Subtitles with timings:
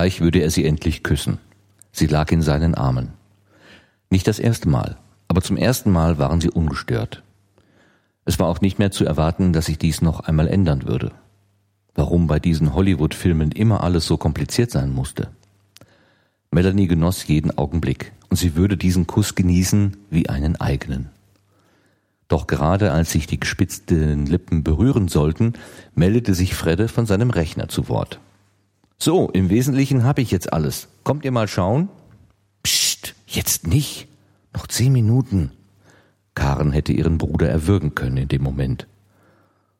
[0.00, 1.36] Gleich würde er sie endlich küssen.
[1.92, 3.10] Sie lag in seinen Armen.
[4.08, 4.96] Nicht das erste Mal,
[5.28, 7.22] aber zum ersten Mal waren sie ungestört.
[8.24, 11.12] Es war auch nicht mehr zu erwarten, dass sich dies noch einmal ändern würde.
[11.94, 15.28] Warum bei diesen Hollywood-Filmen immer alles so kompliziert sein musste.
[16.50, 21.10] Melanie genoss jeden Augenblick und sie würde diesen Kuss genießen wie einen eigenen.
[22.26, 25.52] Doch gerade als sich die gespitzten Lippen berühren sollten,
[25.94, 28.18] meldete sich Fredde von seinem Rechner zu Wort.
[29.02, 30.88] So, im Wesentlichen habe ich jetzt alles.
[31.04, 31.88] Kommt ihr mal schauen?
[32.62, 34.08] Psst, jetzt nicht.
[34.52, 35.52] Noch zehn Minuten.
[36.34, 38.86] Karen hätte ihren Bruder erwürgen können in dem Moment.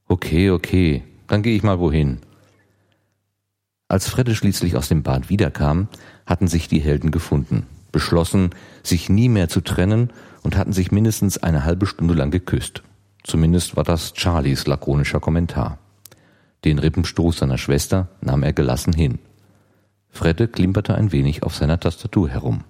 [0.09, 2.21] Okay, okay, dann gehe ich mal wohin.
[3.89, 5.89] Als Fredde schließlich aus dem Bad wiederkam,
[6.25, 8.51] hatten sich die Helden gefunden, beschlossen,
[8.83, 12.83] sich nie mehr zu trennen und hatten sich mindestens eine halbe Stunde lang geküsst.
[13.23, 15.79] Zumindest war das Charlies lakonischer Kommentar.
[16.65, 19.19] Den Rippenstoß seiner Schwester nahm er gelassen hin.
[20.11, 22.65] Fredde klimperte ein wenig auf seiner Tastatur herum.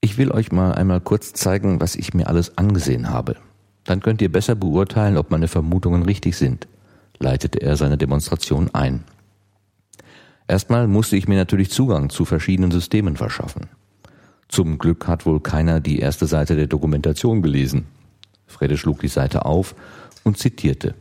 [0.00, 3.36] Ich will euch mal einmal kurz zeigen, was ich mir alles angesehen habe.
[3.84, 6.66] Dann könnt ihr besser beurteilen, ob meine Vermutungen richtig sind,
[7.18, 9.04] leitete er seine Demonstration ein.
[10.48, 13.68] Erstmal musste ich mir natürlich Zugang zu verschiedenen Systemen verschaffen.
[14.48, 17.86] Zum Glück hat wohl keiner die erste Seite der Dokumentation gelesen.
[18.46, 19.74] Fredde schlug die Seite auf
[20.22, 20.94] und zitierte.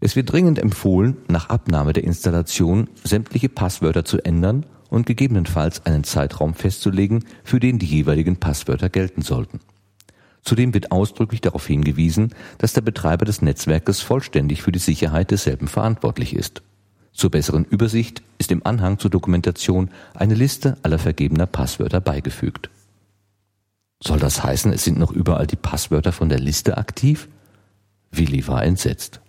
[0.00, 6.04] Es wird dringend empfohlen, nach Abnahme der Installation sämtliche Passwörter zu ändern und gegebenenfalls einen
[6.04, 9.60] Zeitraum festzulegen, für den die jeweiligen Passwörter gelten sollten.
[10.42, 15.68] Zudem wird ausdrücklich darauf hingewiesen, dass der Betreiber des Netzwerkes vollständig für die Sicherheit desselben
[15.68, 16.62] verantwortlich ist.
[17.12, 22.70] Zur besseren Übersicht ist im Anhang zur Dokumentation eine Liste aller vergebener Passwörter beigefügt.
[24.00, 27.28] Soll das heißen, es sind noch überall die Passwörter von der Liste aktiv?
[28.12, 29.20] Willi war entsetzt.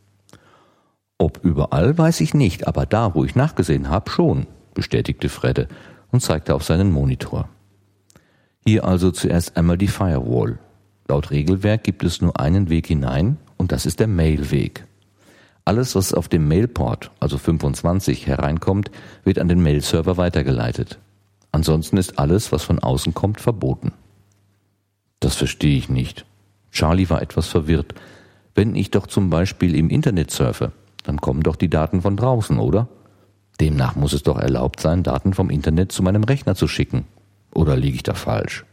[1.19, 5.67] Ob überall, weiß ich nicht, aber da, wo ich nachgesehen habe, schon, bestätigte Fredde
[6.11, 7.49] und zeigte auf seinen Monitor.
[8.65, 10.59] Hier also zuerst einmal die Firewall.
[11.09, 14.85] Laut Regelwerk gibt es nur einen Weg hinein und das ist der Mailweg.
[15.65, 18.89] Alles, was auf dem Mailport, also 25, hereinkommt,
[19.23, 20.99] wird an den Mailserver weitergeleitet.
[21.52, 23.91] Ansonsten ist alles, was von außen kommt, verboten.
[25.19, 26.25] Das verstehe ich nicht.
[26.71, 27.93] Charlie war etwas verwirrt.
[28.55, 30.71] Wenn ich doch zum Beispiel im Internet surfe,
[31.04, 32.87] dann kommen doch die Daten von draußen, oder?
[33.60, 37.05] Demnach muss es doch erlaubt sein, Daten vom Internet zu meinem Rechner zu schicken.
[37.54, 38.65] Oder liege ich da falsch?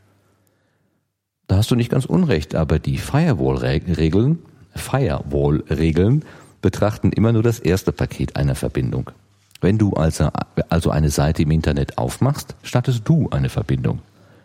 [1.48, 4.38] Da hast du nicht ganz unrecht, aber die Firewall-Regeln,
[4.74, 6.24] Firewall-Regeln
[6.60, 9.10] betrachten immer nur das erste Paket einer Verbindung.
[9.60, 10.28] Wenn du also,
[10.68, 14.00] also eine Seite im Internet aufmachst, startest du eine Verbindung.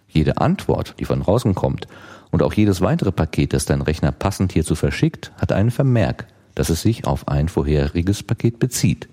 [0.08, 1.88] Jede Antwort, die von draußen kommt,
[2.32, 6.70] und auch jedes weitere Paket, das dein Rechner passend hierzu verschickt, hat einen Vermerk, dass
[6.70, 9.08] es sich auf ein vorheriges Paket bezieht.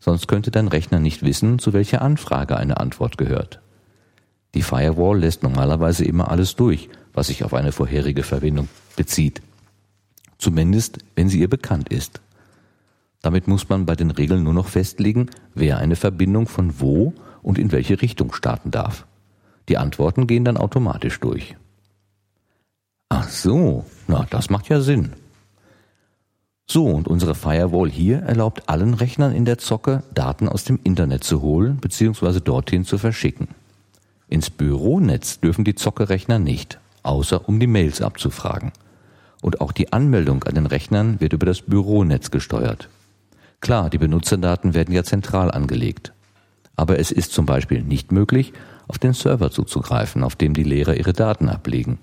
[0.00, 3.60] Sonst könnte dein Rechner nicht wissen, zu welcher Anfrage eine Antwort gehört.
[4.54, 9.42] Die Firewall lässt normalerweise immer alles durch, was sich auf eine vorherige Verbindung bezieht.
[10.38, 12.20] Zumindest, wenn sie ihr bekannt ist.
[13.22, 17.58] Damit muss man bei den Regeln nur noch festlegen, wer eine Verbindung von wo und
[17.58, 19.06] in welche Richtung starten darf.
[19.68, 21.56] Die Antworten gehen dann automatisch durch.
[23.08, 25.12] Ach so, na, das macht ja Sinn.
[26.66, 31.22] So, und unsere Firewall hier erlaubt allen Rechnern in der Zocke, Daten aus dem Internet
[31.22, 32.40] zu holen bzw.
[32.40, 33.48] dorthin zu verschicken.
[34.28, 38.72] Ins Büronetz dürfen die Zocke-Rechner nicht, außer um die Mails abzufragen.
[39.42, 42.88] Und auch die Anmeldung an den Rechnern wird über das Büronetz gesteuert.
[43.60, 46.14] Klar, die Benutzerdaten werden ja zentral angelegt.
[46.76, 48.54] Aber es ist zum Beispiel nicht möglich,
[48.88, 51.98] auf den Server zuzugreifen, auf dem die Lehrer ihre Daten ablegen.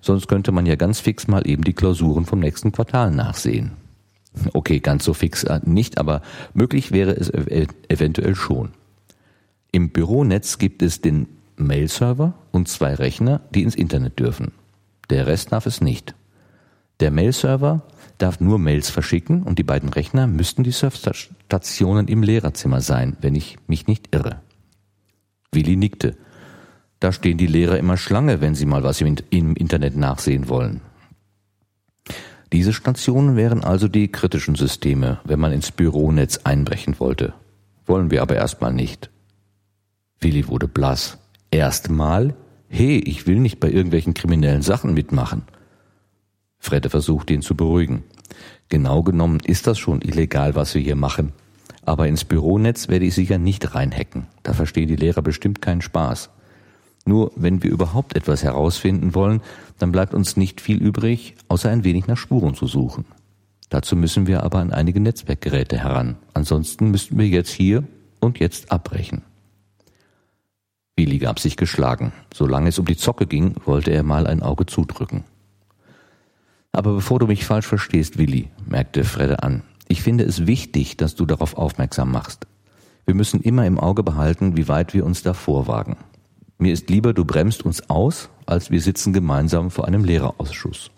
[0.00, 3.72] Sonst könnte man ja ganz fix mal eben die Klausuren vom nächsten Quartal nachsehen.
[4.52, 6.22] Okay, ganz so fix äh, nicht, aber
[6.54, 8.70] möglich wäre es eventuell schon.
[9.72, 14.52] Im Büronetz gibt es den Mail-Server und zwei Rechner, die ins Internet dürfen.
[15.10, 16.14] Der Rest darf es nicht.
[17.00, 17.82] Der Mail-Server
[18.18, 23.34] darf nur Mails verschicken und die beiden Rechner müssten die Surfstationen im Lehrerzimmer sein, wenn
[23.34, 24.40] ich mich nicht irre.
[25.52, 26.16] Willi nickte.
[27.00, 30.80] Da stehen die Lehrer immer Schlange, wenn sie mal was im Internet nachsehen wollen.
[32.52, 37.34] Diese Stationen wären also die kritischen Systeme, wenn man ins Büronetz einbrechen wollte.
[37.86, 39.10] Wollen wir aber erstmal nicht.
[40.20, 41.18] Willi wurde blass.
[41.50, 42.34] Erstmal?
[42.68, 45.42] Hey, ich will nicht bei irgendwelchen kriminellen Sachen mitmachen.
[46.58, 48.04] Fredde versuchte ihn zu beruhigen.
[48.68, 51.32] Genau genommen ist das schon illegal, was wir hier machen.
[51.84, 54.26] Aber ins Büronetz werde ich sicher nicht reinhacken.
[54.42, 56.30] Da verstehen die Lehrer bestimmt keinen Spaß.
[57.06, 59.40] Nur wenn wir überhaupt etwas herausfinden wollen,
[59.78, 63.06] dann bleibt uns nicht viel übrig, außer ein wenig nach Spuren zu suchen.
[63.68, 66.16] Dazu müssen wir aber an einige Netzwerkgeräte heran.
[66.34, 67.84] Ansonsten müssten wir jetzt hier
[68.20, 69.22] und jetzt abbrechen.
[70.96, 72.12] Willi gab sich geschlagen.
[72.34, 75.24] Solange es um die Zocke ging, wollte er mal ein Auge zudrücken.
[76.72, 81.14] Aber bevor du mich falsch verstehst, Willi, merkte Fredde an, ich finde es wichtig, dass
[81.14, 82.46] du darauf aufmerksam machst.
[83.04, 85.96] Wir müssen immer im Auge behalten, wie weit wir uns davor wagen.
[86.58, 90.90] Mir ist lieber, du bremst uns aus, als wir sitzen gemeinsam vor einem Lehrerausschuss.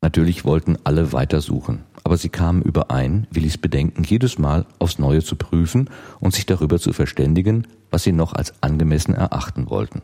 [0.00, 5.36] Natürlich wollten alle weitersuchen, aber sie kamen überein, Willis Bedenken jedes Mal aufs Neue zu
[5.36, 5.88] prüfen
[6.18, 10.02] und sich darüber zu verständigen, was sie noch als angemessen erachten wollten.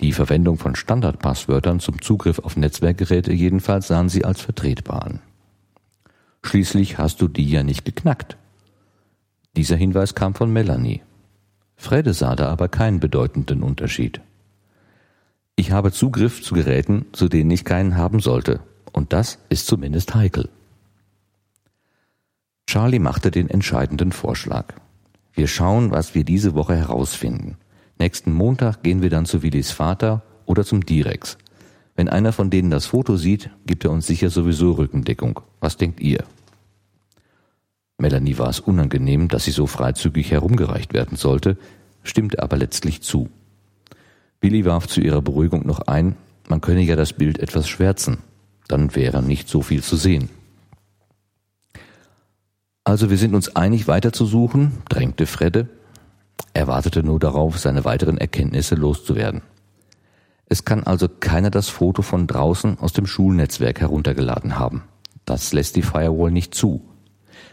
[0.00, 5.20] Die Verwendung von Standardpasswörtern zum Zugriff auf Netzwerkgeräte jedenfalls sahen sie als vertretbar an.
[6.42, 8.36] Schließlich hast du die ja nicht geknackt.
[9.56, 11.00] Dieser Hinweis kam von Melanie.
[11.84, 14.20] Fredde sah da aber keinen bedeutenden Unterschied.
[15.54, 18.60] Ich habe Zugriff zu Geräten, zu denen ich keinen haben sollte.
[18.92, 20.48] Und das ist zumindest heikel.
[22.66, 24.74] Charlie machte den entscheidenden Vorschlag.
[25.32, 27.56] Wir schauen, was wir diese Woche herausfinden.
[27.98, 31.38] Nächsten Montag gehen wir dann zu Willis Vater oder zum Direx.
[31.96, 35.40] Wenn einer von denen das Foto sieht, gibt er uns sicher sowieso Rückendeckung.
[35.60, 36.24] Was denkt ihr?
[37.98, 41.56] Melanie war es unangenehm, dass sie so freizügig herumgereicht werden sollte,
[42.04, 43.28] stimmte aber letztlich zu.
[44.38, 46.16] Billy warf zu ihrer Beruhigung noch ein,
[46.48, 48.18] man könne ja das Bild etwas schwärzen,
[48.68, 50.28] dann wäre nicht so viel zu sehen.
[52.84, 55.68] Also wir sind uns einig weiterzusuchen, drängte Fredde.
[56.52, 59.40] Er wartete nur darauf, seine weiteren Erkenntnisse loszuwerden.
[60.46, 64.82] Es kann also keiner das Foto von draußen aus dem Schulnetzwerk heruntergeladen haben.
[65.24, 66.86] Das lässt die Firewall nicht zu.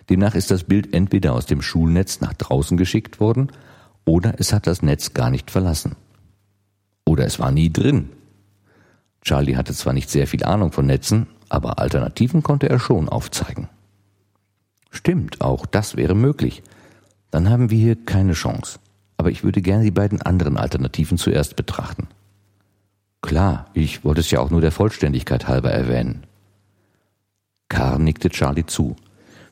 [0.09, 3.51] Demnach ist das Bild entweder aus dem Schulnetz nach draußen geschickt worden
[4.05, 5.95] oder es hat das Netz gar nicht verlassen.
[7.05, 8.09] Oder es war nie drin.
[9.21, 13.69] Charlie hatte zwar nicht sehr viel Ahnung von Netzen, aber Alternativen konnte er schon aufzeigen.
[14.89, 16.63] Stimmt, auch das wäre möglich.
[17.29, 18.79] Dann haben wir hier keine Chance.
[19.17, 22.07] Aber ich würde gerne die beiden anderen Alternativen zuerst betrachten.
[23.21, 26.25] Klar, ich wollte es ja auch nur der Vollständigkeit halber erwähnen.
[27.69, 28.95] Karl nickte Charlie zu.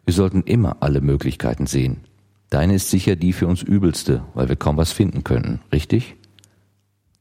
[0.05, 2.01] Wir sollten immer alle Möglichkeiten sehen.
[2.49, 6.15] Deine ist sicher die für uns übelste, weil wir kaum was finden könnten, richtig?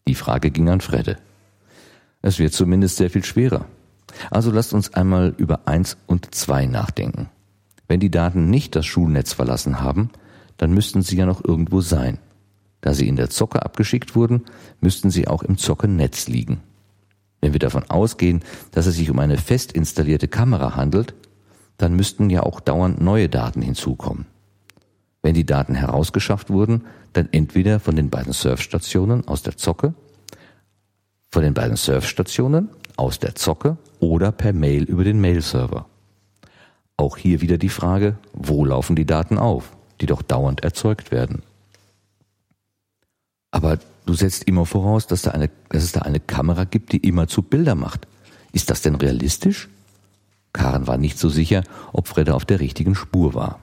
[0.06, 1.18] Die Frage ging an Fredde.
[2.22, 3.66] Es wird zumindest sehr viel schwerer.
[4.30, 7.28] Also lasst uns einmal über eins und zwei nachdenken.
[7.88, 10.10] Wenn die Daten nicht das Schulnetz verlassen haben,
[10.56, 12.18] dann müssten sie ja noch irgendwo sein.
[12.80, 14.44] Da sie in der Zocke abgeschickt wurden,
[14.80, 16.60] müssten sie auch im Zockennetz liegen.
[17.40, 18.42] Wenn wir davon ausgehen,
[18.72, 21.14] dass es sich um eine fest installierte Kamera handelt,
[21.76, 24.26] dann müssten ja auch dauernd neue Daten hinzukommen.
[25.22, 29.94] Wenn die Daten herausgeschafft wurden, dann entweder von den beiden Surfstationen aus der Zocke,
[31.30, 35.86] von den beiden Surfstationen aus der Zocke oder per Mail über den Mail-Server.
[36.96, 41.42] Auch hier wieder die Frage, wo laufen die Daten auf, die doch dauernd erzeugt werden.
[43.50, 46.98] Aber du setzt immer voraus, dass, da eine, dass es da eine Kamera gibt, die
[46.98, 48.06] immer zu Bilder macht.
[48.52, 49.68] Ist das denn realistisch?
[50.52, 51.62] Karen war nicht so sicher,
[51.92, 53.60] ob Fredde auf der richtigen Spur war.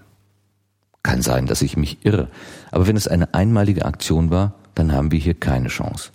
[1.05, 2.29] Kann sein, dass ich mich irre.
[2.71, 6.09] Aber wenn es eine einmalige Aktion war, dann haben wir hier keine Chance.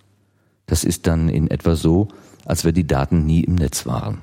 [0.66, 2.08] Das ist dann in etwa so,
[2.44, 4.18] als wenn die Daten nie im Netz waren.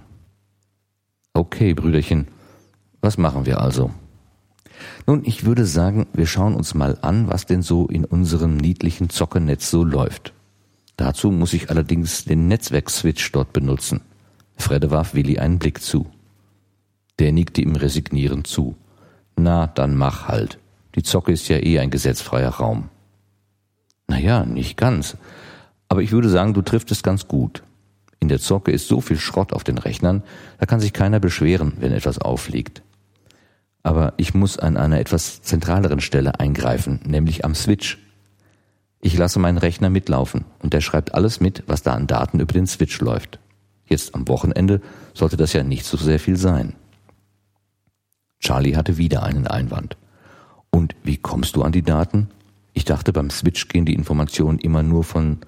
[1.33, 2.27] Okay, Brüderchen,
[2.99, 3.91] was machen wir also?
[5.05, 9.09] Nun, ich würde sagen, wir schauen uns mal an, was denn so in unserem niedlichen
[9.09, 10.33] Zockernetz so läuft.
[10.97, 14.01] Dazu muss ich allerdings den Netzwerkswitch dort benutzen.
[14.57, 16.07] Fredde warf Willi einen Blick zu.
[17.19, 18.75] Der nickte ihm resignierend zu.
[19.37, 20.59] Na, dann mach halt.
[20.95, 22.89] Die Zocke ist ja eh ein gesetzfreier Raum.
[24.07, 25.15] Naja, nicht ganz.
[25.89, 27.63] Aber ich würde sagen, du triffst es ganz gut.
[28.19, 30.23] In der Zocke ist so viel Schrott auf den Rechnern,
[30.59, 32.81] da kann sich keiner beschweren, wenn etwas auffliegt.
[33.83, 37.99] Aber ich muss an einer etwas zentraleren Stelle eingreifen, nämlich am Switch.
[38.99, 42.53] Ich lasse meinen Rechner mitlaufen und der schreibt alles mit, was da an Daten über
[42.53, 43.39] den Switch läuft.
[43.85, 44.81] Jetzt am Wochenende
[45.13, 46.73] sollte das ja nicht so sehr viel sein.
[48.39, 49.97] Charlie hatte wieder einen Einwand.
[50.69, 52.29] Und wie kommst du an die Daten?
[52.73, 55.39] Ich dachte, beim Switch gehen die Informationen immer nur von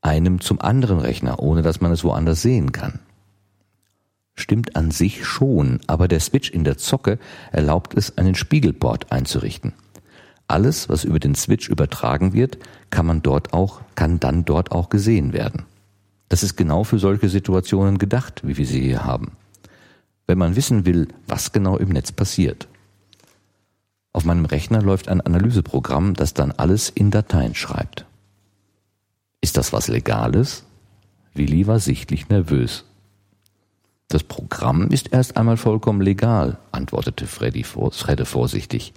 [0.00, 3.00] einem zum anderen Rechner, ohne dass man es woanders sehen kann.
[4.36, 7.18] Stimmt an sich schon, aber der Switch in der Zocke
[7.52, 9.72] erlaubt es, einen Spiegelport einzurichten.
[10.46, 12.58] Alles, was über den Switch übertragen wird,
[12.90, 15.64] kann man dort auch, kann dann dort auch gesehen werden.
[16.28, 19.32] Das ist genau für solche Situationen gedacht, wie wir sie hier haben
[20.26, 22.68] wenn man wissen will, was genau im Netz passiert.
[24.12, 28.06] Auf meinem Rechner läuft ein Analyseprogramm, das dann alles in Dateien schreibt.
[29.40, 30.64] Ist das was Legales?
[31.34, 32.84] Willi war sichtlich nervös.
[34.08, 38.94] Das Programm ist erst einmal vollkommen legal, antwortete Freddy, Fredde vorsichtig.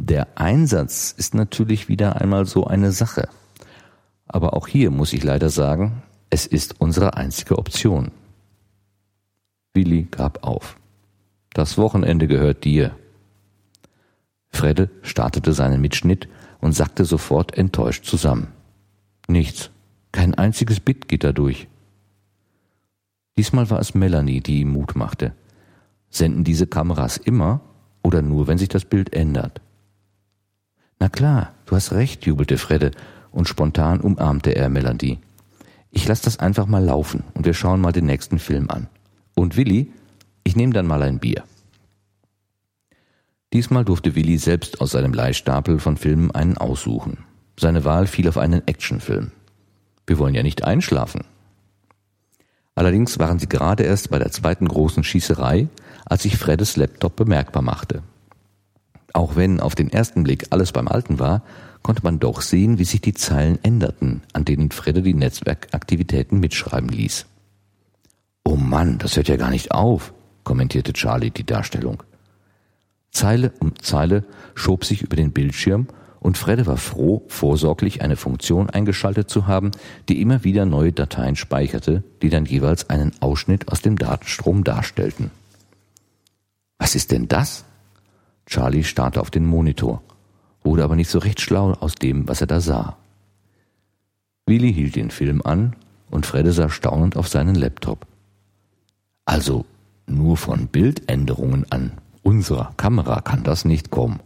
[0.00, 3.28] Der Einsatz ist natürlich wieder einmal so eine Sache.
[4.26, 8.10] Aber auch hier muss ich leider sagen, es ist unsere einzige Option.
[9.78, 10.76] Willi gab auf.
[11.54, 12.96] Das Wochenende gehört dir.
[14.50, 16.28] Fredde startete seinen Mitschnitt
[16.60, 18.48] und sackte sofort enttäuscht zusammen.
[19.28, 19.70] Nichts.
[20.10, 21.68] Kein einziges Bit geht da durch.
[23.36, 25.32] Diesmal war es Melanie, die ihm Mut machte.
[26.10, 27.60] Senden diese Kameras immer
[28.02, 29.60] oder nur, wenn sich das Bild ändert?
[30.98, 32.90] Na klar, du hast recht, jubelte Fredde,
[33.30, 35.18] und spontan umarmte er Melanie.
[35.92, 38.88] Ich lass das einfach mal laufen und wir schauen mal den nächsten Film an.
[39.38, 39.92] Und Willi,
[40.42, 41.44] ich nehme dann mal ein Bier.
[43.52, 47.18] Diesmal durfte Willi selbst aus seinem Leihstapel von Filmen einen aussuchen.
[47.56, 49.30] Seine Wahl fiel auf einen Actionfilm.
[50.08, 51.22] Wir wollen ja nicht einschlafen.
[52.74, 55.68] Allerdings waren sie gerade erst bei der zweiten großen Schießerei,
[56.04, 58.02] als sich Freddes Laptop bemerkbar machte.
[59.12, 61.44] Auch wenn auf den ersten Blick alles beim Alten war,
[61.84, 66.88] konnte man doch sehen, wie sich die Zeilen änderten, an denen Fredde die Netzwerkaktivitäten mitschreiben
[66.88, 67.26] ließ.
[68.48, 72.02] Oh Mann, das hört ja gar nicht auf, kommentierte Charlie die Darstellung.
[73.10, 74.24] Zeile um Zeile
[74.54, 75.86] schob sich über den Bildschirm
[76.18, 79.72] und Fredde war froh, vorsorglich eine Funktion eingeschaltet zu haben,
[80.08, 85.30] die immer wieder neue Dateien speicherte, die dann jeweils einen Ausschnitt aus dem Datenstrom darstellten.
[86.78, 87.66] Was ist denn das?
[88.46, 90.00] Charlie starrte auf den Monitor,
[90.64, 92.96] wurde aber nicht so recht schlau aus dem, was er da sah.
[94.46, 95.76] Willi hielt den Film an
[96.10, 98.07] und Fredde sah staunend auf seinen Laptop.
[99.28, 99.66] Also
[100.06, 101.92] nur von Bildänderungen an
[102.22, 104.20] unserer Kamera kann das nicht kommen.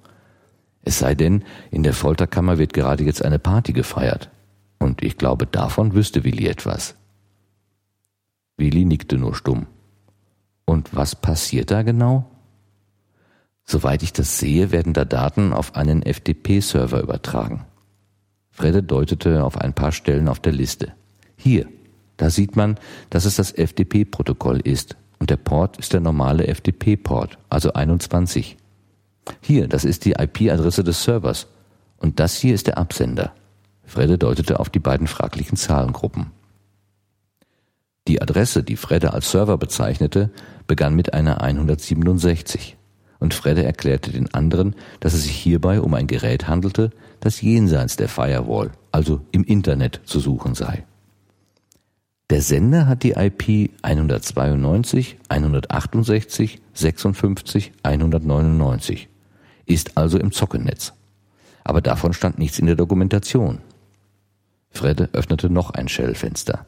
[0.83, 1.43] Es sei denn,
[1.73, 4.31] in der Folterkammer wird gerade jetzt eine Party gefeiert.
[4.79, 6.95] Und ich glaube, davon wüsste Willi etwas.
[8.57, 9.67] Willi nickte nur stumm.
[10.67, 12.31] Und was passiert da genau?
[13.65, 17.65] Soweit ich das sehe, werden da Daten auf einen FTP-Server übertragen.
[18.53, 20.93] Fredde deutete auf ein paar Stellen auf der Liste.
[21.35, 21.67] Hier,
[22.17, 22.79] da sieht man,
[23.11, 28.57] dass es das FTP-Protokoll ist und der Port ist der normale FTP-Port, also 21.
[29.41, 31.47] Hier, das ist die IP-Adresse des Servers
[31.99, 33.33] und das hier ist der Absender.
[33.85, 36.31] Fredde deutete auf die beiden fraglichen Zahlengruppen.
[38.09, 40.31] Die Adresse, die Fredde als Server bezeichnete,
[40.67, 42.77] begann mit einer 167
[43.21, 46.91] und Fredde erklärte den anderen, dass es sich hierbei um ein Gerät handelte,
[47.21, 50.85] das jenseits der Firewall, also im Internet, zu suchen sei.
[52.31, 59.09] Der Sender hat die IP 192, 168, 56, 199,
[59.67, 60.95] ist also im Zockennetz.
[61.65, 63.59] Aber davon stand nichts in der Dokumentation.
[64.71, 66.67] Fredde öffnete noch ein Shellfenster.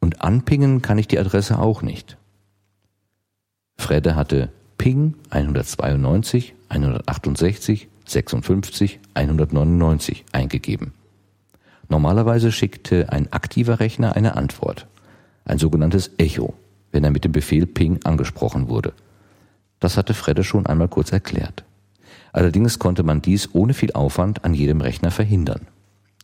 [0.00, 2.16] Und anpingen kann ich die Adresse auch nicht.
[3.78, 10.92] Fredde hatte Ping 192, 168, 56, 199 eingegeben.
[11.88, 14.86] Normalerweise schickte ein aktiver Rechner eine Antwort,
[15.44, 16.54] ein sogenanntes Echo,
[16.92, 18.92] wenn er mit dem Befehl Ping angesprochen wurde.
[19.78, 21.64] Das hatte Fredde schon einmal kurz erklärt.
[22.32, 25.68] Allerdings konnte man dies ohne viel Aufwand an jedem Rechner verhindern.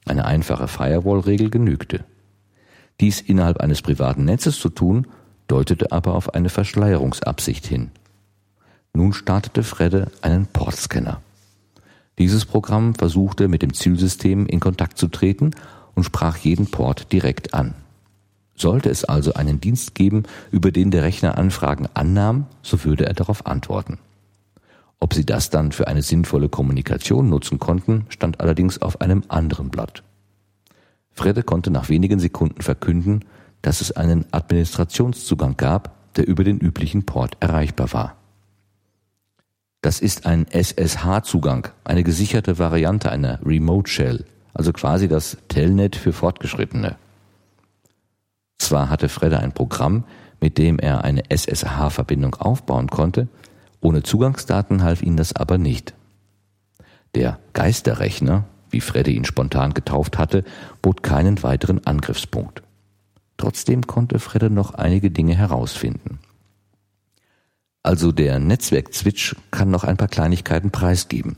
[0.05, 2.05] Eine einfache Firewall-Regel genügte.
[3.01, 5.07] Dies innerhalb eines privaten Netzes zu tun,
[5.47, 7.91] deutete aber auf eine Verschleierungsabsicht hin.
[8.95, 11.21] Nun startete Fredde einen Portscanner.
[12.23, 15.51] Dieses Programm versuchte mit dem Zielsystem in Kontakt zu treten
[15.97, 17.75] und sprach jeden Port direkt an.
[18.55, 23.15] Sollte es also einen Dienst geben, über den der Rechner Anfragen annahm, so würde er
[23.15, 23.99] darauf antworten.
[25.01, 29.71] Ob sie das dann für eine sinnvolle Kommunikation nutzen konnten, stand allerdings auf einem anderen
[29.71, 30.05] Blatt.
[31.11, 33.25] Fredde konnte nach wenigen Sekunden verkünden,
[33.63, 38.22] dass es einen Administrationszugang gab, der über den üblichen Port erreichbar war.
[39.83, 44.25] Das ist ein SSH-Zugang, eine gesicherte Variante einer Remote Shell,
[44.55, 46.95] also quasi das Telnet für Fortgeschrittene.
[48.59, 50.05] Zwar hatte Fredde ein Programm,
[50.41, 53.27] mit dem er eine SSH-Verbindung aufbauen konnte,
[53.81, 55.95] ohne Zugangsdaten half ihm das aber nicht.
[57.17, 60.45] Der Geisterrechner, wie Fredde ihn spontan getauft hatte,
[60.81, 62.63] bot keinen weiteren Angriffspunkt.
[63.37, 66.21] Trotzdem konnte Fredde noch einige Dinge herausfinden.
[67.83, 71.37] Also der Netzwerk-Switch kann noch ein paar Kleinigkeiten preisgeben.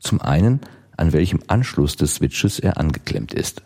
[0.00, 0.60] Zum einen,
[0.96, 3.62] an welchem Anschluss des Switches er angeklemmt ist.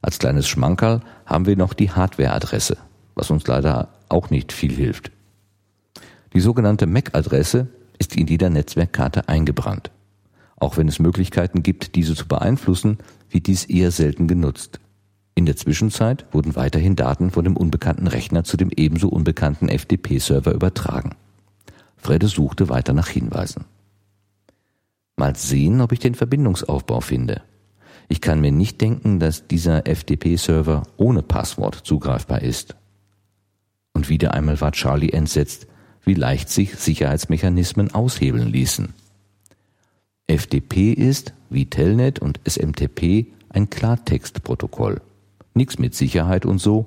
[0.00, 2.76] Als kleines Schmankerl haben wir noch die Hardware-Adresse,
[3.14, 5.10] was uns leider auch nicht viel hilft.
[6.32, 7.66] Die sogenannte MAC-Adresse
[7.98, 9.90] ist in jeder Netzwerkkarte eingebrannt.
[10.56, 12.98] Auch wenn es Möglichkeiten gibt, diese zu beeinflussen,
[13.30, 14.80] wird dies eher selten genutzt.
[15.34, 20.52] In der Zwischenzeit wurden weiterhin Daten von dem unbekannten Rechner zu dem ebenso unbekannten FTP-Server
[20.52, 21.14] übertragen.
[21.98, 23.66] Fredde suchte weiter nach Hinweisen.
[25.16, 27.42] Mal sehen, ob ich den Verbindungsaufbau finde.
[28.08, 32.76] Ich kann mir nicht denken, dass dieser FTP-Server ohne Passwort zugreifbar ist.
[33.92, 35.66] Und wieder einmal war Charlie entsetzt,
[36.04, 38.94] wie leicht sich Sicherheitsmechanismen aushebeln ließen.
[40.30, 45.00] FTP ist, wie Telnet und SMTP, ein Klartextprotokoll.
[45.54, 46.86] Nix mit Sicherheit und so.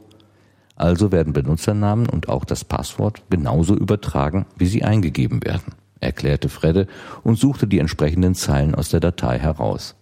[0.82, 6.88] Also werden Benutzernamen und auch das Passwort genauso übertragen, wie sie eingegeben werden, erklärte Fredde
[7.22, 9.94] und suchte die entsprechenden Zeilen aus der Datei heraus.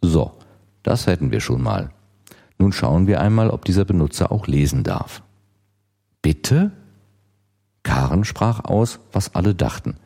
[0.00, 0.30] So,
[0.84, 1.90] das hätten wir schon mal.
[2.56, 5.24] Nun schauen wir einmal, ob dieser Benutzer auch lesen darf.
[6.22, 6.70] Bitte?
[7.82, 9.96] Karen sprach aus, was alle dachten.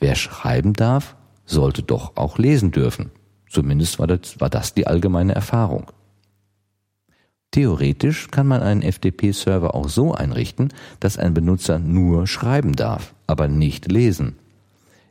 [0.00, 3.10] Wer schreiben darf, sollte doch auch lesen dürfen.
[3.50, 5.92] Zumindest war das, war das die allgemeine Erfahrung.
[7.52, 13.46] Theoretisch kann man einen FTP-Server auch so einrichten, dass ein Benutzer nur schreiben darf, aber
[13.46, 14.36] nicht lesen.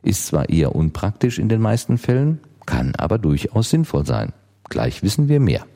[0.02, 4.32] Ist zwar eher unpraktisch in den meisten Fällen, kann aber durchaus sinnvoll sein.
[4.68, 5.66] Gleich wissen wir mehr.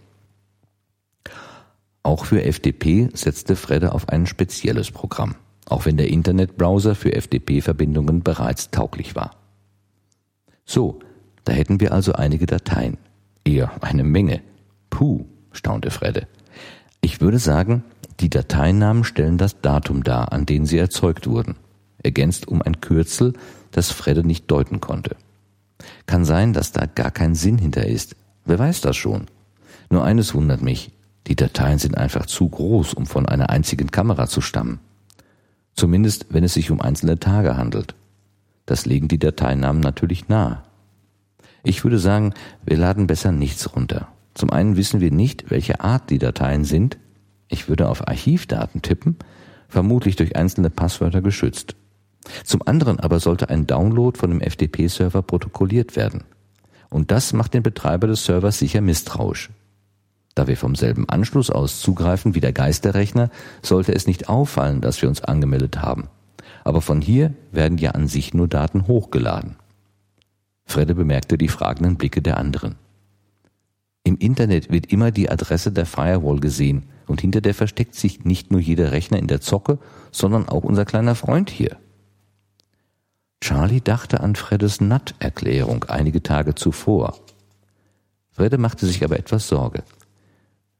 [2.02, 8.24] Auch für FTP setzte Fredde auf ein spezielles Programm, auch wenn der Internetbrowser für FTP-Verbindungen
[8.24, 9.36] bereits tauglich war.
[10.64, 10.98] So,
[11.44, 12.98] da hätten wir also einige Dateien.
[13.44, 14.40] Eher eine Menge.
[14.90, 16.26] Puh, staunte Fredde.
[17.06, 17.84] Ich würde sagen,
[18.18, 21.54] die Dateinamen stellen das Datum dar, an dem sie erzeugt wurden,
[22.02, 23.34] ergänzt um ein Kürzel,
[23.70, 25.14] das Fredde nicht deuten konnte.
[26.06, 28.16] Kann sein, dass da gar kein Sinn hinter ist.
[28.44, 29.26] Wer weiß das schon?
[29.88, 30.90] Nur eines wundert mich.
[31.28, 34.80] Die Dateien sind einfach zu groß, um von einer einzigen Kamera zu stammen.
[35.76, 37.94] Zumindest, wenn es sich um einzelne Tage handelt.
[38.66, 40.60] Das legen die Dateinamen natürlich nahe.
[41.62, 42.34] Ich würde sagen,
[42.64, 44.08] wir laden besser nichts runter.
[44.36, 46.96] Zum einen wissen wir nicht, welche Art die Dateien sind.
[47.48, 49.16] Ich würde auf Archivdaten tippen,
[49.68, 51.74] vermutlich durch einzelne Passwörter geschützt.
[52.44, 56.22] Zum anderen aber sollte ein Download von dem FTP-Server protokolliert werden.
[56.88, 59.50] Und das macht den Betreiber des Servers sicher misstrauisch.
[60.36, 63.30] Da wir vom selben Anschluss aus zugreifen wie der Geisterrechner,
[63.62, 66.08] sollte es nicht auffallen, dass wir uns angemeldet haben
[66.66, 69.54] aber von hier werden ja an sich nur Daten hochgeladen.
[70.64, 72.74] Fredde bemerkte die fragenden Blicke der anderen.
[74.06, 78.52] Im Internet wird immer die Adresse der Firewall gesehen und hinter der versteckt sich nicht
[78.52, 79.80] nur jeder Rechner in der Zocke,
[80.12, 81.76] sondern auch unser kleiner Freund hier.
[83.40, 87.18] Charlie dachte an Freddes NAT-Erklärung einige Tage zuvor.
[88.30, 89.82] Fredde machte sich aber etwas Sorge.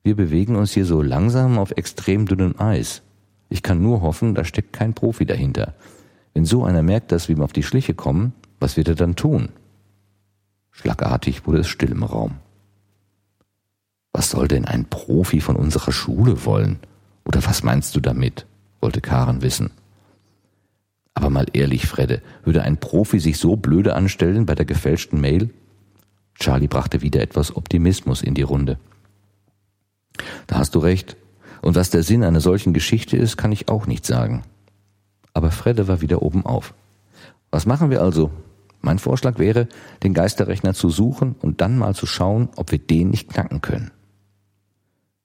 [0.05, 3.03] Wir bewegen uns hier so langsam auf extrem dünnem Eis.
[3.49, 5.75] Ich kann nur hoffen, da steckt kein Profi dahinter.
[6.33, 9.17] Wenn so einer merkt, dass wir ihm auf die Schliche kommen, was wird er dann
[9.17, 9.49] tun?
[10.71, 12.37] Schlagartig wurde es still im Raum.
[14.17, 16.79] Was soll denn ein Profi von unserer Schule wollen?
[17.27, 18.47] Oder was meinst du damit?
[18.81, 19.73] wollte Karen wissen.
[21.13, 25.51] Aber mal ehrlich, Fredde, würde ein Profi sich so blöde anstellen bei der gefälschten Mail?
[26.35, 28.79] Charlie brachte wieder etwas Optimismus in die Runde.
[30.47, 31.19] Da hast du recht,
[31.61, 34.45] und was der Sinn einer solchen Geschichte ist, kann ich auch nicht sagen.
[35.35, 36.73] Aber Fredde war wieder oben auf.
[37.51, 38.31] Was machen wir also?
[38.81, 39.69] Mein Vorschlag wäre,
[40.03, 43.91] den Geisterrechner zu suchen und dann mal zu schauen, ob wir den nicht knacken können.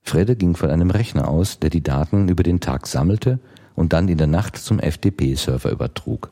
[0.01, 3.39] Fredde ging von einem Rechner aus, der die Daten über den Tag sammelte
[3.75, 6.31] und dann in der Nacht zum FTP-Server übertrug.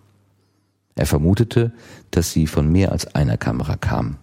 [0.96, 1.72] Er vermutete,
[2.12, 4.18] dass sie von mehr als einer Kamera kamen.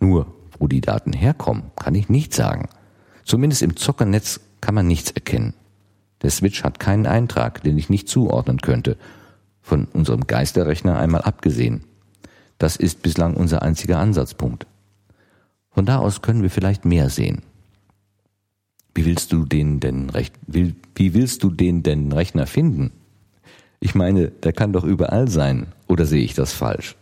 [0.00, 0.26] Nur,
[0.58, 2.68] wo die Daten herkommen, kann ich nicht sagen.
[3.24, 5.54] Zumindest im Zockernetz kann man nichts erkennen.
[6.22, 8.96] Der Switch hat keinen Eintrag, den ich nicht zuordnen könnte,
[9.60, 11.84] von unserem Geisterrechner einmal abgesehen.
[12.56, 14.66] Das ist bislang unser einziger Ansatzpunkt.
[15.70, 17.42] Von da aus können wir vielleicht mehr sehen.
[18.94, 22.92] Wie willst du den denn recht, will, wie willst du den denn Rechner finden?
[23.80, 26.96] Ich meine, der kann doch überall sein, oder sehe ich das falsch?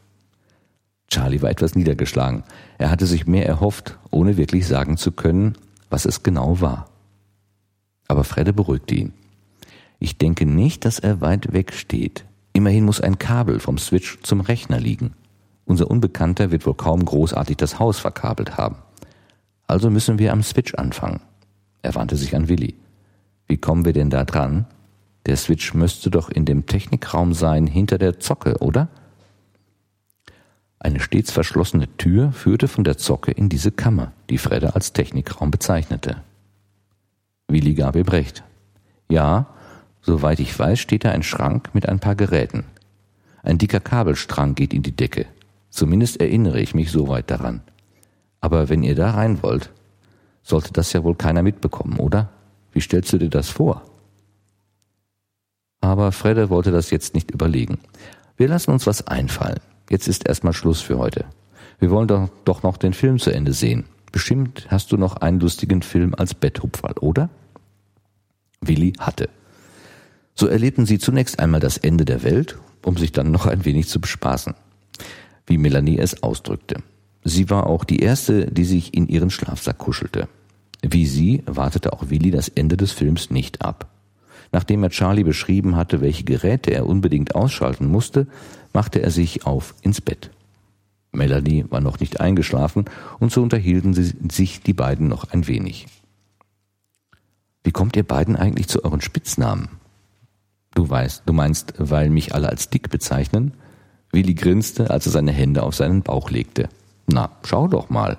[1.09, 2.43] Charlie war etwas niedergeschlagen.
[2.79, 5.57] Er hatte sich mehr erhofft, ohne wirklich sagen zu können,
[5.89, 6.91] was es genau war.
[8.09, 9.13] Aber Fredde beruhigte ihn.
[9.99, 12.25] Ich denke nicht, dass er weit weg steht.
[12.53, 15.15] Immerhin muss ein Kabel vom Switch zum Rechner liegen.
[15.65, 18.77] Unser Unbekannter wird wohl kaum großartig das Haus verkabelt haben.
[19.67, 21.21] Also müssen wir am Switch anfangen.
[21.87, 22.75] Er wandte sich an Willi.
[23.47, 24.67] Wie kommen wir denn da dran?
[25.27, 28.89] Der Switch müsste doch in dem Technikraum sein, hinter der Zocke, oder?
[30.81, 35.53] Eine stets verschlossene Tür führte von der Zocke in diese Kammer, die Fredde als Technikraum
[35.53, 36.23] bezeichnete.
[37.47, 38.43] Willi gab ihm recht.
[39.09, 39.47] Ja,
[40.03, 42.65] soweit ich weiß, steht da ein Schrank mit ein paar Geräten.
[43.45, 45.27] Ein dicker Kabelstrang geht in die Decke.
[45.71, 47.61] Zumindest erinnere ich mich soweit daran.
[48.41, 49.71] Aber wenn ihr da rein wollt,
[50.47, 52.31] sollte das ja wohl keiner mitbekommen, oder?
[52.73, 53.83] Wie stellst du dir das vor?
[55.81, 57.79] Aber Fredde wollte das jetzt nicht überlegen.
[58.37, 59.61] Wir lassen uns was einfallen.
[59.91, 61.25] Jetzt ist erstmal Schluss für heute.
[61.79, 63.85] Wir wollen doch, doch noch den Film zu Ende sehen.
[64.13, 67.29] Bestimmt hast du noch einen lustigen Film als Betthupferl, oder?
[68.61, 69.29] Willi hatte.
[70.35, 73.89] So erlebten sie zunächst einmal das Ende der Welt, um sich dann noch ein wenig
[73.89, 74.55] zu bespaßen.
[75.47, 76.83] Wie Melanie es ausdrückte.
[77.29, 80.29] Sie war auch die erste, die sich in ihren Schlafsack kuschelte.
[80.81, 83.89] Wie sie wartete auch Willi das Ende des Films nicht ab.
[84.53, 88.29] Nachdem er Charlie beschrieben hatte, welche Geräte er unbedingt ausschalten musste,
[88.73, 90.31] machte er sich auf ins Bett.
[91.11, 92.85] Melanie war noch nicht eingeschlafen
[93.19, 93.93] und so unterhielten
[94.31, 95.87] sich die beiden noch ein wenig.
[97.65, 99.69] Wie kommt ihr beiden eigentlich zu euren Spitznamen?
[100.77, 103.55] Du weißt, du meinst, weil mich alle als dick bezeichnen?
[104.13, 106.69] Willi grinste, als er seine Hände auf seinen Bauch legte.
[107.07, 108.19] Na, schau doch mal.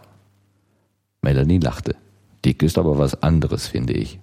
[1.21, 1.95] Melanie lachte.
[2.45, 4.19] Dick ist aber was anderes, finde ich.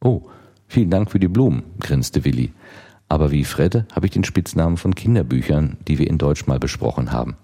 [0.00, 0.22] Oh,
[0.66, 2.52] vielen Dank für die Blumen, grinste Willi.
[3.08, 7.12] Aber wie Fredde habe ich den Spitznamen von Kinderbüchern, die wir in Deutsch mal besprochen
[7.12, 7.36] haben.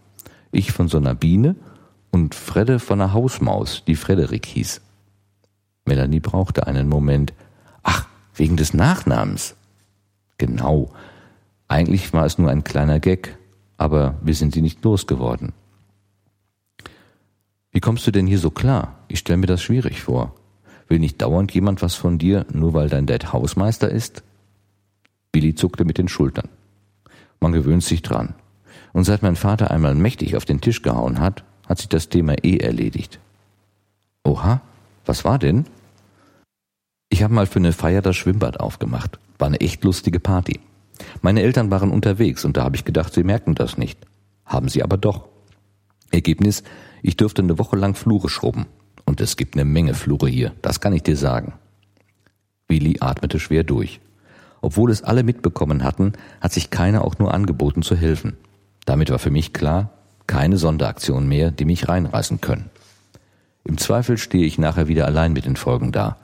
[0.52, 1.56] Ich von so einer Biene
[2.10, 4.80] und Fredde von einer Hausmaus, die Frederik hieß.
[5.84, 7.34] Melanie brauchte einen Moment.
[7.82, 9.56] Ach, wegen des Nachnamens.
[10.38, 10.90] Genau.
[11.68, 13.36] Eigentlich war es nur ein kleiner Gag,
[13.76, 15.52] aber wir sind sie nicht losgeworden.
[17.72, 18.98] Wie kommst du denn hier so klar?
[19.08, 20.34] Ich stelle mir das schwierig vor.
[20.88, 24.24] Will nicht dauernd jemand was von dir, nur weil dein Dad Hausmeister ist?
[25.30, 26.48] Billy zuckte mit den Schultern.
[27.38, 28.34] Man gewöhnt sich dran.
[28.92, 32.34] Und seit mein Vater einmal mächtig auf den Tisch gehauen hat, hat sich das Thema
[32.42, 33.20] eh erledigt.
[34.24, 34.60] Oha,
[35.06, 35.66] was war denn?
[37.08, 39.20] Ich habe mal für eine Feier das Schwimmbad aufgemacht.
[39.38, 40.58] War eine echt lustige Party.
[41.22, 43.98] Meine Eltern waren unterwegs und da habe ich gedacht, sie merken das nicht.
[44.44, 45.28] Haben sie aber doch.
[46.10, 46.62] Ergebnis,
[47.02, 48.66] ich dürfte eine Woche lang Flure schrubben.
[49.04, 51.54] Und es gibt eine Menge Flure hier, das kann ich dir sagen.
[52.68, 54.00] Willi atmete schwer durch.
[54.60, 58.36] Obwohl es alle mitbekommen hatten, hat sich keiner auch nur angeboten zu helfen.
[58.84, 59.90] Damit war für mich klar,
[60.26, 62.70] keine Sonderaktion mehr, die mich reinreißen können.
[63.64, 66.16] Im Zweifel stehe ich nachher wieder allein mit den Folgen da.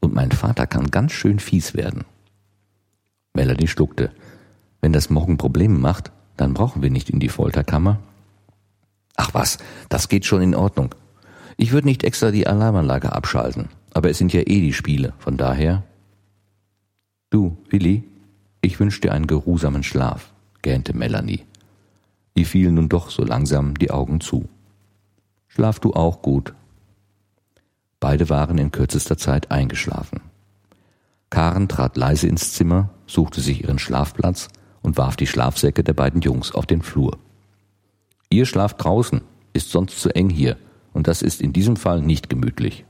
[0.00, 2.04] Und mein Vater kann ganz schön fies werden.
[3.32, 4.10] Melanie schluckte.
[4.80, 8.00] Wenn das morgen Probleme macht, dann brauchen wir nicht in die Folterkammer.
[9.16, 10.94] Ach was, das geht schon in Ordnung.
[11.56, 15.36] Ich würde nicht extra die Alarmanlage abschalten, aber es sind ja eh die Spiele, von
[15.36, 15.84] daher.
[17.30, 18.04] Du, Willi,
[18.60, 21.44] ich wünsch dir einen geruhsamen Schlaf, gähnte Melanie.
[22.34, 24.48] Ihr fielen nun doch so langsam die Augen zu.
[25.46, 26.54] Schlaf du auch gut.
[28.00, 30.20] Beide waren in kürzester Zeit eingeschlafen.
[31.30, 34.48] Karen trat leise ins Zimmer, suchte sich ihren Schlafplatz
[34.82, 37.18] und warf die Schlafsäcke der beiden Jungs auf den Flur.
[38.34, 39.20] Ihr schlaft draußen,
[39.52, 40.56] ist sonst zu eng hier,
[40.92, 42.84] und das ist in diesem Fall nicht gemütlich.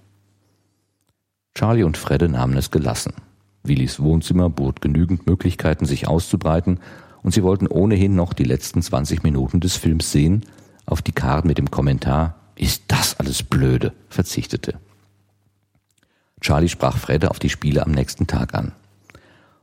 [1.55, 3.13] Charlie und Fredde nahmen es gelassen.
[3.63, 6.81] Willis Wohnzimmer bot genügend Möglichkeiten, sich auszubreiten,
[7.23, 10.47] und sie wollten ohnehin noch die letzten 20 Minuten des Films sehen,
[10.87, 13.93] auf die Karen mit dem Kommentar Ist das alles blöde?
[14.09, 14.79] verzichtete.
[16.41, 18.73] Charlie sprach Fredde auf die Spiele am nächsten Tag an.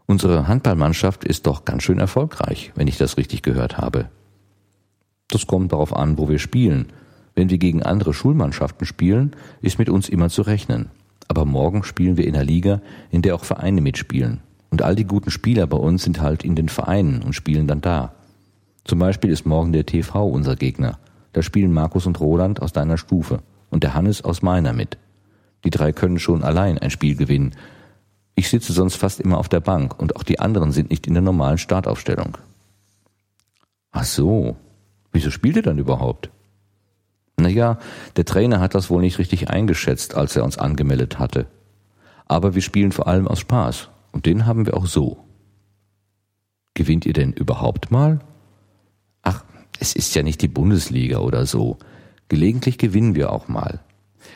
[0.06, 4.12] Unsere Handballmannschaft ist doch ganz schön erfolgreich, wenn ich das richtig gehört habe.
[5.32, 6.88] Das kommt darauf an, wo wir spielen.
[7.34, 10.90] Wenn wir gegen andere Schulmannschaften spielen, ist mit uns immer zu rechnen.
[11.28, 14.42] Aber morgen spielen wir in einer Liga, in der auch Vereine mitspielen.
[14.70, 17.82] Und all die guten Spieler bei uns sind halt in den Vereinen und spielen dann
[17.82, 18.14] da.
[18.84, 21.00] Zum Beispiel ist morgen der TV unser Gegner.
[21.32, 23.40] Da spielen Markus und Roland aus deiner Stufe
[23.70, 24.98] und der Hannes aus meiner mit.
[25.64, 27.56] Die drei können schon allein ein Spiel gewinnen.
[28.36, 31.14] Ich sitze sonst fast immer auf der Bank und auch die anderen sind nicht in
[31.14, 32.38] der normalen Startaufstellung.
[33.92, 34.58] Ach so,
[35.12, 36.30] Wieso spielt er dann überhaupt?
[37.38, 37.80] Naja,
[38.16, 41.48] der Trainer hat das wohl nicht richtig eingeschätzt, als er uns angemeldet hatte.
[42.28, 43.90] Aber wir spielen vor allem aus Spaß.
[44.12, 45.26] Und den haben wir auch so.
[46.74, 48.20] Gewinnt ihr denn überhaupt mal?
[49.22, 49.44] Ach,
[49.80, 51.78] es ist ja nicht die Bundesliga oder so.
[52.30, 53.80] Gelegentlich gewinnen wir auch mal.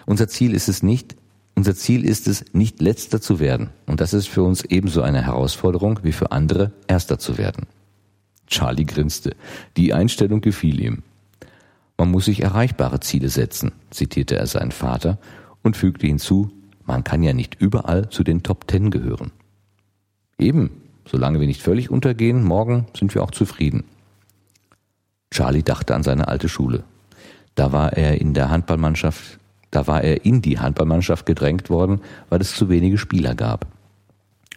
[0.05, 1.15] Unser Ziel ist es nicht,
[1.55, 3.69] unser Ziel ist es, nicht letzter zu werden.
[3.85, 7.67] Und das ist für uns ebenso eine Herausforderung wie für andere, erster zu werden.
[8.47, 9.35] Charlie grinste.
[9.77, 11.03] Die Einstellung gefiel ihm.
[11.97, 15.17] Man muss sich erreichbare Ziele setzen, zitierte er seinen Vater
[15.63, 16.51] und fügte hinzu,
[16.85, 19.31] man kann ja nicht überall zu den Top Ten gehören.
[20.37, 20.69] Eben,
[21.07, 23.85] solange wir nicht völlig untergehen, morgen sind wir auch zufrieden.
[25.31, 26.83] Charlie dachte an seine alte Schule.
[27.55, 29.39] Da war er in der Handballmannschaft,
[29.71, 33.65] da war er in die Handballmannschaft gedrängt worden, weil es zu wenige Spieler gab.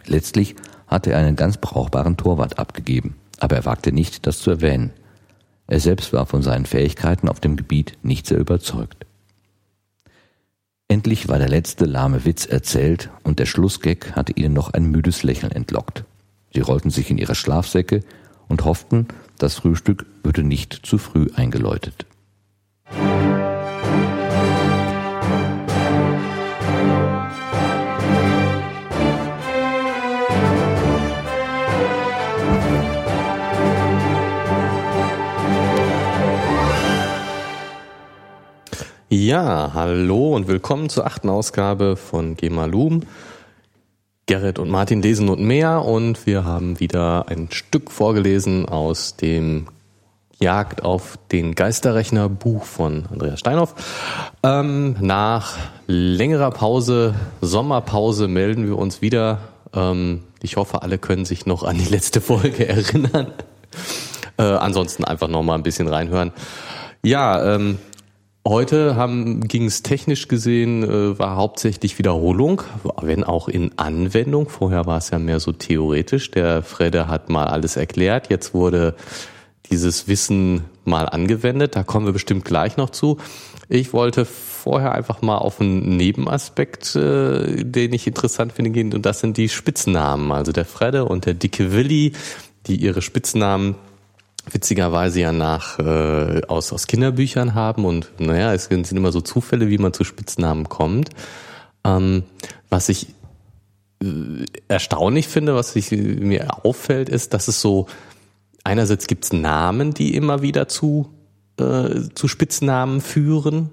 [0.07, 0.57] Letztlich
[0.89, 4.93] hatte er einen ganz brauchbaren Torwart abgegeben aber er wagte nicht, das zu erwähnen.
[5.67, 9.07] Er selbst war von seinen Fähigkeiten auf dem Gebiet nicht sehr überzeugt.
[10.89, 15.23] Endlich war der letzte lahme Witz erzählt und der Schlussgag hatte ihnen noch ein müdes
[15.23, 16.05] Lächeln entlockt.
[16.55, 18.01] Sie rollten sich in ihre Schlafsäcke
[18.49, 19.07] und hofften,
[19.39, 22.07] das Frühstück würde nicht zu früh eingeläutet.
[39.11, 43.05] Ja, hallo und willkommen zur achten Ausgabe von Gemalum.
[44.27, 49.69] Gerrit und Martin lesen und mehr und wir haben wieder ein Stück vorgelesen aus dem
[50.39, 53.75] Jagd auf den Geisterrechner Buch von Andreas Steinhoff.
[54.43, 59.39] Ähm, nach längerer Pause, Sommerpause melden wir uns wieder.
[59.73, 63.33] Ähm, ich hoffe, alle können sich noch an die letzte Folge erinnern.
[64.37, 66.31] Äh, ansonsten einfach noch mal ein bisschen reinhören.
[67.03, 67.79] Ja, ähm,
[68.47, 68.97] Heute
[69.47, 72.63] ging es technisch gesehen, äh, war hauptsächlich Wiederholung,
[73.03, 74.49] wenn auch in Anwendung.
[74.49, 76.31] Vorher war es ja mehr so theoretisch.
[76.31, 78.31] Der Fredde hat mal alles erklärt.
[78.31, 78.95] Jetzt wurde
[79.71, 81.77] dieses Wissen mal angewendet.
[81.77, 83.19] Da kommen wir bestimmt gleich noch zu.
[83.69, 88.95] Ich wollte vorher einfach mal auf einen Nebenaspekt, äh, den ich interessant finde, gehen.
[88.95, 90.33] Und das sind die Spitznamen.
[90.33, 92.13] Also der Fredde und der dicke Willi,
[92.67, 93.75] die ihre Spitznamen
[94.53, 99.69] witzigerweise ja nach äh, aus, aus Kinderbüchern haben und naja, es sind immer so Zufälle,
[99.69, 101.11] wie man zu Spitznamen kommt.
[101.85, 102.25] Ähm,
[102.71, 103.09] was ich
[104.03, 107.87] äh, erstaunlich finde, was ich, mir auffällt, ist, dass es so
[108.65, 111.11] einerseits gibt es Namen, die immer wieder zu
[111.59, 113.71] äh, zu Spitznamen führen.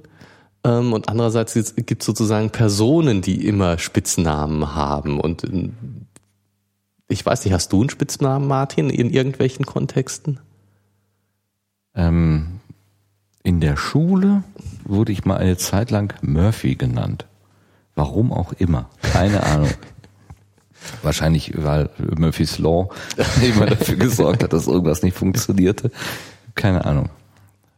[0.64, 5.20] Ähm, und andererseits gibt es sozusagen Personen, die immer Spitznamen haben.
[5.20, 5.70] Und äh,
[7.08, 10.40] ich weiß nicht, hast du einen Spitznamen, Martin, in irgendwelchen Kontexten?
[11.96, 12.60] Ähm,
[13.44, 14.44] in der Schule
[14.84, 17.26] wurde ich mal eine Zeit lang Murphy genannt.
[17.96, 18.90] Warum auch immer.
[19.02, 19.70] Keine Ahnung.
[21.02, 22.90] Wahrscheinlich, weil Murphy's Law
[23.42, 25.92] immer dafür gesorgt hat, dass irgendwas nicht funktionierte.
[26.56, 27.10] Keine Ahnung.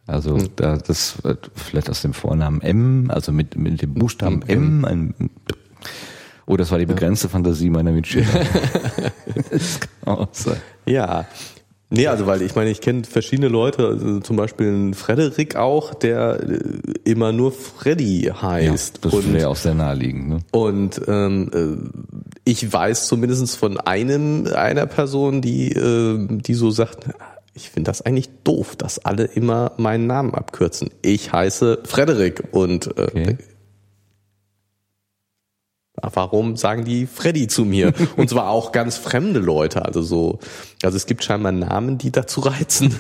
[0.07, 0.49] Also hm.
[0.55, 1.17] da, das
[1.55, 4.85] vielleicht aus dem Vornamen M, also mit, mit dem Buchstaben M.
[4.85, 5.13] Ein,
[6.45, 8.25] oh, das war die begrenzte Fantasie meiner Mitschüler.
[10.85, 11.25] ja,
[11.89, 15.93] Nee, also weil ich meine, ich kenne verschiedene Leute, also zum Beispiel einen Frederik auch,
[15.93, 16.59] der äh,
[17.05, 18.99] immer nur Freddy heißt.
[19.03, 20.27] Ja, das wäre ja auch sehr naheliegend.
[20.27, 20.39] Ne?
[20.51, 27.07] Und ähm, äh, ich weiß zumindest von einem einer Person, die, äh, die so sagt,
[27.53, 30.89] ich finde das eigentlich doof, dass alle immer meinen Namen abkürzen.
[31.01, 33.37] Ich heiße Frederik und äh, okay.
[36.01, 37.93] Warum sagen die Freddy zu mir?
[38.17, 40.39] Und zwar auch ganz fremde Leute, also so,
[40.83, 42.93] also es gibt scheinbar Namen, die dazu reizen,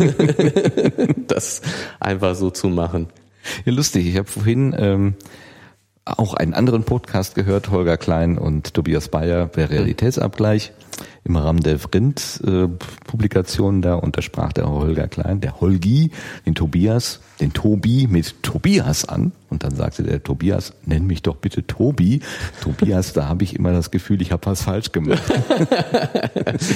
[1.27, 1.61] das
[1.99, 3.07] einfach so zu machen.
[3.65, 4.07] Ja, lustig.
[4.07, 5.15] Ich habe vorhin ähm,
[6.07, 10.71] auch einen anderen Podcast gehört, Holger Klein und Tobias Bayer, der Realitätsabgleich
[11.23, 16.11] im Rahmen der Vrind-Publikation da und da sprach der Holger Klein, der Holgi,
[16.45, 21.35] den Tobias, den Tobi mit Tobias an und dann sagte der Tobias, nenn mich doch
[21.35, 22.21] bitte Tobi.
[22.61, 25.21] Tobias, da habe ich immer das Gefühl, ich habe was falsch gemacht.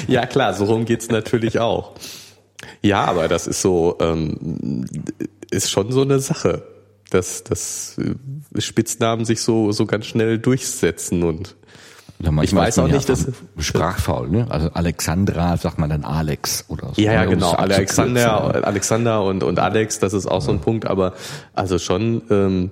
[0.08, 1.94] ja klar, so rum geht's natürlich auch.
[2.82, 4.86] Ja, aber das ist so, ähm,
[5.50, 6.64] ist schon so eine Sache,
[7.12, 7.98] dass, dass
[8.58, 11.56] Spitznamen sich so, so ganz schnell durchsetzen und
[12.44, 14.46] ich weiß auch nicht, dass sprachfaul, ne?
[14.50, 17.02] Also Alexandra sagt man dann Alex oder so.
[17.02, 17.54] Ja, ja, genau.
[17.54, 20.86] Alexander, Alexander und und Alex, das ist auch so ein Punkt.
[20.86, 21.14] Aber
[21.54, 22.72] also schon, ähm,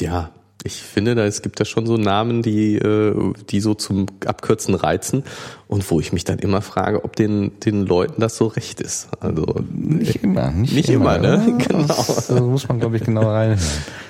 [0.00, 0.30] ja,
[0.64, 4.74] ich finde, da es gibt da schon so Namen, die äh, die so zum Abkürzen
[4.74, 5.22] reizen
[5.68, 9.08] und wo ich mich dann immer frage, ob den den Leuten das so recht ist.
[9.20, 11.58] Also nicht immer, nicht, nicht immer, immer, ne?
[11.68, 11.84] Genau.
[11.86, 13.60] Das, das muss man glaube ich genau reinhören.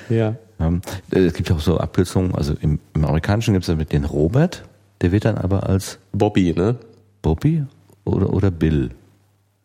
[0.08, 0.36] Ja.
[0.60, 4.04] Ähm, es gibt auch so Abkürzungen, also im, im Amerikanischen gibt es ja mit den
[4.04, 4.62] Robert,
[5.00, 6.76] der wird dann aber als Bobby, ne?
[7.20, 7.64] Bobby
[8.04, 8.90] oder, oder Bill.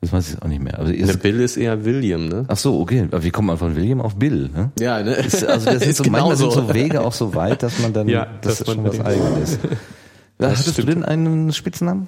[0.01, 0.79] Das weiß ich auch nicht mehr.
[0.79, 2.45] Also der Bill ist eher William, ne?
[2.47, 3.07] Ach so, okay.
[3.11, 4.49] Aber wie kommt man von William auf Bill?
[4.55, 4.71] Ne?
[4.79, 5.13] Ja, ne?
[5.15, 6.49] Ist, also das ist so, manchmal so.
[6.49, 9.59] sind so Wege auch so weit, dass man dann, ja, das ist schon was Eigenes.
[10.41, 10.77] Hattest stimmt.
[10.77, 12.07] du denn einen Spitznamen?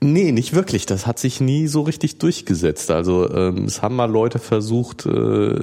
[0.00, 0.84] Nee, nicht wirklich.
[0.84, 2.90] Das hat sich nie so richtig durchgesetzt.
[2.90, 5.54] Also ähm, es haben mal Leute versucht, äh,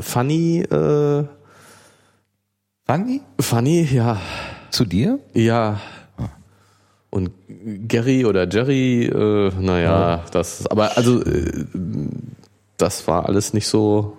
[0.00, 0.60] Funny.
[0.62, 1.24] Äh,
[2.86, 3.20] Funny?
[3.38, 4.18] Funny, ja.
[4.70, 5.18] Zu dir?
[5.34, 5.78] Ja.
[7.12, 7.30] Und
[7.88, 10.24] Gary oder Jerry, äh, naja, ja.
[10.32, 10.66] das.
[10.66, 11.66] Aber also äh,
[12.78, 14.16] das war alles nicht so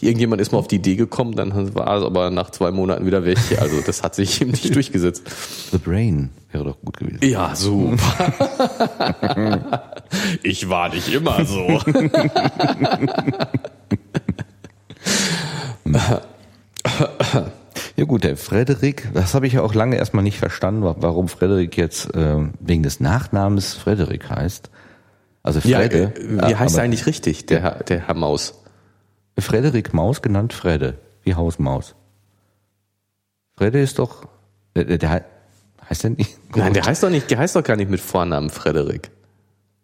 [0.00, 3.24] Irgendjemand ist mal auf die Idee gekommen, dann war es aber nach zwei Monaten wieder
[3.24, 3.38] weg.
[3.58, 5.24] Also das hat sich eben nicht durchgesetzt.
[5.72, 7.18] The Brain wäre doch gut gewesen.
[7.22, 7.96] Ja, super.
[10.42, 11.66] ich war nicht immer so.
[18.00, 21.76] Ja gut, der Frederik, das habe ich ja auch lange erstmal nicht verstanden, warum Frederik
[21.76, 24.70] jetzt äh, wegen des Nachnamens Frederik heißt.
[25.42, 26.14] Also Fredde.
[26.18, 28.54] Ja, äh, wie heißt er eigentlich richtig, der, der Herr Maus?
[29.38, 31.94] Frederik Maus genannt Fredde, wie Hausmaus.
[33.58, 34.26] Fredde ist doch,
[34.74, 35.26] der, der
[35.90, 36.38] heißt der nicht?
[36.56, 39.10] Nein, der heißt doch nicht, der heißt doch gar nicht mit Vornamen Frederik.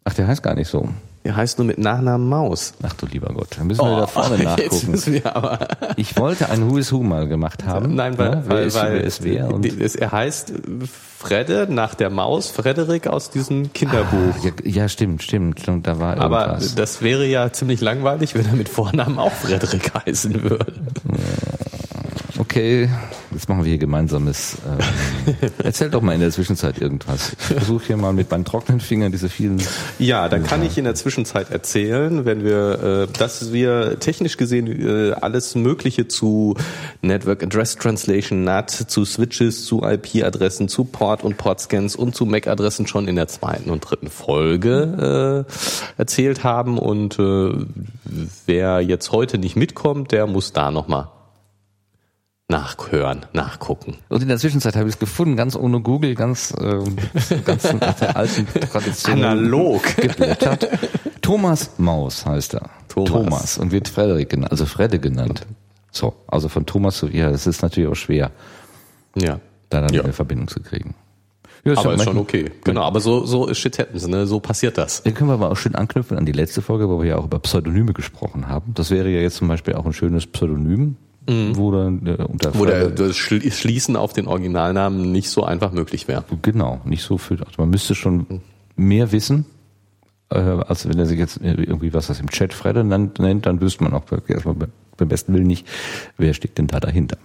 [0.05, 0.89] Ach, der heißt gar nicht so.
[1.27, 2.75] Der heißt nur mit Nachnamen Maus.
[2.85, 4.95] Ach du lieber Gott, dann müssen wir da vorne Oh, nachgucken.
[5.97, 7.97] Ich wollte ein Who is Who mal gemacht haben.
[7.97, 8.43] Nein, weil, ne?
[8.47, 10.53] wer weil, ist, weil wer ist wer und er heißt
[11.19, 14.37] Fredde nach der Maus, Frederik aus diesem Kinderbuch.
[14.45, 16.77] ja, ja, stimmt, stimmt, stimmt, da war Aber irgendwas.
[16.77, 20.73] das wäre ja ziemlich langweilig, wenn er mit Vornamen auch Frederik heißen würde.
[22.39, 22.91] Okay,
[23.31, 24.59] jetzt machen wir hier gemeinsames.
[24.67, 27.33] Ähm, erzähl doch mal in der Zwischenzeit irgendwas.
[27.33, 29.63] Ich versuche hier mal mit meinen trockenen Fingern diese vielen.
[29.99, 34.67] Ja, dann kann ich in der Zwischenzeit erzählen, wenn wir, äh, dass wir technisch gesehen
[34.67, 36.57] äh, alles Mögliche zu
[37.01, 42.87] Network Address Translation, NAT, zu Switches, zu IP-Adressen, zu Port und Portscans und zu MAC-Adressen
[42.87, 46.77] schon in der zweiten und dritten Folge äh, erzählt haben.
[46.77, 47.53] Und äh,
[48.45, 51.09] wer jetzt heute nicht mitkommt, der muss da nochmal
[52.49, 53.97] nachhören, nachgucken.
[54.09, 56.97] Und in der Zwischenzeit habe ich es gefunden, ganz ohne Google, ganz, ähm,
[57.45, 59.25] ganz nach der alten Tradition.
[59.25, 59.83] Analog.
[59.97, 60.69] geblättert.
[61.23, 62.71] Thomas Maus heißt er.
[62.89, 63.59] Thomas.
[63.59, 65.45] Und wird Frederik genannt, also Fredde genannt.
[65.91, 68.31] So, also von Thomas zu, ja, das ist natürlich auch schwer,
[69.17, 69.41] Ja.
[69.69, 70.03] da dann Ja.
[70.05, 70.95] eine Verbindung zu kriegen.
[71.65, 72.53] Ja, Aber ja ist schon okay.
[72.63, 74.25] Genau, aber so, so ist shit happens, ne?
[74.27, 75.03] So passiert das.
[75.03, 77.25] Dann können wir aber auch schön anknüpfen an die letzte Folge, wo wir ja auch
[77.25, 78.73] über Pseudonyme gesprochen haben.
[78.75, 80.97] Das wäre ja jetzt zum Beispiel auch ein schönes Pseudonym,
[81.27, 85.73] wo dann äh, unter Wo der, das Schli- Schließen auf den Originalnamen nicht so einfach
[85.73, 86.25] möglich wäre.
[86.43, 87.39] Genau, nicht so viel.
[87.43, 88.27] Also man müsste schon
[88.77, 89.45] mehr wissen,
[90.31, 93.85] äh, als wenn er sich jetzt irgendwie was das im Chat Fredde nennt, dann wüsste
[93.85, 95.67] man auch erstmal be- beim besten Willen nicht,
[96.17, 97.19] wer steckt denn da dahinter.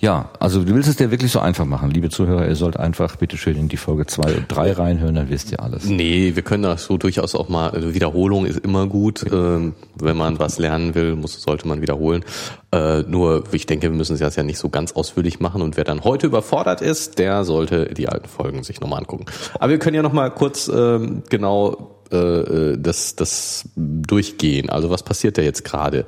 [0.00, 3.16] Ja, also du willst es dir wirklich so einfach machen, liebe Zuhörer, ihr sollt einfach
[3.16, 5.84] bitteschön in die Folge zwei und drei reinhören, dann wisst ihr alles.
[5.84, 9.24] Nee, wir können das so durchaus auch mal, also Wiederholung ist immer gut.
[9.32, 12.24] Ähm, wenn man was lernen will, muss, sollte man wiederholen.
[12.72, 15.76] Äh, nur, ich denke, wir müssen es jetzt ja nicht so ganz ausführlich machen und
[15.76, 19.26] wer dann heute überfordert ist, der sollte die alten Folgen sich nochmal angucken.
[19.54, 24.70] Aber wir können ja nochmal kurz ähm, genau äh, das, das durchgehen.
[24.70, 26.06] Also was passiert da jetzt gerade?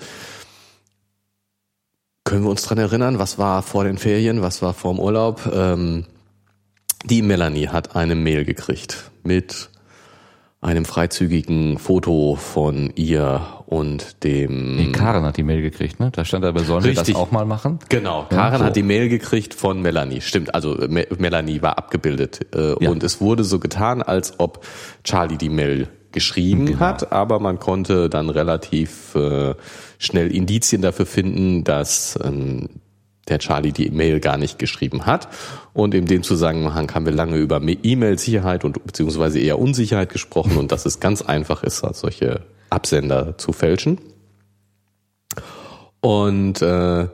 [2.31, 5.51] Können wir uns dran erinnern, was war vor den Ferien, was war vor dem Urlaub?
[5.53, 6.05] Ähm,
[7.05, 9.69] die Melanie hat eine Mail gekriegt mit
[10.61, 14.77] einem freizügigen Foto von ihr und dem.
[14.77, 16.13] Nee, Karen hat die Mail gekriegt, ne?
[16.13, 17.15] Da stand aber, sollen wir Richtig.
[17.15, 17.81] das auch mal machen?
[17.89, 18.65] Genau, Karen so.
[18.65, 20.21] hat die Mail gekriegt von Melanie.
[20.21, 22.47] Stimmt, also Me Melanie war abgebildet.
[22.55, 22.91] Äh, Ja.
[22.91, 24.65] Und es wurde so getan, als ob
[25.03, 26.81] Charlie die Mail geschrieben Genau.
[26.81, 29.55] hat, aber man konnte dann relativ äh,
[29.99, 32.69] schnell Indizien dafür finden, dass ähm,
[33.29, 35.29] der Charlie die Mail gar nicht geschrieben hat.
[35.73, 40.73] Und in dem Zusammenhang haben wir lange über E-Mail-Sicherheit und beziehungsweise eher Unsicherheit gesprochen und
[40.73, 43.99] dass es ganz einfach ist, solche Absender zu fälschen.
[46.01, 47.09] Und äh,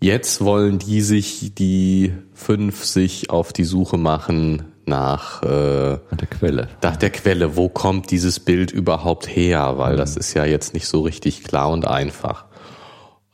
[0.00, 6.28] jetzt wollen die sich, die fünf, sich auf die Suche machen nach, äh, An der
[6.28, 6.68] Quelle.
[6.82, 7.56] nach der Quelle.
[7.56, 9.78] Wo kommt dieses Bild überhaupt her?
[9.78, 12.44] Weil das ist ja jetzt nicht so richtig klar und einfach.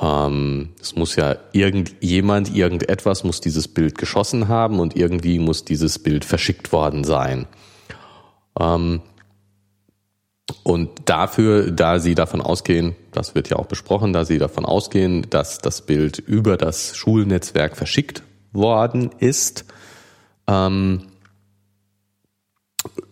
[0.01, 5.99] Ähm, es muss ja irgendjemand, irgendetwas muss dieses Bild geschossen haben und irgendwie muss dieses
[5.99, 7.47] Bild verschickt worden sein.
[8.59, 9.03] Ähm,
[10.63, 15.27] und dafür, da sie davon ausgehen, das wird ja auch besprochen, da sie davon ausgehen,
[15.31, 19.65] dass das Bild über das Schulnetzwerk verschickt worden ist,
[20.49, 21.03] ähm,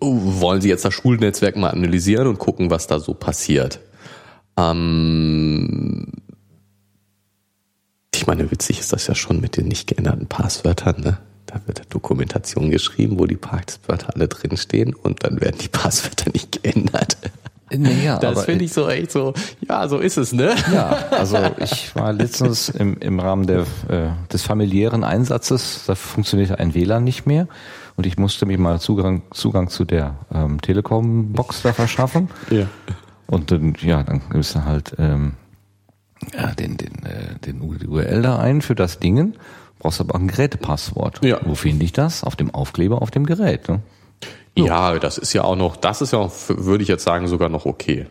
[0.00, 3.81] wollen sie jetzt das Schulnetzwerk mal analysieren und gucken, was da so passiert.
[4.57, 6.07] Ähm,
[8.14, 11.18] ich meine, witzig ist das ja schon mit den nicht geänderten Passwörtern, ne?
[11.46, 16.62] Da wird Dokumentation geschrieben, wo die Passwörter alle drinstehen und dann werden die Passwörter nicht
[16.62, 17.16] geändert.
[17.70, 19.35] Naja, Das finde ich so echt so,
[19.66, 20.54] ja, so ist es, ne?
[20.73, 26.58] Ja, also ich war letztens im, im Rahmen der, äh, des familiären Einsatzes, da funktionierte
[26.58, 27.46] ein WLAN nicht mehr
[27.99, 32.31] und ich musste mir mal Zugang, Zugang zu der ähm, Telekom-Box da verschaffen.
[32.49, 32.69] Ja.
[33.27, 35.33] Und dann, ja, dann gibst du halt ähm,
[36.33, 39.35] ja, den, den, äh, den URL da ein für das Dingen,
[39.81, 41.25] brauchst aber auch ein Gerätepasswort.
[41.25, 41.40] Ja.
[41.44, 42.23] Wo finde ich das?
[42.23, 43.69] Auf dem Aufkleber auf dem Gerät.
[43.69, 43.81] Ne?
[44.55, 47.49] Ja, das ist ja auch noch, das ist ja auch, würde ich jetzt sagen, sogar
[47.49, 48.07] noch okay.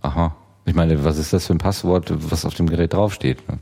[0.00, 0.34] Aha.
[0.64, 3.46] Ich meine, was ist das für ein Passwort, was auf dem Gerät draufsteht?
[3.46, 3.58] Ne?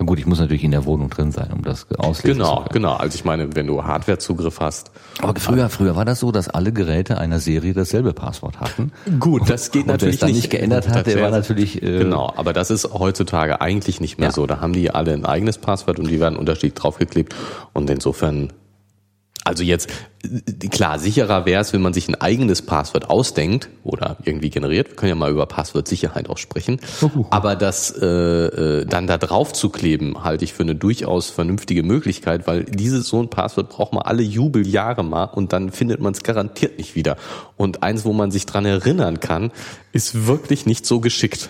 [0.00, 2.56] Na gut, ich muss natürlich in der Wohnung drin sein, um das auslesen zu Genau,
[2.56, 2.68] können.
[2.72, 2.94] genau.
[2.94, 4.90] Also ich meine, wenn du Hardwarezugriff hast.
[5.20, 8.92] Aber früher, früher war das so, dass alle Geräte einer Serie dasselbe Passwort hatten.
[9.18, 10.36] Gut, das geht Und natürlich dann nicht.
[10.38, 14.28] nicht geändert hat, der war natürlich, äh, Genau, aber das ist heutzutage eigentlich nicht mehr
[14.28, 14.32] Ja.
[14.34, 14.46] so.
[14.46, 17.34] Da haben die alle ein eigenes Passwort und die werden unterschiedlich draufgeklebt.
[17.74, 18.54] Und insofern
[19.42, 19.88] Also jetzt,
[20.70, 24.90] klar, sicherer wäre es, wenn man sich ein eigenes Passwort ausdenkt oder irgendwie generiert.
[24.90, 26.78] Wir können ja mal über Passwortsicherheit auch sprechen.
[27.30, 31.82] Aber das äh, äh, dann da drauf zu kleben, halte ich für eine durchaus vernünftige
[31.82, 36.12] Möglichkeit, weil dieses so ein Passwort braucht man alle Jubeljahre mal und dann findet man
[36.12, 37.16] es garantiert nicht wieder.
[37.56, 39.52] Und eins, wo man sich dran erinnern kann,
[39.92, 41.48] ist wirklich nicht so geschickt.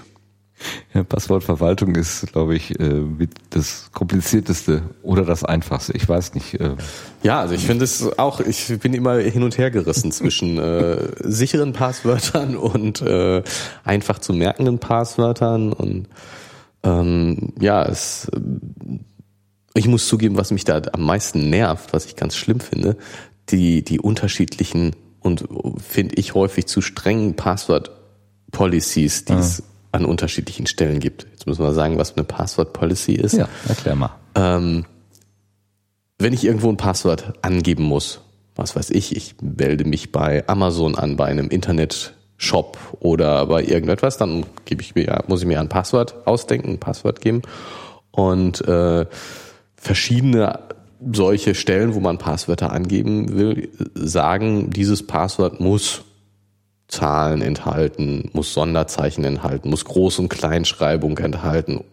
[0.93, 3.03] Ja, Passwortverwaltung ist, glaube ich, äh,
[3.51, 5.97] das komplizierteste oder das einfachste.
[5.97, 6.61] Ich weiß nicht.
[6.61, 6.77] Äh.
[7.23, 11.09] Ja, also ich finde es auch, ich bin immer hin und her gerissen zwischen äh,
[11.21, 13.43] sicheren Passwörtern und äh,
[13.85, 16.09] einfach zu merkenden Passwörtern und
[16.83, 18.31] ähm, ja, es
[19.75, 22.97] ich muss zugeben, was mich da am meisten nervt, was ich ganz schlimm finde,
[23.51, 25.45] die, die unterschiedlichen und
[25.79, 31.27] finde ich häufig zu strengen Passwort-Policies, die es ah an unterschiedlichen Stellen gibt.
[31.33, 33.35] Jetzt müssen wir sagen, was eine Passwort Policy ist.
[33.35, 34.11] Ja, erklär mal.
[34.35, 34.85] Ähm,
[36.19, 38.21] wenn ich irgendwo ein Passwort angeben muss,
[38.55, 44.19] was weiß ich, ich melde mich bei Amazon an, bei einem Internetshop oder bei irgendetwas,
[44.19, 47.43] dann gebe ich mir, muss ich mir ein Passwort ausdenken, ein Passwort geben
[48.11, 49.07] und äh,
[49.77, 50.61] verschiedene
[51.13, 56.03] solche Stellen, wo man Passwörter angeben will, sagen, dieses Passwort muss
[56.91, 61.85] Zahlen enthalten, muss Sonderzeichen enthalten, muss Groß- und Kleinschreibung enthalten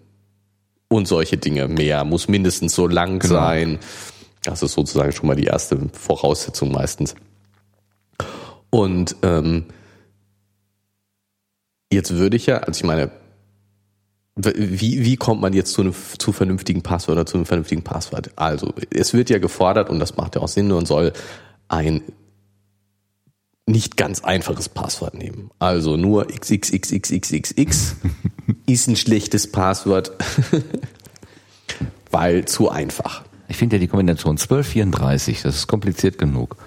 [0.89, 3.33] und solche Dinge mehr, muss mindestens so lang genau.
[3.33, 3.79] sein.
[4.43, 7.15] Das ist sozusagen schon mal die erste Voraussetzung meistens.
[8.69, 9.65] Und ähm,
[11.91, 13.11] jetzt würde ich ja, also ich meine,
[14.35, 18.31] wie, wie kommt man jetzt zu einem zu vernünftigen Passwort oder zu einem vernünftigen Passwort?
[18.35, 21.13] Also, es wird ja gefordert, und das macht ja auch Sinn, und soll
[21.67, 22.03] ein
[23.67, 25.51] nicht ganz einfaches Passwort nehmen.
[25.59, 27.95] Also nur xxxxxxx
[28.65, 30.11] ist ein schlechtes Passwort,
[32.11, 33.23] weil zu einfach.
[33.49, 36.57] Ich finde ja die Kombination 1234, das ist kompliziert genug.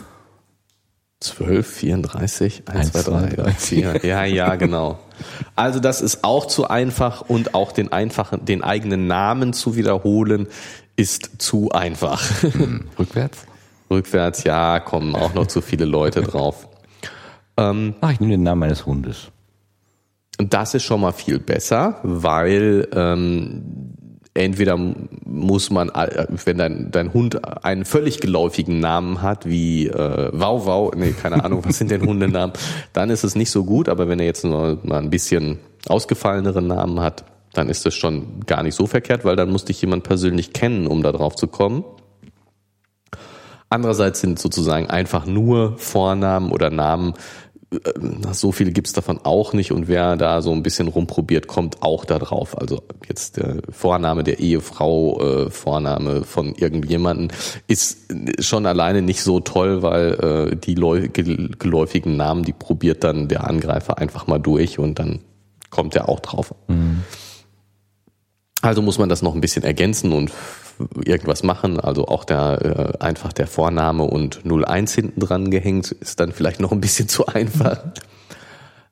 [1.20, 4.00] 12, 34, 1, 1 2, 3, 3 4.
[4.04, 4.98] Ja, ja, genau.
[5.54, 10.48] Also das ist auch zu einfach und auch den einfachen, den eigenen Namen zu wiederholen
[10.96, 12.22] ist zu einfach.
[12.40, 13.44] Hm, rückwärts?
[13.90, 16.69] Rückwärts, ja, kommen auch noch zu viele Leute drauf.
[17.56, 19.30] Ähm, Ach, ich nehme den Namen meines Hundes.
[20.38, 23.94] Und das ist schon mal viel besser, weil ähm,
[24.34, 24.78] entweder
[25.24, 30.66] muss man, äh, wenn dein, dein Hund einen völlig geläufigen Namen hat, wie äh, Wow
[30.66, 32.54] Wow, nee, keine Ahnung, was sind denn Hundenamen,
[32.92, 36.66] dann ist es nicht so gut, aber wenn er jetzt nur mal ein bisschen ausgefalleneren
[36.66, 40.04] Namen hat, dann ist das schon gar nicht so verkehrt, weil dann musste ich jemand
[40.04, 41.84] persönlich kennen, um da drauf zu kommen.
[43.70, 47.14] Andererseits sind sozusagen einfach nur Vornamen oder Namen
[47.70, 47.78] äh,
[48.32, 52.04] so viele gibt's davon auch nicht und wer da so ein bisschen rumprobiert, kommt auch
[52.04, 52.58] da drauf.
[52.58, 57.32] Also jetzt der Vorname der Ehefrau, äh, Vorname von irgendjemanden
[57.68, 57.98] ist
[58.40, 63.98] schon alleine nicht so toll, weil äh, die geläufigen Namen, die probiert dann der Angreifer
[63.98, 65.20] einfach mal durch und dann
[65.70, 66.54] kommt er auch drauf.
[66.66, 67.02] Mhm.
[68.62, 70.30] Also muss man das noch ein bisschen ergänzen und
[71.04, 71.80] irgendwas machen.
[71.80, 76.60] Also auch der äh, einfach der Vorname und 01 hinten dran gehängt ist dann vielleicht
[76.60, 77.80] noch ein bisschen zu einfach.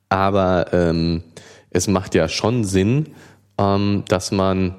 [0.09, 1.23] Aber ähm,
[1.71, 3.11] es macht ja schon Sinn,
[3.59, 4.75] ähm, dass man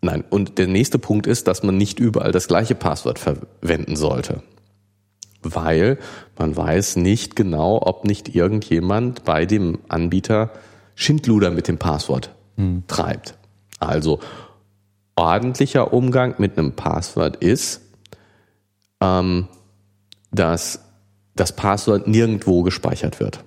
[0.00, 4.42] nein und der nächste Punkt ist, dass man nicht überall das gleiche Passwort verwenden sollte,
[5.42, 5.98] weil
[6.38, 10.50] man weiß nicht genau, ob nicht irgendjemand bei dem Anbieter
[10.94, 12.84] Schindluder mit dem Passwort hm.
[12.86, 13.34] treibt.
[13.78, 14.20] Also
[15.16, 17.80] ordentlicher Umgang mit einem Passwort ist,
[19.00, 19.48] ähm,
[20.30, 20.80] dass
[21.34, 23.44] das Passwort nirgendwo gespeichert wird.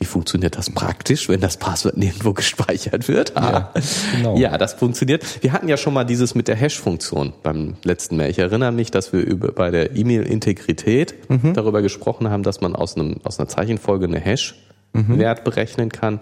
[0.00, 3.32] Wie funktioniert das praktisch, wenn das Passwort nirgendwo gespeichert wird?
[3.34, 3.72] Ja,
[4.14, 4.36] genau.
[4.36, 5.42] ja, das funktioniert.
[5.42, 8.30] Wir hatten ja schon mal dieses mit der Hash-Funktion beim letzten Mal.
[8.30, 11.52] Ich erinnere mich, dass wir über, bei der E-Mail-Integrität mhm.
[11.52, 15.44] darüber gesprochen haben, dass man aus, einem, aus einer Zeichenfolge eine Hash-Wert mhm.
[15.44, 16.20] berechnen kann.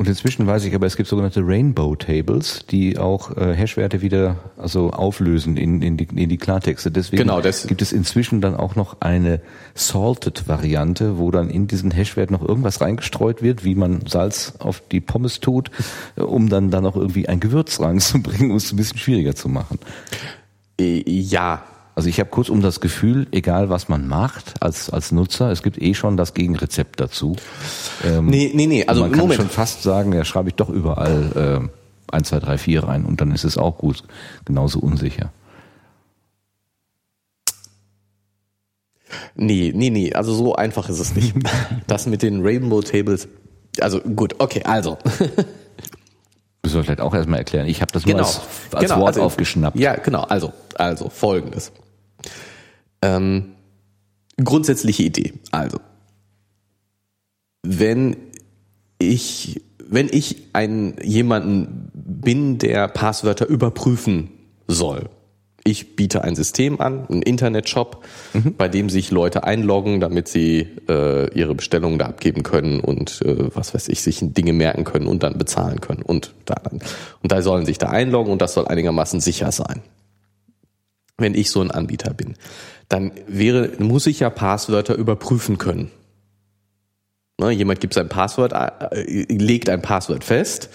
[0.00, 4.36] Und inzwischen weiß ich aber, es gibt sogenannte Rainbow Tables, die auch äh, Hashwerte wieder
[4.56, 6.90] also auflösen in, in, die, in die Klartexte.
[6.90, 9.42] Deswegen genau, gibt es inzwischen dann auch noch eine
[9.74, 15.02] Salted-Variante, wo dann in diesen Hashwert noch irgendwas reingestreut wird, wie man Salz auf die
[15.02, 15.70] Pommes tut,
[16.16, 19.50] äh, um dann dann auch irgendwie ein Gewürz reinzubringen, um es ein bisschen schwieriger zu
[19.50, 19.78] machen.
[20.80, 21.62] Äh, ja,
[22.00, 25.62] also ich habe kurz um das Gefühl, egal was man macht als, als Nutzer, es
[25.62, 27.36] gibt eh schon das Gegenrezept dazu.
[28.02, 29.38] Ähm, nee, nee, nee, also man kann Moment.
[29.38, 31.68] schon fast sagen, ja, schreibe ich doch überall
[32.10, 34.02] äh, 1, 2, 3, 4 rein und dann ist es auch gut,
[34.46, 35.30] genauso unsicher.
[39.34, 41.34] Nee, nee, nee, also so einfach ist es nicht.
[41.86, 43.28] das mit den Rainbow Tables,
[43.78, 44.96] also gut, okay, also.
[46.62, 47.66] Müssen wir vielleicht auch erstmal erklären.
[47.66, 48.18] Ich habe das genau.
[48.18, 48.40] nur als,
[48.72, 49.78] als genau, Wort also, aufgeschnappt.
[49.78, 50.22] Ja, genau.
[50.22, 51.72] Also, also folgendes.
[53.02, 53.52] Ähm,
[54.42, 55.34] grundsätzliche Idee.
[55.50, 55.78] Also,
[57.62, 58.16] wenn
[58.98, 64.30] ich, wenn ich ein, jemanden bin, der Passwörter überprüfen
[64.66, 65.08] soll,
[65.62, 68.54] ich biete ein System an, einen Internetshop, mhm.
[68.56, 73.54] bei dem sich Leute einloggen, damit sie äh, ihre Bestellungen da abgeben können und äh,
[73.54, 76.80] was weiß ich, sich Dinge merken können und dann bezahlen können und da dann.
[77.22, 79.82] Und da sollen sich da einloggen und das soll einigermaßen sicher sein.
[81.18, 82.36] Wenn ich so ein Anbieter bin,
[82.90, 85.90] dann wäre, muss ich ja Passwörter überprüfen können.
[87.40, 90.68] Ne, jemand gibt sein Passwort, äh, legt ein Passwort fest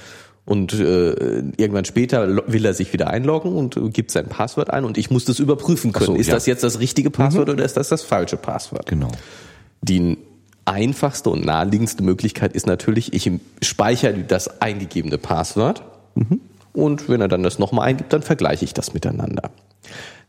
[0.45, 4.97] und äh, irgendwann später will er sich wieder einloggen und gibt sein Passwort ein und
[4.97, 6.07] ich muss das überprüfen können.
[6.07, 6.33] So, ist ja.
[6.33, 7.55] das jetzt das richtige Passwort mhm.
[7.55, 8.87] oder ist das das falsche Passwort?
[8.87, 9.11] Genau.
[9.81, 10.17] Die
[10.63, 13.29] einfachste und naheliegendste Möglichkeit ist natürlich, ich
[13.61, 15.83] speichere das eingegebene Passwort
[16.15, 16.39] mhm.
[16.71, 19.51] und wenn er dann das nochmal eingibt, dann vergleiche ich das miteinander.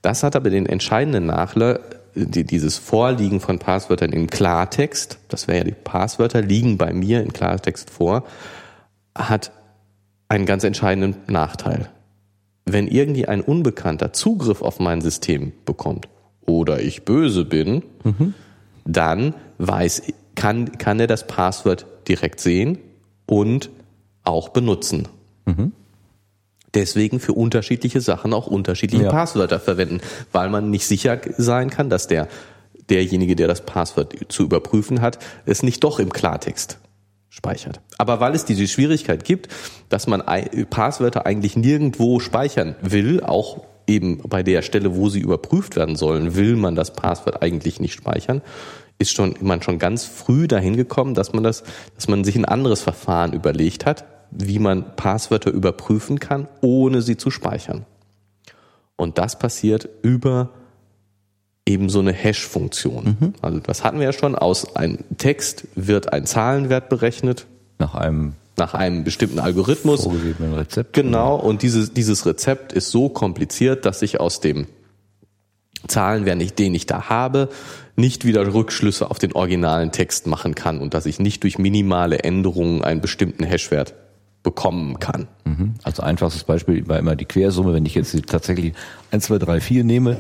[0.03, 1.80] Das hat aber den entscheidenden Nachteil,
[2.14, 7.32] dieses Vorliegen von Passwörtern im Klartext, das wäre ja die Passwörter, liegen bei mir in
[7.32, 8.24] Klartext vor,
[9.14, 9.53] hat
[10.28, 11.90] einen ganz entscheidenden Nachteil.
[12.64, 16.09] Wenn irgendwie ein Unbekannter Zugriff auf mein System bekommt
[16.47, 18.34] oder ich böse bin, mhm.
[18.84, 20.03] dann weiß,
[20.34, 22.78] kann, kann er das Passwort direkt sehen
[23.26, 23.70] und
[24.24, 25.09] auch benutzen.
[25.44, 25.72] Mhm.
[26.77, 29.11] Deswegen für unterschiedliche Sachen auch unterschiedliche ja.
[29.11, 32.29] Passwörter verwenden, weil man nicht sicher sein kann, dass der
[32.91, 36.79] derjenige, der das Passwort zu überprüfen hat, es nicht doch im Klartext
[37.31, 37.81] speichert.
[37.97, 39.49] Aber weil es diese Schwierigkeit gibt,
[39.89, 40.22] dass man
[40.68, 46.37] Passwörter eigentlich nirgendwo speichern will, auch eben bei der Stelle, wo sie überprüft werden sollen,
[46.37, 48.43] will man das Passwort eigentlich nicht speichern,
[48.99, 51.64] ist schon man schon ganz früh dahin gekommen, dass man das,
[51.95, 57.16] dass man sich ein anderes Verfahren überlegt hat, wie man Passwörter überprüfen kann, ohne sie
[57.16, 57.87] zu speichern.
[58.97, 60.51] Und das passiert über
[61.66, 63.16] eben so eine Hash-Funktion.
[63.20, 63.35] Mhm.
[63.43, 64.35] Also das hatten wir ja schon.
[64.35, 67.47] Aus einem Text wird ein Zahlenwert berechnet.
[67.79, 70.05] Nach einem nach einem bestimmten Algorithmus.
[70.05, 70.95] Vorgegebenen Rezept.
[70.95, 71.37] Genau.
[71.37, 74.66] Und dieses, dieses Rezept ist so kompliziert, dass ich aus dem
[75.87, 77.51] Zahlenwert, den ich da habe,
[77.97, 82.20] nicht wieder Rückschlüsse auf den originalen Text machen kann und dass ich nicht durch minimale
[82.20, 83.95] Änderungen einen bestimmten Hashwert
[84.47, 85.26] bekommen kann.
[85.44, 85.74] Mhm.
[85.82, 87.74] Also einfachstes Beispiel war immer die Quersumme.
[87.74, 88.74] Wenn ich jetzt tatsächlich
[89.11, 90.18] 1, 2, 3, 4 nehme,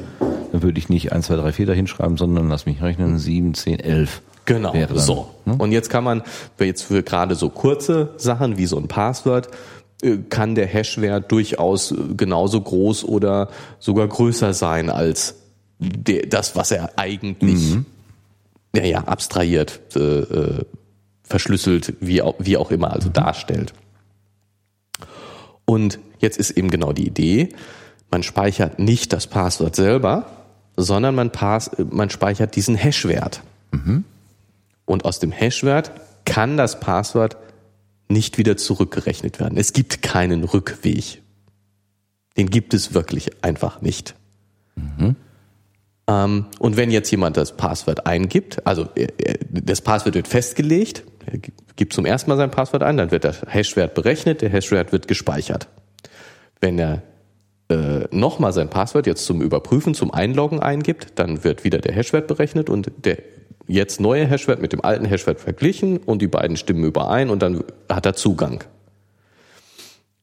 [0.50, 3.54] dann würde ich nicht 1, 2, 3, 4 dahin schreiben, sondern lass mich rechnen, 7,
[3.54, 4.22] 10, 11.
[4.44, 5.30] Genau, dann, so.
[5.44, 5.54] Ne?
[5.56, 6.22] Und jetzt kann man,
[6.58, 9.48] jetzt für gerade so kurze Sachen wie so ein Passwort,
[10.02, 13.48] äh, kann der Hashwert durchaus äh, genauso groß oder
[13.78, 15.36] sogar größer sein als
[15.78, 17.86] der, das, was er eigentlich, mhm.
[18.74, 20.64] ja, ja, abstrahiert, äh, äh,
[21.22, 23.12] verschlüsselt, wie auch, wie auch immer, also mhm.
[23.12, 23.72] darstellt.
[25.66, 27.50] Und jetzt ist eben genau die Idee,
[28.10, 30.30] man speichert nicht das Passwort selber,
[30.76, 33.42] sondern man, pass, man speichert diesen Hashwert.
[33.72, 34.04] Mhm.
[34.86, 35.92] Und aus dem Hashwert
[36.24, 37.36] kann das Passwort
[38.08, 39.58] nicht wieder zurückgerechnet werden.
[39.58, 41.20] Es gibt keinen Rückweg.
[42.36, 44.14] Den gibt es wirklich einfach nicht.
[44.76, 45.16] Mhm.
[46.06, 51.02] Ähm, und wenn jetzt jemand das Passwort eingibt, also äh, äh, das Passwort wird festgelegt,
[51.26, 51.38] er
[51.76, 55.08] gibt zum ersten Mal sein Passwort ein, dann wird der Hashwert berechnet, der Hashwert wird
[55.08, 55.68] gespeichert.
[56.60, 57.02] Wenn er
[57.68, 62.28] äh, nochmal sein Passwort jetzt zum Überprüfen, zum Einloggen eingibt, dann wird wieder der Hashwert
[62.28, 63.18] berechnet und der
[63.66, 67.64] jetzt neue Hashwert mit dem alten Hashwert verglichen und die beiden stimmen überein und dann
[67.90, 68.62] hat er Zugang.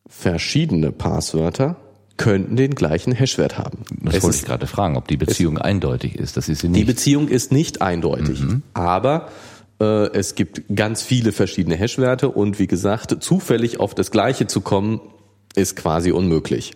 [0.08, 1.76] Verschiedene Passwörter
[2.16, 3.80] könnten den gleichen Hashwert haben.
[4.01, 6.38] Das es wollte ich gerade fragen, ob die Beziehung eindeutig ist.
[6.38, 6.80] Das ist sie nicht.
[6.80, 8.62] Die Beziehung ist nicht eindeutig, mhm.
[8.74, 9.30] aber
[9.80, 15.01] es gibt ganz viele verschiedene Hashwerte und wie gesagt, zufällig auf das gleiche zu kommen,
[15.55, 16.74] ist quasi unmöglich.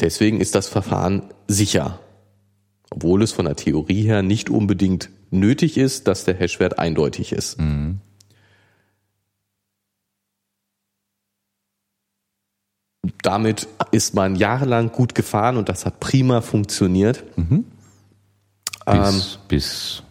[0.00, 2.00] Deswegen ist das Verfahren sicher,
[2.90, 7.58] obwohl es von der Theorie her nicht unbedingt nötig ist, dass der Hashwert eindeutig ist.
[7.58, 8.00] Mhm.
[13.22, 17.24] Damit ist man jahrelang gut gefahren und das hat prima funktioniert.
[17.38, 17.64] Mhm.
[18.86, 20.02] Bis, ähm, bis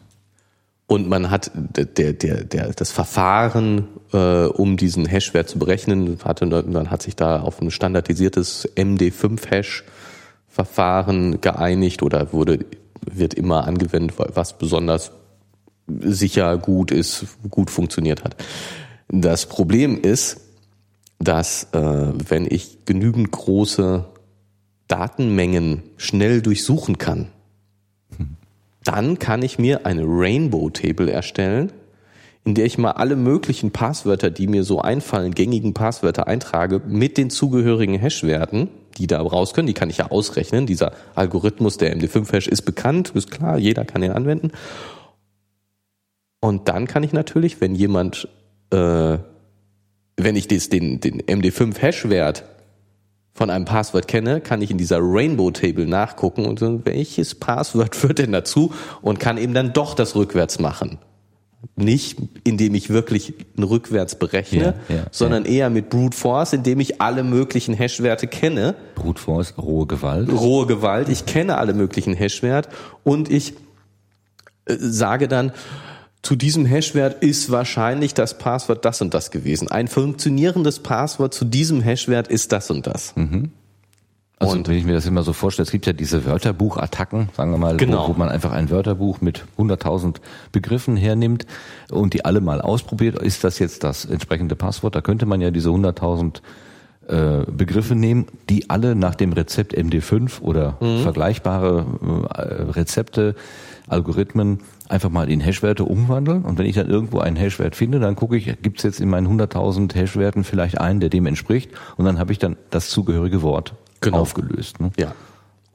[0.93, 6.45] und man hat der, der, der, das Verfahren, äh, um diesen Hashwert zu berechnen, hatte,
[6.45, 12.59] man hat sich da auf ein standardisiertes MD5-Hash-Verfahren geeinigt oder wurde,
[13.09, 15.11] wird immer angewendet, was besonders
[15.88, 18.36] sicher gut ist, gut funktioniert hat.
[19.07, 20.41] Das Problem ist,
[21.17, 24.05] dass äh, wenn ich genügend große
[24.88, 27.30] Datenmengen schnell durchsuchen kann,
[28.84, 31.71] dann kann ich mir eine Rainbow Table erstellen,
[32.45, 37.17] in der ich mal alle möglichen Passwörter, die mir so einfallen, gängigen Passwörter eintrage mit
[37.17, 39.67] den zugehörigen Hashwerten die da raus können.
[39.67, 40.65] Die kann ich ja ausrechnen.
[40.65, 44.51] Dieser Algorithmus der MD5-Hash ist bekannt, ist klar, jeder kann ihn anwenden.
[46.39, 48.27] Und dann kann ich natürlich, wenn jemand,
[48.71, 49.17] äh,
[50.17, 52.43] wenn ich des, den, den MD5-Hash-Wert
[53.34, 57.95] von einem Passwort kenne, kann ich in dieser Rainbow Table nachgucken und so, welches Passwort
[57.95, 60.99] führt denn dazu und kann eben dann doch das rückwärts machen.
[61.75, 66.81] Nicht, indem ich wirklich ein rückwärts berechne, Ja, ja, sondern eher mit Brute Force, indem
[66.81, 68.75] ich alle möglichen Hashwerte kenne.
[68.95, 70.29] Brute Force, rohe Gewalt.
[70.29, 72.67] Rohe Gewalt, ich kenne alle möglichen Hashwert
[73.03, 73.53] und ich
[74.65, 75.53] äh, sage dann,
[76.24, 79.67] zu diesem Hashwert ist wahrscheinlich das Passwort das und das gewesen.
[79.69, 83.13] Ein funktionierendes Passwort zu diesem Hashwert ist das und das.
[84.39, 87.51] Also Und- wenn ich mir das immer so vorstelle, es gibt ja diese Wörterbuchattacken, sagen
[87.51, 88.07] wir mal, Genau.
[88.07, 90.21] wo, wo man einfach ein Wörterbuch mit 100.000
[90.53, 91.45] Begriffen hernimmt
[91.91, 93.21] und die alle mal ausprobiert.
[93.21, 94.95] Ist das jetzt das entsprechende Passwort?
[94.95, 96.41] Da könnte man ja diese 100.000
[97.09, 101.03] äh, Begriffe nehmen, die alle nach dem Rezept MD5 oder Mhm.
[101.03, 101.86] vergleichbare
[102.34, 103.36] äh, Rezepte,
[103.89, 104.61] Algorithmen
[104.94, 106.44] einfach mal in Hashwerte umwandeln.
[106.44, 109.10] Und wenn ich dann irgendwo einen Hashwert finde, dann gucke ich, gibt es jetzt in
[109.10, 111.72] meinen 100.000 Hashwerten vielleicht einen, der dem entspricht?
[111.98, 114.20] Und dann habe ich dann das zugehörige Wort Genau.
[114.20, 114.80] aufgelöst.
[114.82, 114.91] Ne?
[114.98, 115.14] Ja.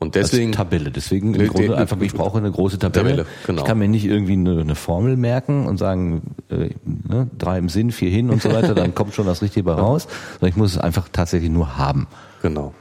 [0.01, 0.91] Und Deswegen deswegen, Tabelle.
[0.93, 3.09] Deswegen im Grunde einfach, ich brauche eine große Tabelle.
[3.11, 3.63] Tabelle, genau.
[3.63, 7.69] Ich kann mir nicht irgendwie eine, eine Formel merken und sagen, äh, ne, drei im
[7.69, 10.07] Sinn, vier hin und so weiter, dann kommt schon das Richtige raus.
[10.35, 12.07] Sondern ich muss es einfach tatsächlich nur haben.
[12.43, 12.75] genau.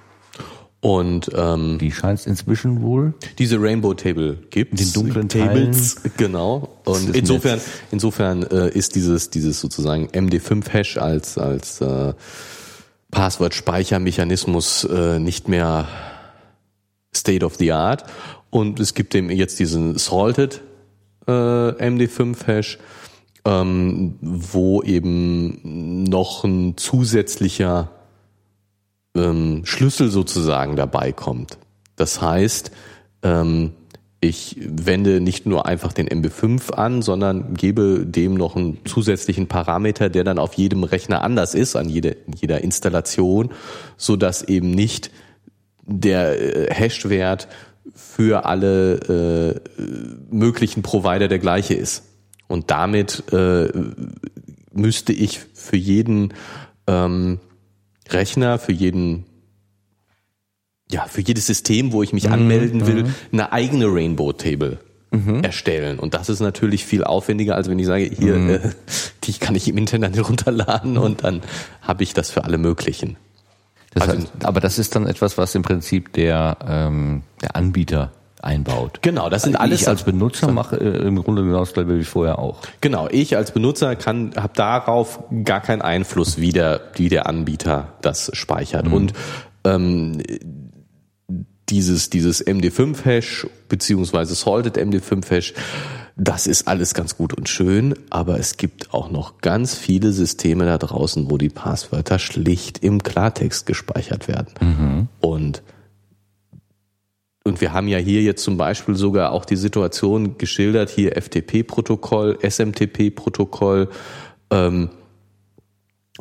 [0.79, 3.15] Und ähm, Die scheint es inzwischen wohl.
[3.39, 6.69] diese Rainbow Table gibt Den dunklen Tables, genau.
[6.85, 7.59] Das Und insofern,
[7.91, 12.13] insofern äh, ist dieses dieses sozusagen MD5-Hash als als äh,
[13.09, 15.87] Passwortspeichermechanismus äh, nicht mehr
[17.15, 18.03] State of the Art.
[18.51, 20.61] Und es gibt eben jetzt diesen Salted
[21.27, 22.77] äh, MD5-Hash,
[23.45, 27.89] ähm, wo eben noch ein zusätzlicher
[29.17, 31.57] ähm, Schlüssel sozusagen dabei kommt.
[31.95, 32.71] Das heißt,
[33.23, 33.71] ähm,
[34.19, 40.09] ich wende nicht nur einfach den MB5 an, sondern gebe dem noch einen zusätzlichen Parameter,
[40.09, 43.51] der dann auf jedem Rechner anders ist, an jede, jeder Installation,
[43.95, 45.11] so dass eben nicht
[45.83, 47.47] der äh, Hashwert
[47.93, 49.85] für alle äh,
[50.29, 52.03] möglichen Provider der gleiche ist.
[52.47, 53.69] Und damit äh,
[54.73, 56.33] müsste ich für jeden
[56.87, 57.39] ähm,
[58.13, 59.25] Rechner, für jeden
[60.89, 64.79] ja, für jedes System, wo ich mich anmelden will, eine eigene Rainbow Table
[65.41, 65.99] erstellen.
[65.99, 68.69] Und das ist natürlich viel aufwendiger, als wenn ich sage, hier, äh,
[69.23, 71.41] die kann ich im Internet runterladen und dann
[71.81, 73.17] habe ich das für alle möglichen.
[73.93, 78.11] Das Also- heißt, aber das ist dann etwas, was im Prinzip der, ähm, der Anbieter
[78.41, 78.99] einbaut.
[79.01, 82.03] Genau, das sind alles Ich als Benutzer mache äh, im Grunde genau das gleiche wie
[82.03, 82.61] vorher auch.
[82.81, 87.93] Genau, ich als Benutzer kann habe darauf gar keinen Einfluss, wie der, wie der Anbieter
[88.01, 88.87] das speichert.
[88.87, 89.13] Und
[89.63, 90.21] ähm,
[91.69, 95.53] dieses, dieses MD5-Hash beziehungsweise Salted MD5-Hash,
[96.15, 100.65] das ist alles ganz gut und schön, aber es gibt auch noch ganz viele Systeme
[100.65, 105.09] da draußen, wo die Passwörter schlicht im Klartext gespeichert werden.
[105.19, 105.61] Und
[107.47, 112.37] und wir haben ja hier jetzt zum Beispiel sogar auch die Situation geschildert, hier FTP-Protokoll,
[112.41, 113.89] SMTP-Protokoll,
[114.51, 114.89] ähm,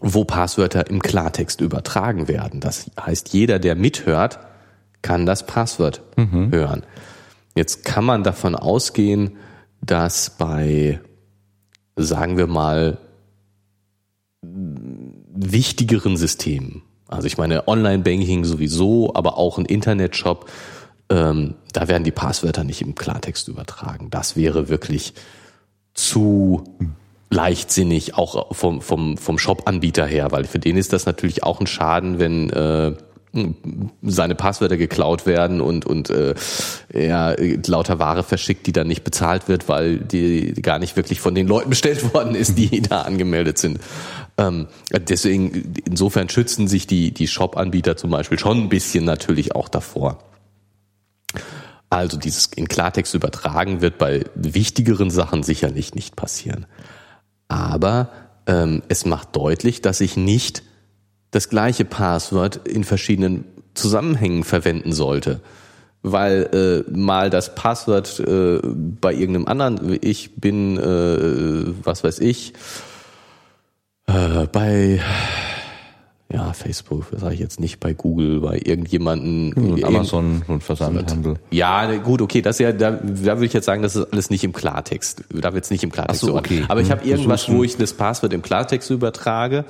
[0.01, 2.61] wo Passwörter im Klartext übertragen werden.
[2.61, 4.39] Das heißt, jeder, der mithört,
[5.03, 6.03] kann das Passwort
[6.51, 6.83] hören.
[7.55, 9.37] Jetzt kann man davon ausgehen,
[9.81, 11.01] dass bei,
[11.95, 12.99] sagen wir mal,
[14.43, 20.51] wichtigeren Systemen, also ich meine Online-Banking sowieso, aber auch ein Internetshop,
[21.09, 24.09] ähm, da werden die Passwörter nicht im Klartext übertragen.
[24.11, 25.14] Das wäre wirklich
[25.94, 26.64] zu
[27.30, 31.66] leichtsinnig, auch vom, vom, vom Shop-Anbieter her, weil für den ist das natürlich auch ein
[31.66, 32.92] Schaden, wenn äh,
[34.02, 36.34] seine Passwörter geklaut werden und, und äh,
[36.88, 37.36] er
[37.66, 41.46] lauter Ware verschickt, die dann nicht bezahlt wird, weil die gar nicht wirklich von den
[41.46, 43.80] Leuten bestellt worden ist, die da angemeldet sind.
[44.38, 49.68] Ähm, deswegen, insofern schützen sich die, die Shop-Anbieter zum Beispiel schon ein bisschen natürlich auch
[49.68, 50.18] davor.
[51.89, 56.66] Also dieses in Klartext übertragen wird bei wichtigeren Sachen sicherlich nicht passieren.
[57.49, 58.11] Aber
[58.47, 60.62] ähm, es macht deutlich, dass ich nicht
[61.30, 65.41] das gleiche Passwort in verschiedenen Zusammenhängen verwenden sollte.
[66.03, 72.53] Weil äh, mal das Passwort äh, bei irgendeinem anderen, ich bin, äh, was weiß ich,
[74.07, 75.01] äh, bei
[76.33, 79.53] ja, Facebook, sage ich jetzt nicht, bei Google, bei irgendjemanden.
[79.55, 81.35] Irgend- Amazon und Versandhandel.
[81.53, 83.01] ja, ne, gut, okay, das ist ja, da, da
[83.37, 85.22] würde ich jetzt sagen, das ist alles nicht im Klartext.
[85.33, 86.64] Da wird es nicht im Klartext Ach so, okay.
[86.68, 89.64] Aber ich Hm, habe irgendwas, wo ich das Passwort im Klartext übertrage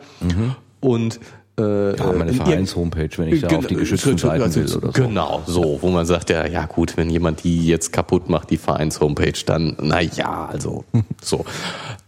[0.80, 1.20] und
[1.58, 5.02] äh, ja, meine Vereins-Homepage, wenn ich da auf die geschützten Seiten also will oder so.
[5.02, 8.58] Genau, so, wo man sagt, ja, ja gut, wenn jemand die jetzt kaputt macht, die
[8.58, 10.84] Vereins-Homepage, dann, na ja, also
[11.22, 11.44] so.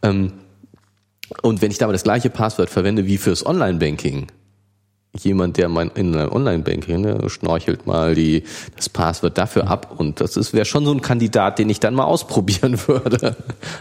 [0.02, 0.32] Ähm,
[1.42, 4.26] und wenn ich da aber das gleiche Passwort verwende wie fürs Online-Banking,
[5.16, 8.44] jemand, der mein in einem Online-Banking ne, schnorchelt mal die
[8.76, 11.94] das Passwort dafür ab und das ist wäre schon so ein Kandidat, den ich dann
[11.94, 13.36] mal ausprobieren würde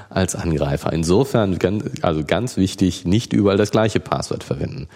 [0.10, 0.94] als Angreifer.
[0.94, 4.88] Insofern ganz, also ganz wichtig, nicht überall das gleiche Passwort verwenden.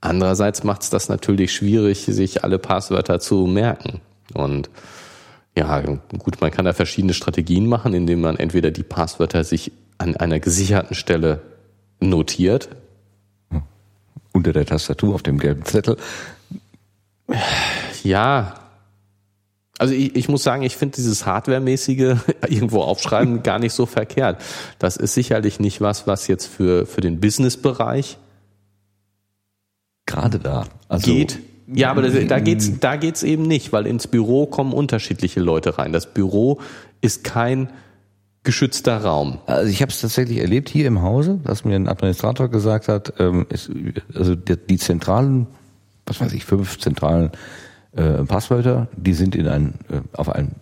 [0.00, 4.00] Andererseits macht es das natürlich schwierig, sich alle Passwörter zu merken
[4.34, 4.70] und
[5.56, 10.14] ja, gut, man kann da verschiedene Strategien machen, indem man entweder die Passwörter sich an
[10.14, 11.40] einer gesicherten Stelle
[11.98, 12.68] notiert,
[14.36, 15.96] unter der Tastatur auf dem gelben Zettel.
[18.04, 18.54] Ja.
[19.78, 22.16] Also ich, ich muss sagen, ich finde dieses Hardware-mäßige
[22.48, 24.40] irgendwo aufschreiben gar nicht so verkehrt.
[24.78, 28.18] Das ist sicherlich nicht was, was jetzt für, für den Business-Bereich
[30.06, 31.40] gerade da also, geht.
[31.66, 35.78] Ja, aber das, da geht's, da geht's eben nicht, weil ins Büro kommen unterschiedliche Leute
[35.78, 35.92] rein.
[35.92, 36.60] Das Büro
[37.00, 37.70] ist kein
[38.46, 39.38] geschützter Raum.
[39.44, 43.12] Also ich habe es tatsächlich erlebt hier im Hause, dass mir ein Administrator gesagt hat,
[43.18, 43.70] ähm, ist,
[44.14, 45.46] also die, die, zentralen,
[46.06, 47.32] was weiß ich, fünf zentralen
[47.94, 50.54] äh, Passwörter, die sind in ein, äh, auf ein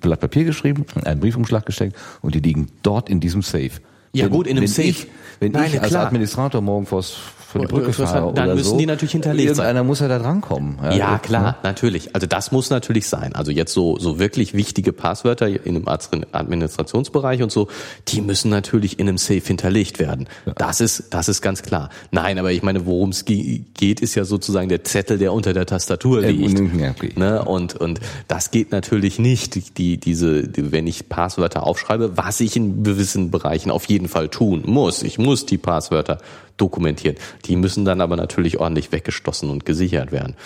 [0.00, 3.70] Blatt Papier geschrieben, in einen Briefumschlag gesteckt und die liegen dort in diesem Safe.
[4.12, 4.88] Ja wenn, gut, in einem Safe.
[4.88, 5.06] Ich,
[5.40, 6.06] wenn Nein, ich als klar.
[6.06, 7.16] Administrator morgen vors
[7.52, 9.76] von der Brücke fahre dann müssen so, die natürlich hinterlegt irgendeiner sein.
[9.76, 10.78] Irgendeiner muss ja da drankommen.
[10.82, 11.56] Ja, ja klar, ne?
[11.62, 12.14] natürlich.
[12.14, 13.34] Also das muss natürlich sein.
[13.34, 17.68] Also jetzt so so wirklich wichtige Passwörter in einem Administrationsbereich und so,
[18.08, 20.28] die müssen natürlich in einem Safe hinterlegt werden.
[20.46, 20.54] Ja.
[20.54, 21.90] Das ist das ist ganz klar.
[22.10, 25.66] Nein, aber ich meine, worum es geht, ist ja sozusagen der Zettel, der unter der
[25.66, 26.58] Tastatur liegt.
[26.58, 27.12] Ja, okay.
[27.16, 27.44] ne?
[27.44, 29.76] Und und das geht natürlich nicht.
[29.76, 34.28] Die diese, die, wenn ich Passwörter aufschreibe, was ich in gewissen Bereichen auf jeden Fall
[34.28, 35.02] tun muss.
[35.02, 36.18] Ich muss die Passwörter
[36.56, 37.16] dokumentieren.
[37.44, 40.36] Die müssen dann aber natürlich ordentlich weggestoßen und gesichert werden.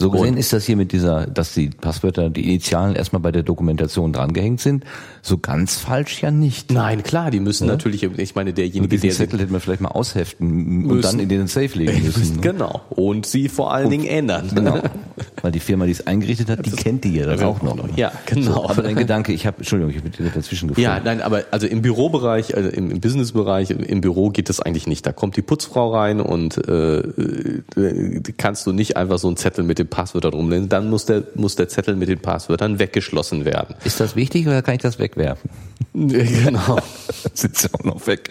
[0.00, 3.30] So gesehen und ist das hier mit dieser, dass die Passwörter, die Initialen erstmal bei
[3.30, 4.84] der Dokumentation drangehängt sind,
[5.26, 6.70] so ganz falsch ja nicht.
[6.70, 7.72] Nein, klar, die müssen ja?
[7.72, 11.30] natürlich, ich meine, derjenige, der Zettel hätte man vielleicht mal ausheften müssen, und dann in
[11.30, 12.24] den Safe legen müssen.
[12.34, 12.40] Ne?
[12.40, 12.80] Genau.
[12.90, 14.50] Und sie vor allen und, Dingen ändern.
[14.54, 14.80] Genau.
[15.42, 17.76] Weil die Firma, die es eingerichtet hat, die das kennt die ja dann auch noch.
[17.96, 18.52] Ja, genau.
[18.52, 20.80] So, aber dein Gedanke, ich habe, Entschuldigung, ich bin dazwischen gefunden.
[20.80, 24.86] Ja, nein, aber also im Bürobereich, also im, im Businessbereich, im Büro geht das eigentlich
[24.86, 25.06] nicht.
[25.06, 27.02] Da kommt die Putzfrau rein und äh,
[28.36, 30.68] kannst du nicht einfach so einen Zettel mit dem Passwort da drum lesen.
[30.68, 33.74] Dann muss der, muss der Zettel mit den Passwörtern weggeschlossen werden.
[33.84, 35.50] Ist das wichtig oder kann ich das wegwerfen?
[35.94, 36.78] genau.
[37.34, 38.30] Sitzt ja auch noch weg.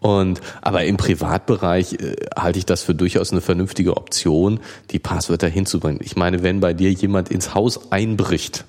[0.00, 5.48] Und aber im Privatbereich äh, halte ich das für durchaus eine vernünftige Option, die Passwörter
[5.48, 6.00] hinzubringen.
[6.02, 8.64] Ich meine, wenn bei dir jemand ins Haus einbricht,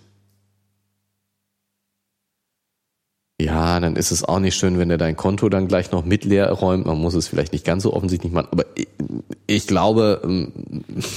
[3.44, 6.24] ja, dann ist es auch nicht schön, wenn er dein Konto dann gleich noch mit
[6.24, 6.86] leer räumt.
[6.86, 8.88] Man muss es vielleicht nicht ganz so offensichtlich machen, aber ich,
[9.48, 10.52] ich glaube, ähm,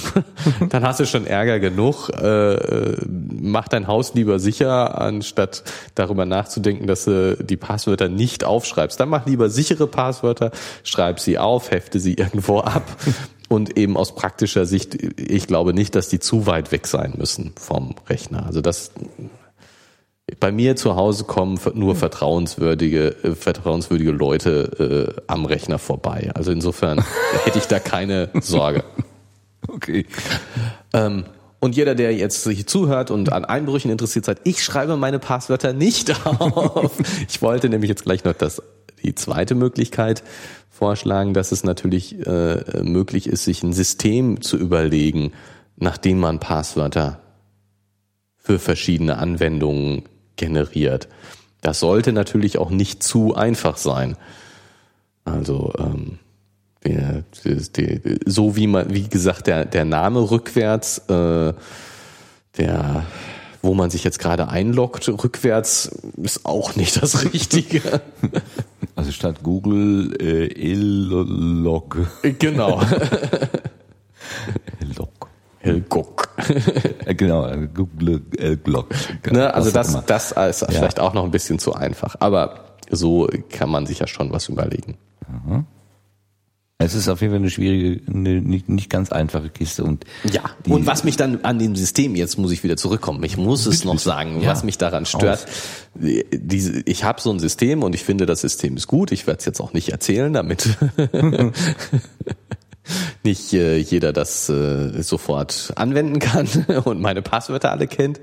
[0.69, 2.09] dann hast du schon Ärger genug.
[2.11, 5.63] Äh, mach dein Haus lieber sicher, anstatt
[5.95, 8.99] darüber nachzudenken, dass du die Passwörter nicht aufschreibst.
[8.99, 10.51] Dann mach lieber sichere Passwörter,
[10.83, 12.85] schreib sie auf, hefte sie irgendwo ab.
[13.49, 17.53] Und eben aus praktischer Sicht, ich glaube nicht, dass die zu weit weg sein müssen
[17.55, 18.45] vom Rechner.
[18.45, 18.91] Also das
[20.41, 26.31] bei mir zu Hause kommen nur vertrauenswürdige, äh, vertrauenswürdige Leute äh, am Rechner vorbei.
[26.35, 27.05] Also insofern
[27.45, 28.83] hätte ich da keine Sorge.
[29.69, 30.07] Okay.
[30.93, 31.25] Ähm,
[31.61, 35.73] und jeder, der jetzt sich zuhört und an Einbrüchen interessiert seid, ich schreibe meine Passwörter
[35.73, 36.93] nicht auf.
[37.29, 38.61] Ich wollte nämlich jetzt gleich noch das,
[39.03, 40.25] die zweite Möglichkeit
[40.71, 45.33] vorschlagen, dass es natürlich äh, möglich ist, sich ein System zu überlegen,
[45.77, 47.21] nachdem man Passwörter
[48.37, 50.05] für verschiedene Anwendungen
[50.37, 51.09] generiert.
[51.61, 54.17] Das sollte natürlich auch nicht zu einfach sein.
[55.25, 56.19] Also ähm,
[56.85, 61.53] der, der, so wie man, wie gesagt, der, der Name rückwärts, äh,
[62.59, 63.07] der
[63.63, 65.91] wo man sich jetzt gerade einloggt, rückwärts
[66.23, 68.01] ist auch nicht das Richtige.
[68.95, 71.99] Also statt Google äh, Illog.
[72.39, 72.81] Genau.
[75.67, 76.29] Log.
[76.37, 77.07] Hellguck.
[77.07, 77.51] Äh, genau,
[78.65, 78.89] Glock.
[79.31, 80.69] Ne, also das, das ist ja.
[80.69, 82.17] vielleicht auch noch ein bisschen zu einfach.
[82.21, 84.97] Aber so kann man sich ja schon was überlegen.
[85.29, 85.67] Mhm.
[86.79, 89.83] Es ist auf jeden Fall eine schwierige, eine nicht, nicht ganz einfache Kiste.
[89.83, 93.39] Und ja, und was mich dann an dem System, jetzt muss ich wieder zurückkommen, ich
[93.39, 95.47] muss es noch sagen, ja, was mich daran stört,
[95.95, 99.11] diese, ich habe so ein System und ich finde, das System ist gut.
[99.11, 100.77] Ich werde es jetzt auch nicht erzählen, damit
[103.25, 106.49] nicht äh, jeder das äh, sofort anwenden kann
[106.85, 108.21] und meine Passwörter alle kennt.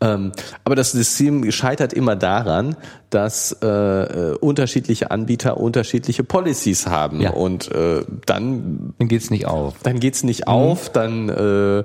[0.00, 0.30] Ähm,
[0.62, 2.76] aber das System scheitert immer daran,
[3.10, 7.30] dass äh, äh, unterschiedliche Anbieter unterschiedliche Policies haben Ja.
[7.30, 9.74] und äh, dann Dann geht's nicht auf.
[9.82, 11.82] dann geht's nicht auf, dann äh,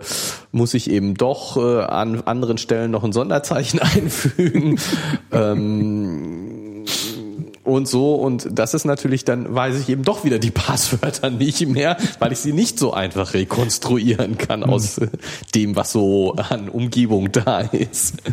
[0.52, 4.78] muss ich eben doch äh, an anderen Stellen noch ein Sonderzeichen einfügen.
[5.32, 6.53] ähm,
[7.64, 11.66] und so, und das ist natürlich, dann weiß ich eben doch wieder die Passwörter nicht
[11.68, 15.08] mehr, weil ich sie nicht so einfach rekonstruieren kann aus äh,
[15.56, 18.16] dem, was so an Umgebung da ist.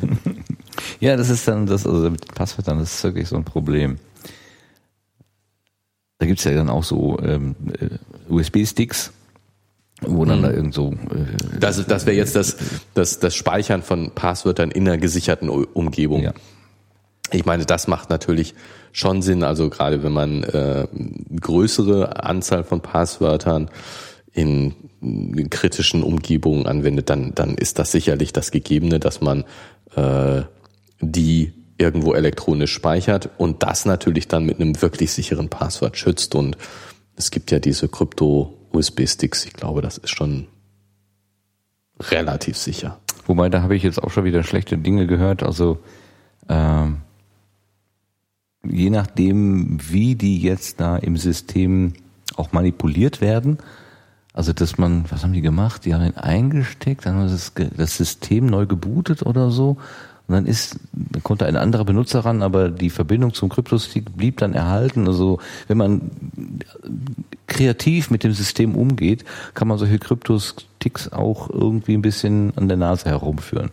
[0.99, 3.99] Ja, das ist dann das, also mit Passwörtern, das ist wirklich so ein Problem.
[6.19, 9.13] Da gibt's ja dann auch so ähm, äh, USB-Sticks,
[10.03, 12.57] wo dann da irgend so äh, Das, das wäre jetzt das,
[12.95, 16.23] das, das Speichern von Passwörtern in einer gesicherten Umgebung.
[16.23, 16.33] ja.
[17.33, 18.55] Ich meine, das macht natürlich
[18.93, 20.87] schon Sinn, also gerade wenn man äh,
[21.41, 23.71] größere Anzahl von Passwörtern
[24.33, 24.75] in,
[25.49, 29.45] kritischen Umgebungen anwendet, dann, dann ist das sicherlich das Gegebene, dass man
[29.97, 30.43] äh,
[31.01, 36.35] die irgendwo elektronisch speichert und das natürlich dann mit einem wirklich sicheren Passwort schützt.
[36.35, 36.59] Und
[37.17, 39.47] es gibt ja diese Krypto-USB-Sticks.
[39.47, 40.47] Ich glaube, das ist schon
[41.99, 42.99] relativ sicher.
[43.27, 45.43] Wobei, da habe ich jetzt auch schon wieder schlechte Dinge gehört.
[45.43, 45.79] Also
[46.49, 46.99] ähm,
[48.65, 51.95] je nachdem, wie die jetzt da im System
[52.37, 53.59] auch manipuliert werden,
[54.33, 55.85] also dass man, was haben die gemacht?
[55.85, 59.77] Die haben ihn eingesteckt, dann haben das, das System neu gebootet oder so.
[60.29, 64.37] Und dann ist, dann konnte ein anderer Benutzer ran, aber die Verbindung zum Kryptostick blieb
[64.37, 65.09] dann erhalten.
[65.09, 66.11] Also wenn man
[67.49, 72.77] kreativ mit dem System umgeht, kann man solche Kryptosticks auch irgendwie ein bisschen an der
[72.77, 73.71] Nase herumführen.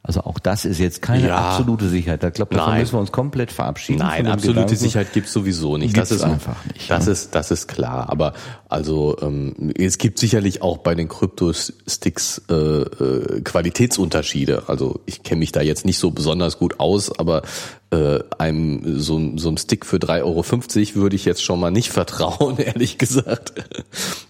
[0.00, 1.36] Also auch das ist jetzt keine Ja.
[1.50, 2.22] absolute Sicherheit.
[2.24, 2.80] Ich glaube, davon Nein.
[2.80, 3.98] müssen wir uns komplett verabschieden.
[3.98, 4.76] Nein, absolute Gedanken.
[4.76, 5.92] Sicherheit gibt's sowieso nicht.
[5.92, 7.12] Gibt's das ist einfach nicht, Das ne?
[7.12, 8.08] ist das ist klar.
[8.08, 8.32] Aber
[8.68, 14.64] also ähm, es gibt sicherlich auch bei den Kryptosticks äh, äh, Qualitätsunterschiede.
[14.68, 17.42] Also ich kenne mich da jetzt nicht so besonders gut aus, aber
[17.90, 21.90] äh, einem so, so einem Stick für 3,50 Euro würde ich jetzt schon mal nicht
[21.92, 23.52] vertrauen, ehrlich gesagt.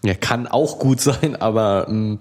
[0.02, 2.18] Er kann auch gut sein, aber mh,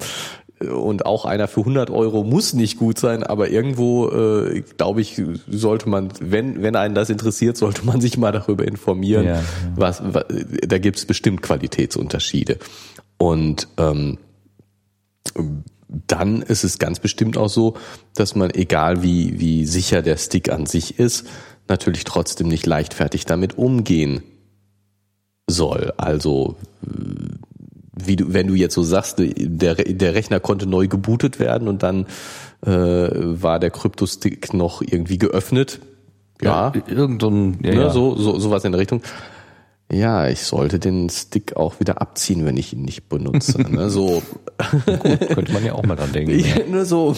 [0.60, 5.22] und auch einer für 100 Euro muss nicht gut sein, aber irgendwo, äh, glaube ich,
[5.48, 9.26] sollte man, wenn, wenn einen das interessiert, sollte man sich mal darüber informieren.
[9.26, 9.44] Ja, ja.
[9.76, 10.26] Was, was,
[10.68, 12.58] da gibt es bestimmt Qualitätsunterschiede.
[13.18, 14.18] Und ähm,
[15.88, 17.76] dann ist es ganz bestimmt auch so,
[18.16, 21.28] dass man, egal wie, wie sicher der Stick an sich ist,
[21.68, 24.24] natürlich trotzdem nicht leichtfertig damit umgehen
[25.48, 25.94] soll.
[25.98, 26.56] Also
[28.04, 31.84] wie du, wenn du jetzt so sagst, der, der Rechner konnte neu gebootet werden und
[31.84, 32.06] dann
[32.66, 35.80] äh, war der Kryptostick noch irgendwie geöffnet.
[36.42, 37.90] Ja, Irgend so ein, ja, ne, ja.
[37.90, 39.02] So, so sowas in der Richtung.
[39.92, 43.62] Ja, ich sollte den Stick auch wieder abziehen, wenn ich ihn nicht benutze.
[43.62, 43.90] ne?
[43.90, 44.22] So,
[45.34, 46.38] könnte man ja auch mal dran denken.
[46.40, 46.66] ja.
[46.70, 47.16] nur so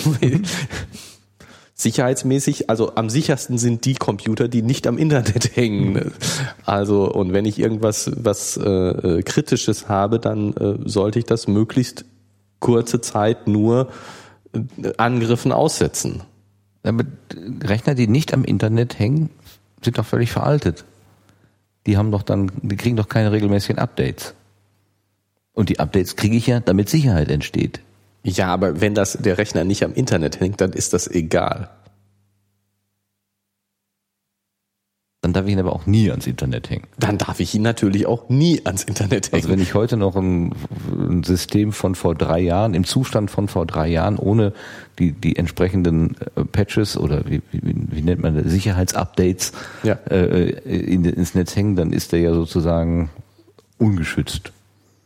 [1.80, 6.12] sicherheitsmäßig, also am sichersten sind die Computer, die nicht am Internet hängen.
[6.66, 11.48] Also und wenn ich irgendwas was äh, äh, kritisches habe, dann äh, sollte ich das
[11.48, 12.04] möglichst
[12.60, 13.90] kurze Zeit nur
[14.54, 16.22] äh, Angriffen aussetzen.
[16.84, 17.06] Aber
[17.64, 19.30] Rechner, die nicht am Internet hängen,
[19.82, 20.84] sind doch völlig veraltet.
[21.88, 24.34] Die haben doch dann, die kriegen doch keine regelmäßigen Updates.
[25.54, 27.80] Und die Updates kriege ich ja, damit Sicherheit entsteht.
[28.24, 31.70] Ja, aber wenn das der Rechner nicht am Internet hängt, dann ist das egal.
[35.22, 36.88] Dann darf ich ihn aber auch nie ans Internet hängen.
[36.98, 39.36] Dann darf ich ihn natürlich auch nie ans Internet hängen.
[39.44, 40.54] Also wenn ich heute noch ein,
[40.98, 44.54] ein System von vor drei Jahren, im Zustand von vor drei Jahren, ohne
[44.98, 49.52] die, die entsprechenden äh, Patches oder wie, wie, wie nennt man das, Sicherheitsupdates
[49.84, 49.94] Ja.
[50.10, 53.10] äh, in, ins Netz hängen, dann ist der ja sozusagen
[53.78, 54.54] ungeschützt.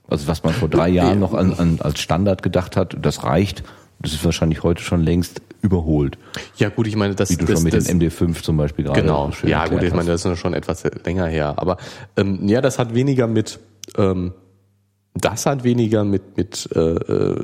[0.07, 3.63] Also was man vor drei Jahren noch an, an, als Standard gedacht hat, das reicht,
[3.99, 6.17] das ist wahrscheinlich heute schon längst überholt.
[6.57, 8.85] ja gut, ich meine, das, Wie du das, schon mit das, dem MD5 zum Beispiel
[8.85, 11.53] gerade Genau, schön ja gut, ich meine, das ist schon etwas länger her.
[11.57, 11.77] Aber
[12.17, 13.59] ähm, ja, das hat weniger mit
[13.97, 14.33] ähm,
[15.15, 17.35] das hat weniger mit mit äh, äh,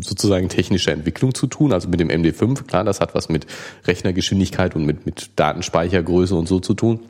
[0.00, 3.46] sozusagen technischer Entwicklung zu tun, also mit dem MD5, klar, das hat was mit
[3.86, 7.00] Rechnergeschwindigkeit und mit mit Datenspeichergröße und so zu tun.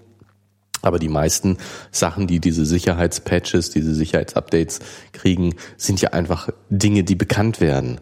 [0.84, 1.58] Aber die meisten
[1.90, 4.80] Sachen, die diese Sicherheitspatches, diese Sicherheitsupdates
[5.12, 8.00] kriegen, sind ja einfach Dinge, die bekannt werden.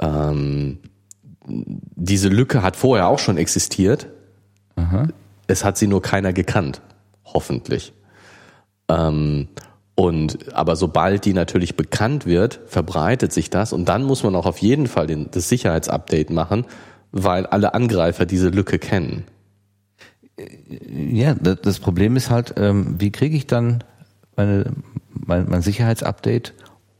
[0.00, 0.78] Ähm,
[1.46, 4.08] diese Lücke hat vorher auch schon existiert.
[5.46, 6.82] Es hat sie nur keiner gekannt.
[7.24, 7.92] Hoffentlich.
[8.88, 9.48] Ähm,
[9.94, 14.44] und, aber sobald die natürlich bekannt wird, verbreitet sich das und dann muss man auch
[14.44, 16.66] auf jeden Fall den, das Sicherheitsupdate machen,
[17.12, 19.24] weil alle Angreifer diese Lücke kennen.
[20.38, 23.82] Ja, das, Problem ist halt, ähm, wie kriege ich dann
[24.36, 24.72] meine,
[25.14, 26.52] mein, mein Sicherheitsupdate,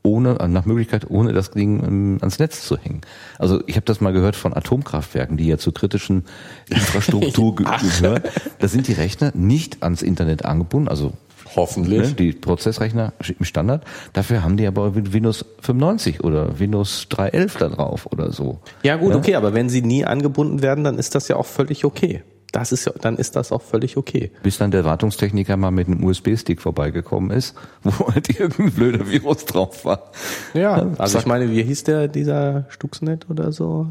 [0.02, 3.00] ohne, nach Möglichkeit, ohne das Ding ähm, ans Netz zu hängen.
[3.38, 6.24] Also ich habe das mal gehört von Atomkraftwerken, die ja zur kritischen
[6.70, 8.22] Infrastruktur ge gehören.
[8.58, 11.12] Da sind die Rechner nicht ans Internet angebunden, also
[11.54, 12.00] Hoffentlich.
[12.00, 13.84] ne, die Prozessrechner im Standard.
[14.12, 18.60] Dafür haben die aber Windows 95 oder Windows 3.11 da drauf oder so.
[18.82, 21.84] Ja gut, okay, aber wenn sie nie angebunden werden, dann ist das ja auch völlig
[21.84, 22.22] okay.
[22.52, 24.30] Das ist ja, dann ist das auch völlig okay.
[24.42, 29.44] Bis dann der Wartungstechniker mal mit einem USB-Stick vorbeigekommen ist, wo halt irgendein blöder Virus
[29.44, 30.10] drauf war.
[30.54, 31.22] Ja, also zack.
[31.22, 33.88] ich meine, wie hieß der, dieser Stuxnet oder so?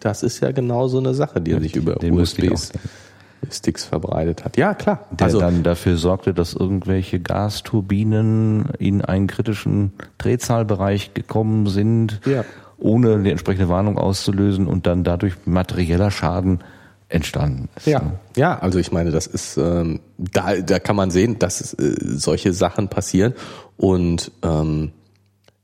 [0.00, 4.56] Das ist ja genau so eine Sache, die sich über USB-Sticks verbreitet hat.
[4.56, 5.06] Ja, klar.
[5.10, 12.44] Der also, dann dafür sorgte, dass irgendwelche Gasturbinen in einen kritischen Drehzahlbereich gekommen sind, Ja.
[12.78, 16.60] ohne die entsprechende Warnung auszulösen und dann dadurch materieller Schaden
[17.08, 17.86] entstanden ist.
[17.86, 21.94] Ja, ja, also ich meine, das ist, ähm, da, da kann man sehen, dass äh,
[22.00, 23.34] solche Sachen passieren
[23.76, 24.92] und ähm,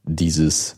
[0.04, 0.76] dieses,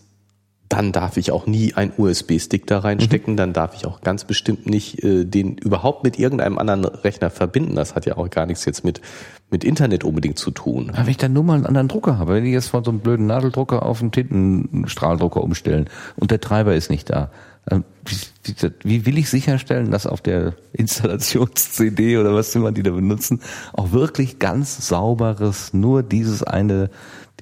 [0.68, 4.66] dann darf ich auch nie einen USB-Stick da reinstecken, dann darf ich auch ganz bestimmt
[4.66, 7.74] nicht äh, den überhaupt mit irgendeinem anderen Rechner verbinden.
[7.74, 9.02] Das hat ja auch gar nichts jetzt mit,
[9.50, 10.90] mit Internet unbedingt zu tun.
[10.90, 12.90] Aber wenn ich dann nur mal einen anderen Drucker habe, wenn ich jetzt von so
[12.90, 17.30] einem blöden Nadeldrucker auf einen Tintenstrahldrucker umstellen und der Treiber ist nicht da,
[17.70, 23.40] wie, wie- will ich sicherstellen, dass auf der Installations-CD oder was immer die da benutzen,
[23.72, 26.90] auch wirklich ganz sauberes, nur dieses eine,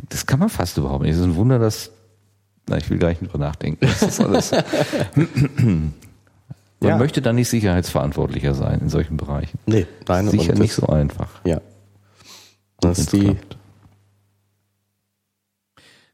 [0.08, 1.12] das kann man fast überhaupt nicht.
[1.12, 1.90] Es ist ein Wunder, dass,
[2.68, 3.84] na, ich will gar nicht drüber nachdenken.
[3.84, 4.52] Das ist alles.
[6.80, 6.96] Man Ja.
[6.98, 9.58] möchte da nicht sicherheitsverantwortlicher sein in solchen Bereichen.
[9.66, 11.28] Nee, nein, Sicher nicht so einfach.
[11.44, 11.60] Ja.
[12.80, 13.56] Das ist die, klappt.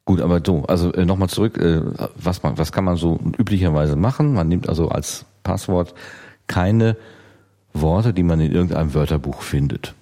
[0.08, 1.82] Gut, aber so, also äh, nochmal zurück, äh,
[2.16, 4.32] was, man, was kann man so üblicherweise machen?
[4.32, 5.92] Man nimmt also als Passwort
[6.46, 6.96] keine
[7.74, 9.94] Worte, die man in irgendeinem Wörterbuch findet.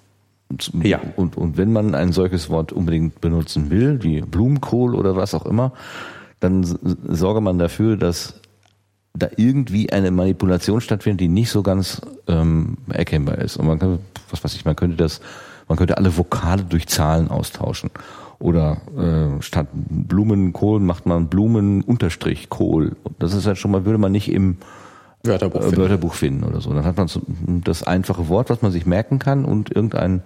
[0.49, 1.01] Und, Ja.
[1.17, 5.45] und, und wenn man ein solches Wort unbedingt benutzen will, wie Blumenkohl oder was auch
[5.45, 5.73] immer,
[6.39, 8.35] dann sorge man dafür, dass
[9.13, 11.99] da irgendwie eine Manipulation stattfindet, die nicht so ganz
[12.29, 13.57] ähm, erkennbar ist.
[13.57, 13.99] Und man kann,
[14.29, 15.19] was weiß ich, man könnte das,
[15.67, 17.91] man könnte alle Vokale durch Zahlen austauschen.
[18.39, 22.95] Oder äh, statt Blumenkohl macht man Blumen-Unterstrich Kohl.
[23.03, 24.57] Und Das ist halt schon mal, würde man nicht im
[25.23, 25.77] Wörterbuch äh, finden.
[25.77, 26.73] Wörterbuch finden oder so.
[26.73, 27.21] Dann hat man so
[27.63, 30.21] das einfache Wort, was man sich merken kann und irgendein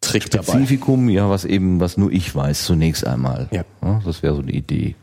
[0.00, 0.44] Trick dabei.
[0.44, 3.48] Spezifikum, ja, was eben, was nur ich weiß, zunächst einmal.
[3.50, 3.64] Ja.
[4.04, 4.96] das wäre so eine Idee.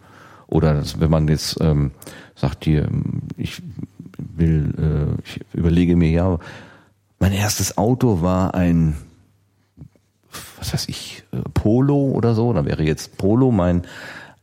[0.48, 1.92] Oder das, wenn man jetzt ähm,
[2.36, 3.62] sagt hier, ähm, ich
[4.18, 6.40] will, äh, ich überlege mir, ja,
[7.20, 8.96] mein erstes Auto war ein,
[10.68, 13.84] was weiß ich, äh, Polo oder so, dann wäre jetzt Polo mein,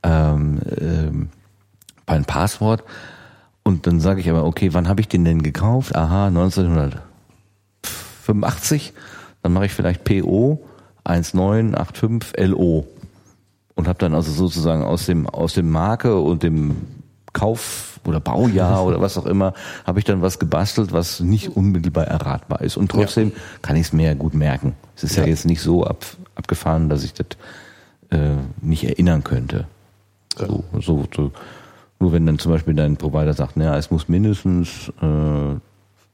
[0.03, 1.29] ähm, ähm,
[2.07, 2.83] mein Passwort.
[3.63, 5.95] Und dann sage ich aber, okay, wann habe ich den denn gekauft?
[5.95, 8.93] Aha, 1985.
[9.43, 10.65] Dann mache ich vielleicht PO
[11.05, 12.87] 1985LO
[13.75, 16.77] und habe dann also sozusagen aus dem aus dem Marke und dem
[17.35, 19.53] Kauf oder Baujahr oder was auch immer
[19.87, 23.93] habe ich dann was gebastelt, was nicht unmittelbar erratbar ist und trotzdem kann ich es
[23.93, 24.75] mir gut merken.
[24.97, 25.29] Es ist ja, Ja.
[25.29, 26.05] jetzt nicht so ab,
[26.37, 27.27] abgefahren, dass ich das
[28.11, 29.67] äh, nicht erinnern könnte.
[30.39, 31.33] So, so, so.
[32.01, 35.57] Nur wenn dann zum Beispiel dein Provider sagt, naja, es muss mindestens äh,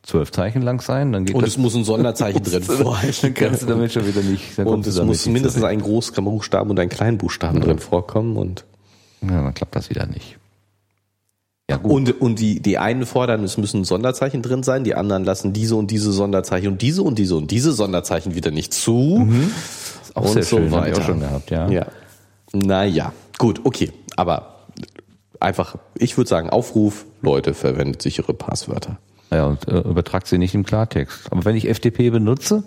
[0.02, 3.34] zwölf Zeichen lang sein, dann geht Und das es muss ein Sonderzeichen drin dann vorliegen.
[3.34, 4.58] kannst du damit schon wieder nicht.
[4.58, 8.64] dann Und es muss mindestens ein Großbuchstaben und ein Kleinbuchstaben drin vorkommen und
[9.22, 10.38] Ja, dann klappt das wieder nicht.
[11.70, 11.92] Ja, gut.
[11.92, 15.76] und und die die einen fordern, es müssen Sonderzeichen drin sein, die anderen lassen diese
[15.76, 19.28] und diese Sonderzeichen und diese und diese und diese Sonderzeichen wieder nicht zu.
[20.02, 21.02] ist auch und sehr so schön, hab ich weiter.
[21.02, 21.68] auch schon gehabt, ja.
[21.70, 21.86] Ja.
[22.52, 24.56] Naja, gut, okay, aber
[25.38, 28.98] einfach, ich würde sagen, Aufruf, Leute, verwendet sichere Passwörter.
[29.30, 31.30] Ja, und äh, übertragt sie nicht im Klartext.
[31.30, 32.64] Aber wenn ich FTP benutze,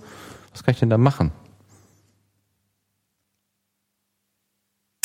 [0.51, 1.31] was kann ich denn da machen?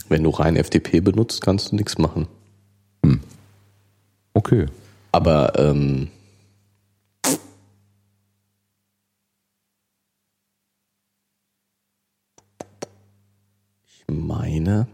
[0.08, 2.28] Wenn du rein FTP benutzt, kannst du nichts machen.
[4.38, 4.66] Okay.
[5.10, 6.12] Aber ähm,
[13.84, 14.86] ich meine,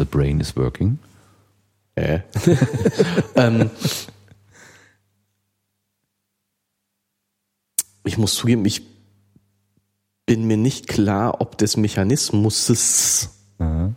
[0.00, 0.98] The brain is working.
[1.94, 2.22] äh,
[3.36, 3.70] ähm,
[8.02, 8.82] ich muss zugeben, ich
[10.26, 13.30] bin mir nicht klar, ob des Mechanismus
[13.60, 13.92] Aha.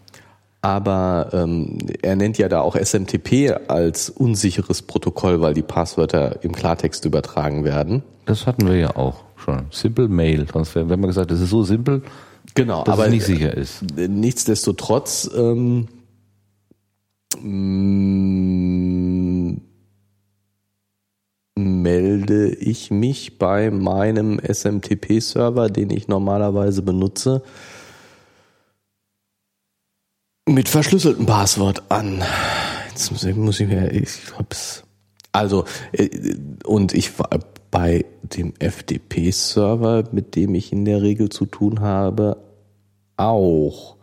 [0.64, 6.51] Aber ähm, er nennt ja da auch SMTP als unsicheres Protokoll, weil die Passwörter im
[6.51, 8.03] Klartext übertragen werden.
[8.26, 9.64] Das hatten wir ja auch schon.
[9.72, 10.88] Simple Mail Transfer.
[10.88, 12.03] Wir haben gesagt, das ist so simpel,
[12.53, 13.82] Genau, dass aber es nicht sicher ist.
[13.97, 15.88] äh, nichtsdestotrotz ähm,
[17.41, 19.62] mm,
[21.55, 27.43] melde ich mich bei meinem SMTP-Server, den ich normalerweise benutze,
[30.51, 32.21] Mit verschlüsseltem Passwort an.
[32.89, 34.83] Jetzt muss ich, muss ich mir, ich hab's.
[35.31, 36.09] Also, äh,
[36.65, 37.29] und ich war
[37.71, 42.35] bei dem FTP-Server, mit dem ich in der Regel zu tun habe,
[43.15, 43.95] auch.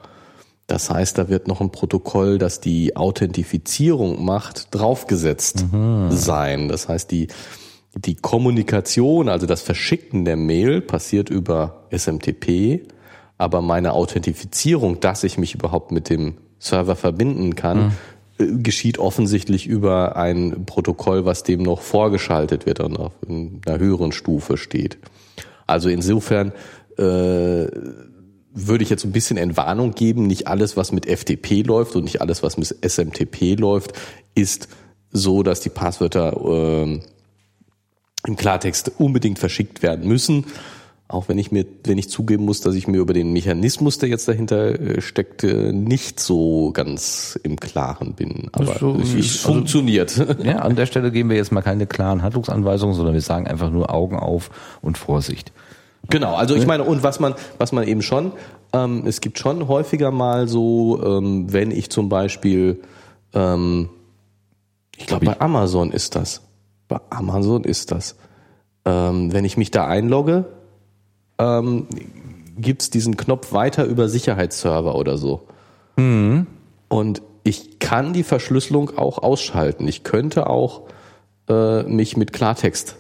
[0.67, 6.11] Das heißt, da wird noch ein Protokoll, das die Authentifizierung macht, draufgesetzt mhm.
[6.13, 6.69] sein.
[6.69, 7.29] Das heißt, die,
[7.95, 12.89] die Kommunikation, also das Verschicken der Mail passiert über SMTP,
[13.39, 17.95] aber meine Authentifizierung, dass ich mich überhaupt mit dem Server verbinden kann,
[18.39, 18.63] mhm.
[18.63, 24.57] geschieht offensichtlich über ein Protokoll, was dem noch vorgeschaltet wird und auf einer höheren Stufe
[24.57, 24.99] steht.
[25.67, 26.53] Also insofern
[26.99, 27.67] äh,
[28.53, 32.21] würde ich jetzt ein bisschen Entwarnung geben, nicht alles, was mit FTP läuft und nicht
[32.21, 33.93] alles, was mit SMTP läuft,
[34.35, 34.69] ist
[35.13, 37.01] so, dass die Passwörter äh,
[38.27, 40.45] im Klartext unbedingt verschickt werden müssen.
[41.11, 44.11] Auch wenn ich mir, wenn ich zugeben muss, dass ich mir über den Mechanismus, der
[44.11, 48.49] jetzt dahinter äh, steckt, nicht so ganz im Klaren bin.
[48.53, 50.15] Aber so, es, es also, funktioniert.
[50.45, 53.71] Ja, an der Stelle geben wir jetzt mal keine klaren Handlungsanweisungen, sondern wir sagen einfach
[53.71, 54.51] nur Augen auf
[54.83, 55.53] und Vorsicht.
[56.11, 58.33] Genau, also ich meine, und was man, was man eben schon,
[58.73, 62.83] ähm, es gibt schon häufiger mal so, ähm, wenn ich zum Beispiel,
[63.35, 63.89] ähm,
[64.97, 66.43] ich glaube bei Amazon ist das,
[66.87, 68.17] bei Amazon ist das,
[68.85, 70.47] ähm, wenn ich mich da einlogge,
[71.39, 71.87] ähm,
[72.57, 75.43] gibt's diesen Knopf weiter über Sicherheitsserver oder so.
[75.97, 76.47] Mhm.
[76.89, 79.89] Und ich kann die Verschlüsselung auch ausschalten.
[79.89, 80.83] Ich könnte auch
[81.49, 82.97] äh, mich mit Klartext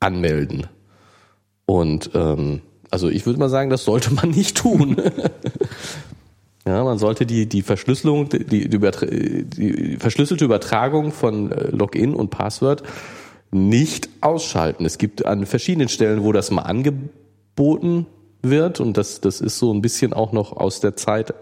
[0.00, 0.66] anmelden.
[1.66, 4.96] Und ähm, also ich würde mal sagen, das sollte man nicht tun.
[6.66, 12.30] ja, man sollte die, die Verschlüsselung, die, die, die verschlüsselte Übertragung von äh, Login und
[12.30, 12.82] Passwort
[13.50, 14.84] nicht ausschalten.
[14.84, 18.06] Es gibt an verschiedenen Stellen, wo das mal angeboten
[18.42, 21.34] wird und das, das ist so ein bisschen auch noch aus der Zeit,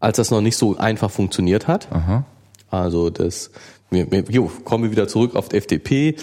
[0.00, 1.88] als das noch nicht so einfach funktioniert hat.
[1.92, 2.24] Aha.
[2.70, 3.50] Also das,
[3.90, 6.14] jo, kommen wir wieder zurück auf FTP.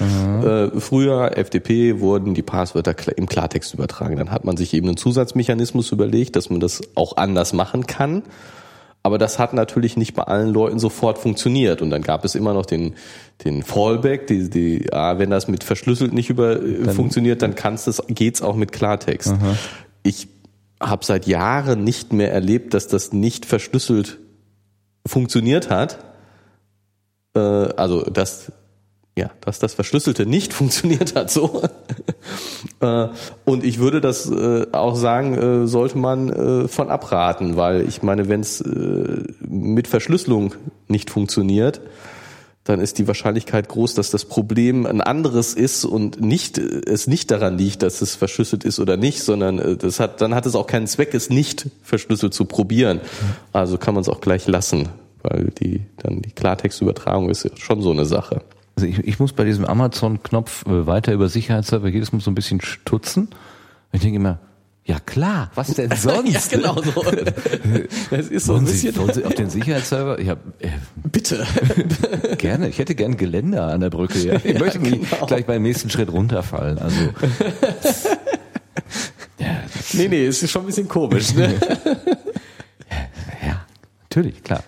[0.43, 4.15] Äh, früher FTP wurden die Passwörter im Klartext übertragen.
[4.17, 8.23] Dann hat man sich eben einen Zusatzmechanismus überlegt, dass man das auch anders machen kann.
[9.03, 11.81] Aber das hat natürlich nicht bei allen Leuten sofort funktioniert.
[11.81, 12.95] Und dann gab es immer noch den,
[13.43, 17.55] den Fallback, die, die, ah, wenn das mit verschlüsselt nicht über äh, dann, funktioniert, dann
[17.55, 19.29] kannst es, geht's auch mit Klartext.
[19.29, 19.57] Aha.
[20.03, 20.27] Ich
[20.81, 24.19] habe seit Jahren nicht mehr erlebt, dass das nicht verschlüsselt
[25.05, 25.99] funktioniert hat.
[27.35, 28.51] Äh, also dass
[29.15, 31.61] ja, dass das Verschlüsselte nicht funktioniert hat so.
[32.79, 33.07] Äh,
[33.45, 38.41] und ich würde das äh, auch sagen, sollte man von abraten, weil ich meine, wenn
[38.41, 38.63] es
[39.39, 40.53] mit Verschlüsselung
[40.87, 41.81] nicht funktioniert,
[42.67, 47.31] dann ist die Wahrscheinlichkeit groß, dass das Problem ein anderes ist und nicht es nicht
[47.31, 50.67] daran liegt, dass es verschlüsselt ist oder nicht, sondern das hat dann hat es auch
[50.67, 52.99] keinen Zweck, es nicht verschlüsselt zu probieren.
[53.53, 54.89] Also kann man es auch gleich lassen,
[55.23, 58.41] weil die dann die Klartextübertragung ist schon so eine Sache.
[58.75, 62.35] Also ich, ich muss bei diesem Amazon-Knopf äh, weiter über Sicherheitsserver jedes Mal so ein
[62.35, 63.29] bisschen stutzen.
[63.93, 64.39] Ich denke immer,
[64.87, 66.31] ja klar, was denn sonst?
[66.33, 67.03] ja, genau so.
[68.09, 68.93] Das ist so ein bisschen.
[68.93, 70.21] Sie, Sie auf den Sicherheitsserver?
[70.21, 71.45] Ja, äh, Bitte.
[72.37, 72.69] gerne.
[72.69, 74.17] Ich hätte gern Geländer an der Brücke.
[74.19, 74.35] Ja.
[74.35, 75.25] Ich ja, möchte nicht genau.
[75.25, 76.79] gleich beim nächsten Schritt runterfallen.
[76.79, 76.99] Also.
[79.39, 79.47] ja,
[79.93, 81.33] nee, nee, ist schon ein bisschen komisch.
[81.35, 81.53] Ne?
[84.09, 84.63] Natürlich, klar.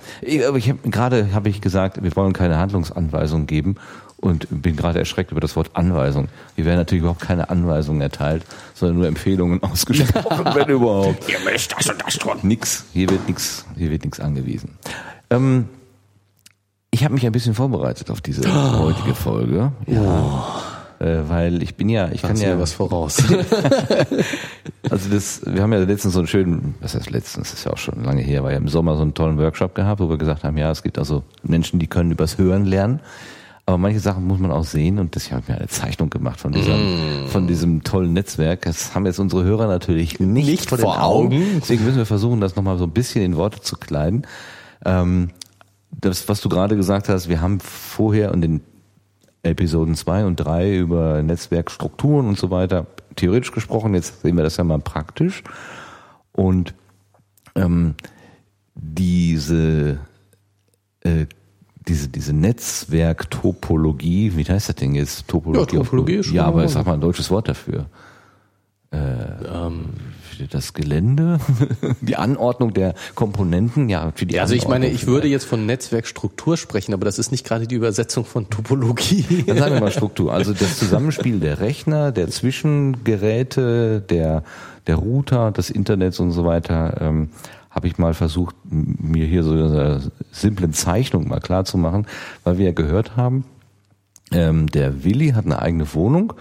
[0.48, 3.78] Aber ich habe gerade habe ich gesagt, wir wollen keine Handlungsanweisung geben
[4.22, 6.28] und bin gerade erschreckt über das Wort Anweisung.
[6.56, 8.44] Hier werden natürlich überhaupt keine Anweisungen erteilt,
[8.74, 11.30] sondern nur Empfehlungen ausgesprochen, wenn überhaupt.
[11.30, 12.38] Ihr müsst das und das tun.
[12.44, 14.78] Nix, hier wird nichts, hier wird nichts angewiesen.
[15.30, 15.70] Ähm,
[16.92, 18.80] ich habe mich ein bisschen vorbereitet auf diese oh.
[18.80, 19.72] heutige Folge.
[19.88, 20.02] Ja.
[20.02, 20.70] Oh
[21.00, 23.18] äh, weil ich bin ja, ich Lass kann ja was voraus.
[24.90, 27.72] also das, wir haben ja letztens so einen schönen, was heißt letztens, das ist ja
[27.72, 30.18] auch schon lange her, war ja im Sommer so einen tollen Workshop gehabt, wo wir
[30.18, 33.00] gesagt haben, ja, es gibt also Menschen, die können übers Hören lernen.
[33.70, 36.40] Aber manche Sachen muss man auch sehen und das habe ich mir eine Zeichnung gemacht
[36.40, 37.28] von diesem, mm.
[37.28, 38.64] von diesem tollen Netzwerk.
[38.64, 41.36] Das haben jetzt unsere Hörer natürlich nicht, nicht vor, vor Augen.
[41.36, 41.46] Augen.
[41.62, 44.26] Deswegen müssen wir versuchen, das nochmal so ein bisschen in Worte zu kleiden.
[44.86, 45.30] Ähm,
[45.92, 48.62] das, was du gerade gesagt hast, wir haben vorher in
[49.44, 52.88] Episoden 2 und 3 über Netzwerkstrukturen und so weiter
[53.18, 53.94] theoretisch gesprochen.
[53.94, 55.44] Jetzt sehen wir das ja mal praktisch.
[56.32, 56.74] Und
[57.54, 57.94] ähm,
[58.74, 60.00] diese,
[61.02, 61.28] äh,
[61.90, 65.28] diese, diese Netzwerktopologie, wie heißt das Ding jetzt?
[65.28, 65.76] Topologie.
[65.76, 67.88] Ja, Topologie ist ja aber ich sag mal ein deutsches Wort dafür.
[68.92, 69.86] Äh, ähm,
[70.50, 71.40] das Gelände,
[72.02, 76.56] die Anordnung der Komponenten, ja, für die Also ich meine, ich würde jetzt von Netzwerkstruktur
[76.56, 79.44] sprechen, aber das ist nicht gerade die Übersetzung von Topologie.
[79.46, 80.32] Dann sagen wir mal Struktur.
[80.32, 84.44] Also das Zusammenspiel der Rechner, der Zwischengeräte, der,
[84.88, 87.32] der Router, des Internets und so weiter, ähm,
[87.70, 90.02] habe ich mal versucht, mir hier so eine
[90.32, 92.08] simple Zeichnung mal klar zu machen,
[92.44, 93.46] weil wir ja gehört haben,
[94.32, 96.34] ähm, der Willi hat eine eigene Wohnung,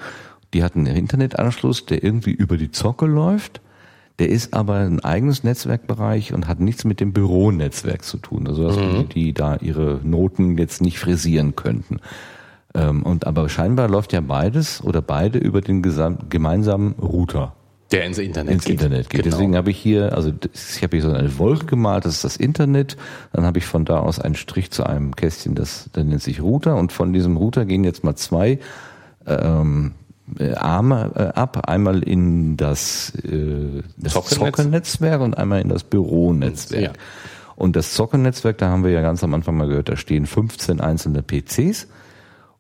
[0.54, 3.60] die hat einen Internetanschluss, der irgendwie über die Zocke läuft.
[4.18, 8.48] Der ist aber ein eigenes Netzwerkbereich und hat nichts mit dem Büronetzwerk zu tun.
[8.48, 9.08] Also dass Mhm.
[9.08, 12.00] die, die da ihre Noten jetzt nicht frisieren könnten.
[12.74, 17.54] Ähm, und aber scheinbar läuft ja beides oder beide über den gemeinsamen Router
[17.90, 18.82] Der ins Internet ins geht.
[18.82, 19.22] Internet geht.
[19.22, 19.36] Genau.
[19.36, 22.36] Deswegen habe ich hier, also ich habe hier so eine Wolke gemalt, das ist das
[22.36, 22.96] Internet.
[23.32, 26.42] Dann habe ich von da aus einen Strich zu einem Kästchen, das, das nennt sich
[26.42, 26.76] Router.
[26.76, 28.58] Und von diesem Router gehen jetzt mal zwei
[29.26, 29.92] ähm,
[30.38, 31.66] äh, Arme äh, ab.
[31.66, 34.38] Einmal in das, äh, das Zockennetz?
[34.38, 36.82] Zockernetzwerk und einmal in das Büronetzwerk.
[36.82, 36.92] Ja.
[37.56, 40.80] Und das Zockernetzwerk, da haben wir ja ganz am Anfang mal gehört, da stehen 15
[40.80, 41.88] einzelne PCs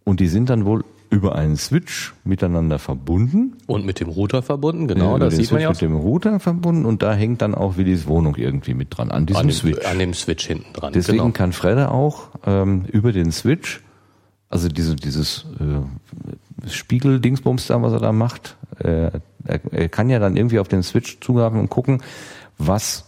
[0.04, 3.56] und die sind dann wohl über einen Switch miteinander verbunden.
[3.66, 5.72] Und mit dem Router verbunden, genau, über das sieht man Switch ja auch.
[5.72, 9.26] mit dem Router verbunden und da hängt dann auch Willis Wohnung irgendwie mit dran, an
[9.26, 9.86] diesem An dem, Switch.
[9.86, 10.92] an dem Switch hinten dran.
[10.92, 11.30] Deswegen genau.
[11.30, 13.82] kann Fredde auch ähm, über den Switch,
[14.50, 19.10] also diese, dieses äh, Spiegel-Dingsbums da, was er da macht, äh,
[19.44, 22.02] er, er kann ja dann irgendwie auf den Switch zugreifen und gucken,
[22.58, 23.04] was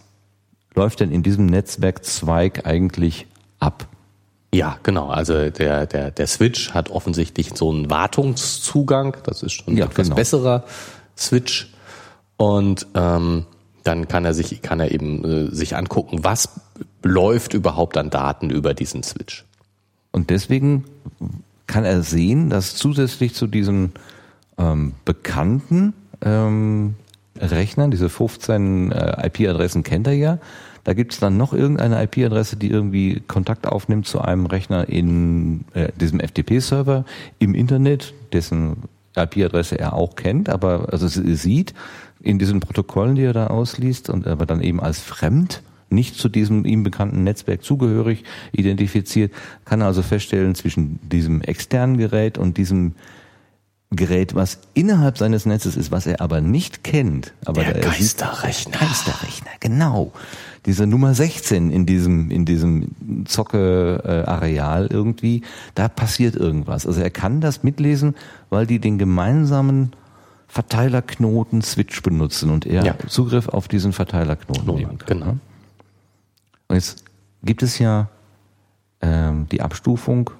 [0.75, 3.27] läuft denn in diesem Netzwerkzweig eigentlich
[3.59, 3.89] ab.
[4.53, 5.09] Ja, genau.
[5.09, 9.17] Also der, der, der Switch hat offensichtlich so einen Wartungszugang.
[9.25, 10.17] Das ist schon ein Ja, etwas genau.
[10.17, 10.65] besserer
[11.17, 11.73] Switch.
[12.37, 13.47] Und ähm,
[13.85, 16.49] dann kann er sich, kann er eben äh, sich angucken, was
[17.03, 19.45] läuft überhaupt an Daten über diesen Switch.
[20.11, 20.85] Und deswegen
[21.67, 23.93] kann er sehen, dass zusätzlich zu diesen
[24.59, 26.97] ähm, bekannten ähm,
[27.39, 30.39] Rechnern, diese 15 äh, IP-Adressen kennt er ja,
[30.85, 35.65] da gibt es dann noch irgendeine IP-Adresse, die irgendwie Kontakt aufnimmt zu einem Rechner in
[35.75, 37.05] äh, diesem FTP-Server
[37.39, 38.77] im Internet, dessen
[39.17, 41.75] IP-Adresse er auch kennt, aber also sie- sieht
[42.23, 45.63] in diesen Protokollen, die er da ausliest und aber dann eben als fremd
[45.93, 49.33] nicht zu diesem ihm bekannten Netzwerk zugehörig identifiziert,
[49.65, 52.95] kann er also feststellen zwischen diesem externen Gerät und diesem
[53.93, 57.33] Gerät, was innerhalb seines Netzes ist, was er aber nicht kennt.
[57.45, 58.79] Aber Der er sieht- Geisterrechner.
[58.79, 60.13] Geisterrechner, genau.
[60.67, 65.43] Diese Nummer 16 in diesem, in diesem Zocke-Areal irgendwie,
[65.75, 66.87] da passiert irgendwas.
[66.87, 68.15] Also er kann das mitlesen,
[68.51, 69.93] weil die den gemeinsamen
[70.49, 72.95] Verteilerknoten Switch benutzen und er Ja.
[73.07, 75.19] Zugriff auf diesen Verteilerknoten Knoten, nehmen kann.
[75.19, 75.27] genau.
[75.33, 75.39] ne?
[76.69, 77.05] Und jetzt
[77.43, 78.09] gibt es ja
[79.01, 80.31] ähm, die Abstufung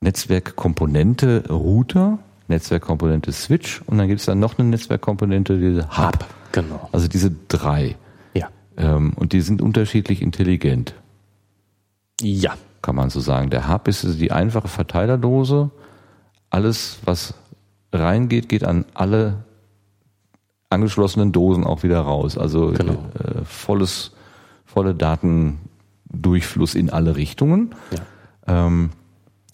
[0.00, 2.18] Netzwerkkomponente Router,
[2.48, 6.26] Netzwerkkomponente Switch und dann gibt es dann noch eine Netzwerkkomponente, diese Hub.
[6.52, 6.88] Genau.
[6.92, 7.96] Also diese drei.
[8.76, 10.94] Ähm, und die sind unterschiedlich intelligent,
[12.20, 12.54] Ja.
[12.82, 13.50] kann man so sagen.
[13.50, 15.70] Der Hub ist die einfache Verteilerdose.
[16.50, 17.34] Alles, was
[17.92, 19.44] reingeht, geht an alle
[20.70, 22.36] angeschlossenen Dosen auch wieder raus.
[22.36, 22.92] Also Genau.
[23.18, 24.12] äh, volles,
[24.64, 27.74] volle Datendurchfluss in alle Richtungen.
[28.46, 28.66] Ja.
[28.66, 28.90] Ähm,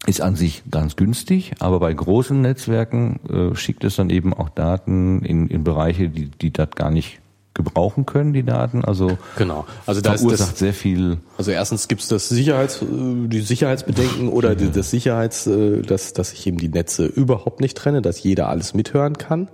[0.07, 4.49] ist an sich ganz günstig, aber bei großen Netzwerken äh, schickt es dann eben auch
[4.49, 7.21] Daten in, in Bereiche, die, die das gar nicht
[7.55, 8.85] gebrauchen können, die Daten.
[8.85, 9.67] Also Genau.
[9.87, 12.87] Also da ist verursacht das, sehr viel also erstens gibt es das Sicherheits, äh,
[13.27, 17.77] die Sicherheitsbedenken oder die, das Sicherheits, äh, dass, dass ich eben die Netze überhaupt nicht
[17.77, 19.49] trenne, dass jeder alles mithören kann.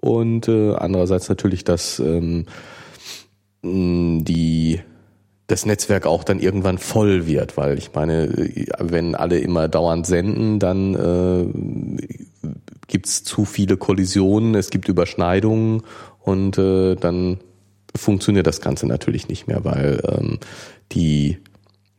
[0.00, 2.46] Und äh, andererseits natürlich, dass ähm,
[3.62, 4.80] die
[5.48, 10.06] das Netzwerk auch dann irgendwann voll wird, weil ich meine, äh, wenn alle immer dauernd
[10.06, 12.48] senden, dann äh,
[12.86, 15.82] gibt's zu viele Kollisionen, es gibt Überschneidungen
[16.28, 17.38] und äh, dann
[17.96, 20.38] funktioniert das Ganze natürlich nicht mehr, weil ähm,
[20.92, 21.38] die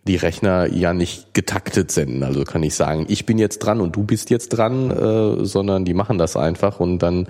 [0.08, 2.24] die Rechner ja nicht getaktet senden.
[2.24, 5.84] Also kann ich sagen, ich bin jetzt dran und du bist jetzt dran, äh, sondern
[5.86, 7.26] die machen das einfach und dann,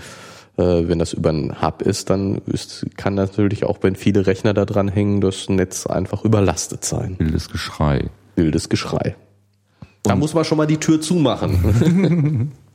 [0.58, 4.54] äh, wenn das über einen Hub ist, dann ist, kann natürlich auch, wenn viele Rechner
[4.54, 7.16] da dran hängen, das Netz einfach überlastet sein.
[7.18, 8.10] wildes Geschrei.
[8.36, 9.16] Wildes Geschrei.
[10.04, 12.52] Da muss man schon mal die Tür zumachen.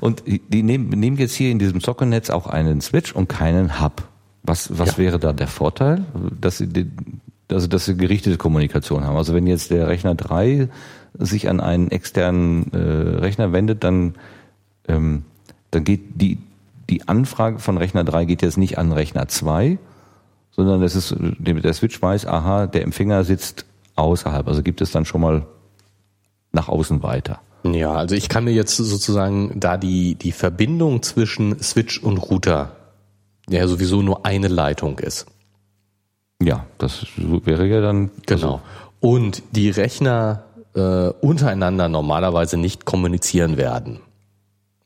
[0.00, 4.02] Und die nehmen, nehmen jetzt hier in diesem Sockernetz auch einen Switch und keinen Hub.
[4.42, 4.98] Was, was Ja.
[4.98, 6.04] wäre da der Vorteil?
[6.40, 6.90] Dass sie, die,
[7.50, 9.16] also, dass sie gerichtete Kommunikation haben.
[9.16, 10.68] Also wenn jetzt der Rechner 3
[11.18, 12.78] sich an einen externen äh,
[13.18, 14.14] Rechner wendet, dann,
[14.88, 15.24] ähm,
[15.70, 16.38] dann geht die,
[16.88, 19.78] die Anfrage von Rechner 3 geht jetzt nicht an Rechner 2,
[20.52, 23.64] sondern es ist, der Switch weiß, aha, der Empfänger sitzt
[23.96, 24.48] außerhalb.
[24.48, 25.46] Also gibt es dann schon mal
[26.52, 27.40] nach außen weiter.
[27.64, 32.76] Ja, also ich kann mir jetzt sozusagen, da die, die Verbindung zwischen Switch und Router
[33.48, 35.26] ja sowieso nur eine Leitung ist.
[36.42, 38.62] Ja, das wäre ja dann Genau.
[39.00, 44.00] Und die Rechner äh, untereinander normalerweise nicht kommunizieren werden.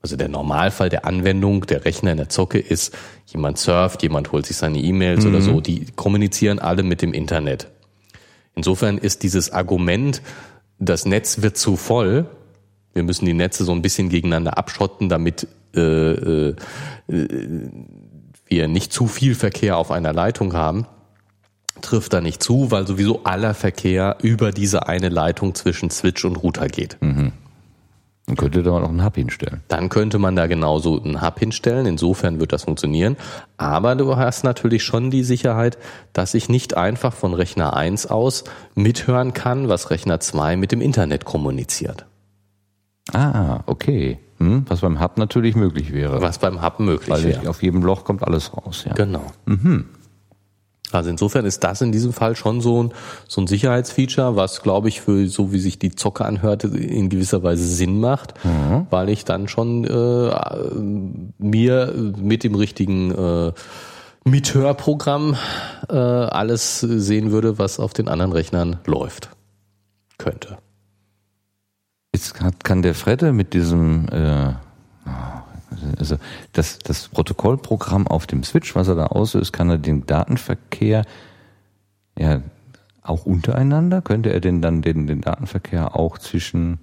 [0.03, 2.95] Also der Normalfall der Anwendung der Rechner in der Zocke ist,
[3.27, 7.69] jemand surft, jemand holt sich seine E-Mails oder so, die kommunizieren alle mit dem Internet.
[8.55, 10.21] Insofern ist dieses Argument,
[10.79, 12.27] das Netz wird zu voll,
[12.95, 16.57] wir müssen die Netze so ein bisschen gegeneinander abschotten, damit äh, äh,
[18.47, 20.87] wir nicht zu viel Verkehr auf einer Leitung haben,
[21.81, 26.37] trifft da nicht zu, weil sowieso aller Verkehr über diese eine Leitung zwischen Switch und
[26.37, 26.97] Router geht.
[28.27, 29.61] Dann könnte da noch einen Hub hinstellen.
[29.69, 31.85] Dann könnte man da genauso einen Hub hinstellen.
[31.85, 33.17] Insofern wird das funktionieren.
[33.59, 35.77] Aber du hast natürlich schon die Sicherheit,
[36.15, 38.45] dass ich nicht einfach von Rechner 1 aus
[38.75, 42.07] mithören kann, was Rechner 2 mit dem Internet kommuniziert.
[43.13, 44.19] Ah, okay.
[44.39, 46.21] Hm, was beim Hub natürlich möglich wäre.
[46.21, 47.49] Was beim Hub möglich Weil wäre.
[47.49, 48.95] auf jedem Loch kommt alles raus, ja.
[48.95, 49.25] Genau.
[50.93, 52.93] Also insofern ist das in diesem Fall schon so ein,
[53.27, 57.43] so ein Sicherheitsfeature, was glaube ich für so wie sich die Zocke anhörte in gewisser
[57.43, 58.35] Weise Sinn macht,
[58.91, 60.31] weil ich dann schon äh,
[61.39, 63.53] mir mit dem richtigen äh,
[64.25, 65.37] Mithörprogramm
[65.89, 69.31] äh, alles sehen würde, was auf den anderen Rechnern läuft.
[70.17, 70.59] Könnte.
[72.15, 74.53] Jetzt hat, kann der Fredde mit diesem, äh,
[75.99, 76.17] also
[76.53, 81.03] das, das Protokollprogramm auf dem Switch, was er da auslöst, kann er den Datenverkehr
[82.17, 82.41] ja
[83.03, 84.01] auch untereinander?
[84.01, 86.79] Könnte er denn dann den, den Datenverkehr auch zwischen,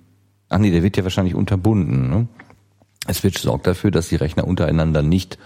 [0.50, 2.28] ach nee, der wird ja wahrscheinlich unterbunden, ne?
[3.08, 5.40] Der Switch sorgt dafür, dass die Rechner untereinander nicht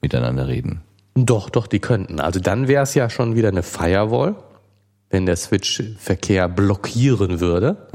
[0.00, 0.82] miteinander reden.
[1.14, 2.20] Doch, doch, die könnten.
[2.20, 4.36] Also dann wäre es ja schon wieder eine Firewall,
[5.10, 7.88] wenn der Switch Verkehr blockieren würde.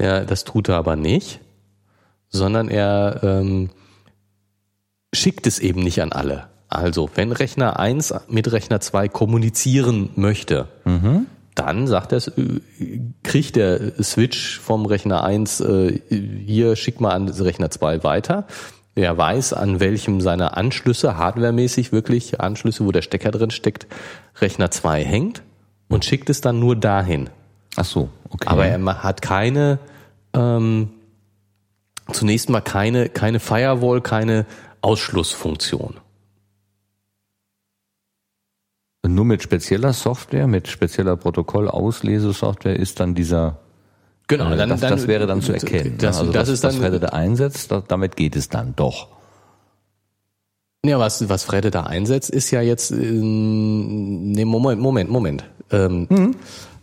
[0.00, 1.40] Der, das tut er aber nicht,
[2.28, 3.70] sondern er ähm,
[5.12, 6.48] schickt es eben nicht an alle.
[6.68, 10.68] Also, wenn Rechner 1 mit Rechner 2 kommunizieren möchte,
[11.54, 12.22] dann sagt er,
[13.22, 16.00] kriegt der Switch vom Rechner 1 äh,
[16.46, 18.46] hier, schick mal an Rechner 2 weiter.
[18.94, 23.86] Er weiß, an welchem seiner Anschlüsse, hardwaremäßig wirklich Anschlüsse, wo der Stecker drin steckt,
[24.40, 25.42] Rechner 2 hängt
[25.88, 27.30] und schickt es dann nur dahin.
[27.76, 28.48] Ach so, okay.
[28.48, 29.78] Aber er hat keine,
[30.34, 30.90] ähm,
[32.12, 34.46] zunächst mal keine, keine Firewall, keine
[34.80, 35.96] Ausschlussfunktion.
[39.06, 43.58] Nur mit spezieller Software, mit spezieller Protokollauslesesoftware ist dann dieser
[44.30, 45.96] Genau, Äh, das, das wäre dann zu erkennen.
[45.98, 46.20] Das, ne?
[46.20, 49.08] also das was, ist dann, was Fredde da einsetzt, da, damit geht es dann doch.
[50.84, 55.44] ja, was, was Fredde da einsetzt, ist ja jetzt, ähm, nee, Moment, Moment, Moment.
[55.72, 56.36] Ähm,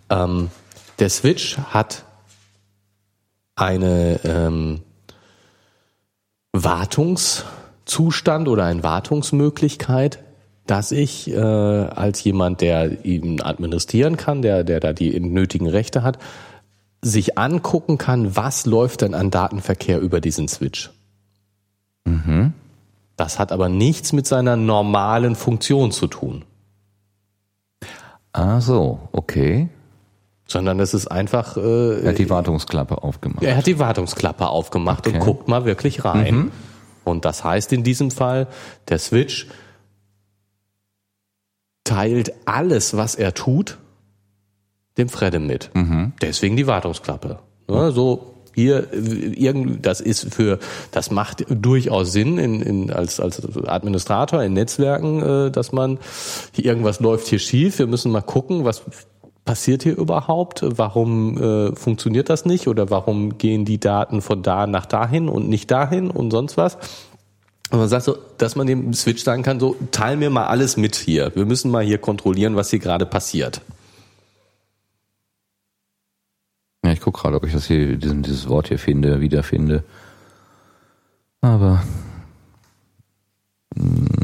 [0.09, 0.49] ähm,
[0.99, 2.03] der Switch hat
[3.57, 4.81] eine ähm,
[6.53, 10.23] Wartungszustand oder eine Wartungsmöglichkeit,
[10.65, 16.03] dass ich äh, als jemand, der ihn administrieren kann, der, der da die nötigen Rechte
[16.03, 16.17] hat,
[17.01, 20.91] sich angucken kann, was läuft denn an Datenverkehr über diesen Switch.
[23.15, 26.45] Das hat aber nichts mit seiner normalen Funktion zu tun,
[28.37, 29.67] Ah so, okay.
[30.47, 33.43] Sondern es ist einfach, äh, Er hat die Wartungsklappe aufgemacht.
[33.43, 35.23] er hat die Wartungsklappe aufgemacht und Okay.
[35.25, 36.51] guckt mal wirklich rein.
[37.03, 38.47] Und das heißt in diesem Fall,
[38.89, 39.47] der Switch
[41.83, 43.77] teilt alles, was er tut,
[44.97, 45.69] dem Fredde mit.
[46.21, 47.39] Deswegen die Wartungsklappe.
[47.69, 50.57] Ja, so hier irgend das ist für
[50.91, 55.99] das macht durchaus Sinn in, in als als Administrator in Netzwerken, äh, dass man
[56.53, 57.77] hier irgendwas läuft hier schief.
[57.77, 58.81] Wir müssen mal gucken, was
[59.47, 60.61] passiert hier überhaupt?
[60.63, 65.49] Warum äh, funktioniert das nicht oder warum gehen die Daten von da nach dahin und
[65.49, 66.77] nicht dahin und sonst was?
[67.71, 70.77] Und man sagt so, dass man dem Switch sagen kann, so teil mir mal alles
[70.77, 71.35] mit hier.
[71.35, 73.61] Wir müssen mal hier kontrollieren, was hier gerade passiert.
[76.85, 79.83] Ja, ich gucke gerade, ob ich das hier, diesen, dieses Wort hier finde, wiederfinde.
[81.41, 81.83] Aber.
[83.75, 84.16] mm,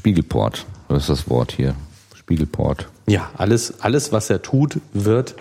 [0.00, 1.74] Spiegelport, das ist das Wort hier.
[2.14, 2.88] Spiegelport.
[3.06, 5.34] Ja, alles, alles, was er tut, wird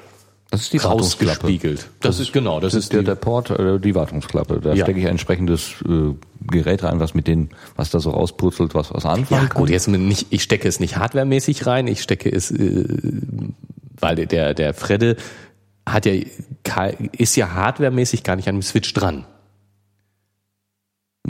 [0.52, 1.88] Das ist die rausgespiegelt.
[2.02, 4.60] Das, ist genau, das, Das ist der, der Port, äh, die Wartungsklappe.
[4.60, 4.84] Da Ja.
[4.84, 6.14] stecke ich ein entsprechendes äh,
[6.52, 9.62] Gerät rein, was mit den, was da so rauspurzelt, was was anfangen Ja, kann.
[9.62, 12.84] gut, jetzt nicht, ich stecke es nicht hardwaremäßig rein, ich stecke es, äh,
[14.02, 15.16] weil der- der, Fredde
[15.88, 16.14] hat ja,
[17.14, 19.24] ist ja hardwaremäßig gar nicht an dem Switch dran.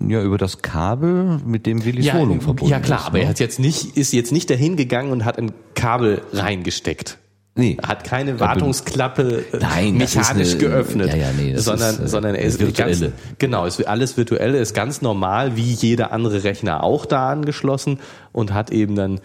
[0.07, 3.05] Ja, über das Kabel, mit dem Willis Wohnung verbunden ja klar, ist.
[3.07, 3.23] aber ne?
[3.25, 7.17] er hat jetzt nicht, ist jetzt nicht dahin gegangen und hat ein Kabel reingesteckt.
[7.55, 7.77] Nee.
[7.85, 12.07] Hat keine Wartungsklappe äh, Nein, mechanisch ist eine- geöffnet, ja, ja, nee, sondern, ist, äh,
[12.07, 12.99] sondern er ist virtuelle.
[13.09, 17.99] ganz, genau, ist alles virtuelle, ist ganz normal, wie jeder andere Rechner auch da angeschlossen
[18.31, 19.19] und hat eben dann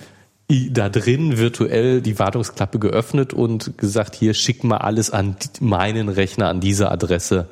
[0.71, 6.49] da drin virtuell die Wartungsklappe geöffnet und gesagt, hier schick mal alles an meinen Rechner
[6.49, 7.49] an diese Adresse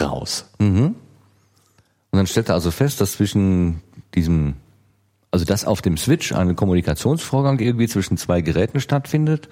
[0.00, 0.50] raus.
[0.58, 0.96] Mhm.
[2.14, 3.80] Und dann stellt er also fest, dass zwischen
[4.14, 4.54] diesem,
[5.32, 9.48] also dass auf dem Switch ein Kommunikationsvorgang irgendwie zwischen zwei Geräten stattfindet,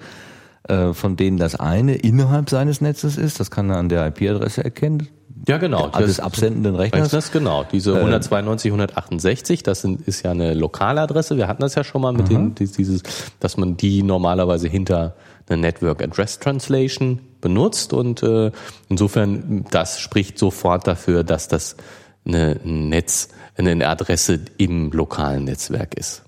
[0.69, 4.63] äh, von denen das eine innerhalb seines Netzes ist, das kann er an der IP-Adresse
[4.63, 5.09] erkennen.
[5.45, 5.89] Ja, genau.
[5.89, 7.07] Des absendenden Rechners.
[7.07, 7.65] Rechners, genau.
[7.69, 11.35] Diese 192, 168, das sind, ist ja eine lokale Adresse.
[11.35, 12.55] Wir hatten das ja schon mal mit mhm.
[12.55, 13.03] den, dieses,
[13.41, 15.15] dass man die normalerweise hinter
[15.49, 18.51] eine Network Address Translation benutzt und äh,
[18.87, 21.75] insofern das spricht sofort dafür, dass das
[22.25, 26.23] eine Netz, eine Adresse im lokalen Netzwerk ist.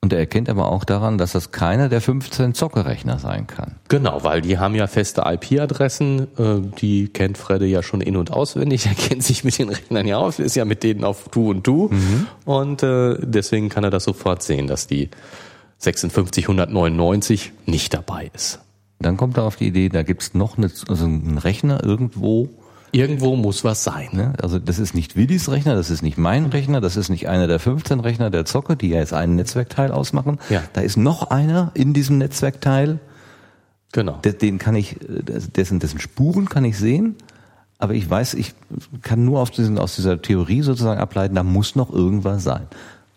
[0.00, 3.74] Und er erkennt aber auch daran, dass das keiner der 15 Zockerrechner sein kann.
[3.88, 8.30] Genau, weil die haben ja feste IP-Adressen, äh, die kennt Fredde ja schon in- und
[8.30, 11.50] auswendig, er kennt sich mit den Rechnern ja aus, ist ja mit denen auf Du
[11.50, 12.28] und Du mhm.
[12.44, 15.10] und äh, deswegen kann er das sofort sehen, dass die
[15.78, 18.60] 56199 nicht dabei ist.
[19.00, 22.48] Dann kommt er auf die Idee, da gibt's noch eine, also einen Rechner irgendwo,
[22.92, 24.08] Irgendwo muss was sein.
[24.12, 24.32] Ne?
[24.42, 27.46] Also das ist nicht Willis Rechner, das ist nicht mein Rechner, das ist nicht einer
[27.46, 30.38] der 15 Rechner der Zocke, die ja jetzt einen Netzwerkteil ausmachen.
[30.48, 30.62] Ja.
[30.72, 32.98] Da ist noch einer in diesem Netzwerkteil.
[33.92, 34.20] Genau.
[34.22, 37.16] Den kann ich, dessen, dessen Spuren kann ich sehen,
[37.78, 38.54] aber ich weiß, ich
[39.02, 42.66] kann nur auf diesen, aus dieser Theorie sozusagen ableiten, da muss noch irgendwas sein.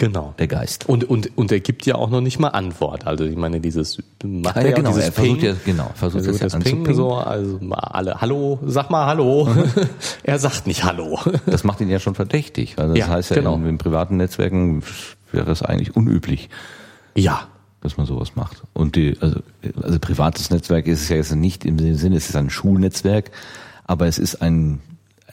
[0.02, 0.34] Genau.
[0.40, 0.90] Der Geist.
[0.90, 3.06] Und, und, und er gibt ja auch noch nicht mal Antwort.
[3.06, 6.23] Also ich meine, dieses macht ja, ja genau, dieses er Ping, versucht ja, genau, versucht
[6.23, 9.48] versucht das, das Ping so, also mal alle Hallo, sag mal Hallo.
[10.23, 11.19] er sagt nicht Hallo.
[11.45, 12.80] das macht ihn ja schon verdächtig.
[12.80, 13.53] Also das Ja, heißt ja, genau.
[13.57, 14.82] in, in privaten Netzwerken
[15.32, 16.49] wäre es eigentlich unüblich,
[17.14, 17.41] Ja.
[17.82, 18.64] dass man sowas macht.
[18.73, 19.41] Und die, also,
[19.84, 23.30] also privates Netzwerk ist es ja jetzt nicht im Sinne, es ist ein Schulnetzwerk,
[23.86, 24.80] aber es ist ein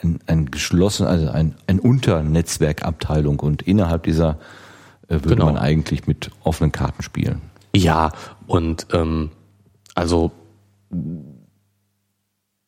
[0.03, 4.39] ein, ein geschlossen, also ein, ein Unternetzwerkabteilung und innerhalb dieser
[5.09, 5.47] äh, würde Genau.
[5.47, 7.41] man eigentlich mit offenen Karten spielen.
[7.75, 8.12] Ja,
[8.47, 9.31] und ähm,
[9.95, 10.33] also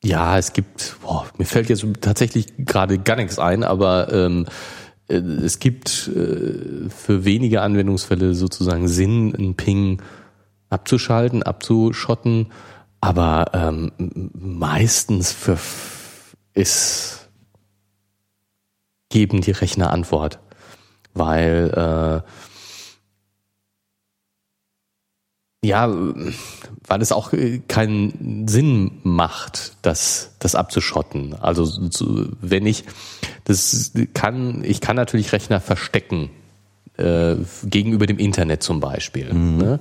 [0.03, 4.47] ja, es gibt, boah, mir fällt jetzt tatsächlich gerade gar nichts ein, aber ähm,
[5.09, 10.01] äh, es gibt äh, für wenige Anwendungsfälle sozusagen Sinn, einen Ping
[10.71, 12.47] abzuschalten, abzuschotten,
[13.01, 13.93] aber ähm,
[14.33, 15.59] meistens für
[16.55, 17.20] ist
[19.11, 20.39] geben die Rechner Antwort,
[21.13, 22.31] weil äh,
[25.63, 25.95] ja,
[26.87, 27.33] weil es auch
[27.69, 31.35] keinen Sinn macht, das, das abzuschotten.
[31.35, 32.85] Also so, wenn ich
[33.45, 36.31] das kann, ich kann natürlich Rechner verstecken
[36.97, 39.33] äh, gegenüber dem Internet zum Beispiel.
[39.35, 39.81] Ne?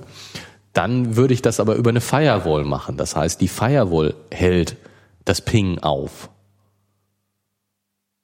[0.72, 2.96] Dann würde ich das aber über eine Firewall machen.
[2.96, 4.76] Das heißt, die Firewall hält
[5.24, 6.30] das Ping auf.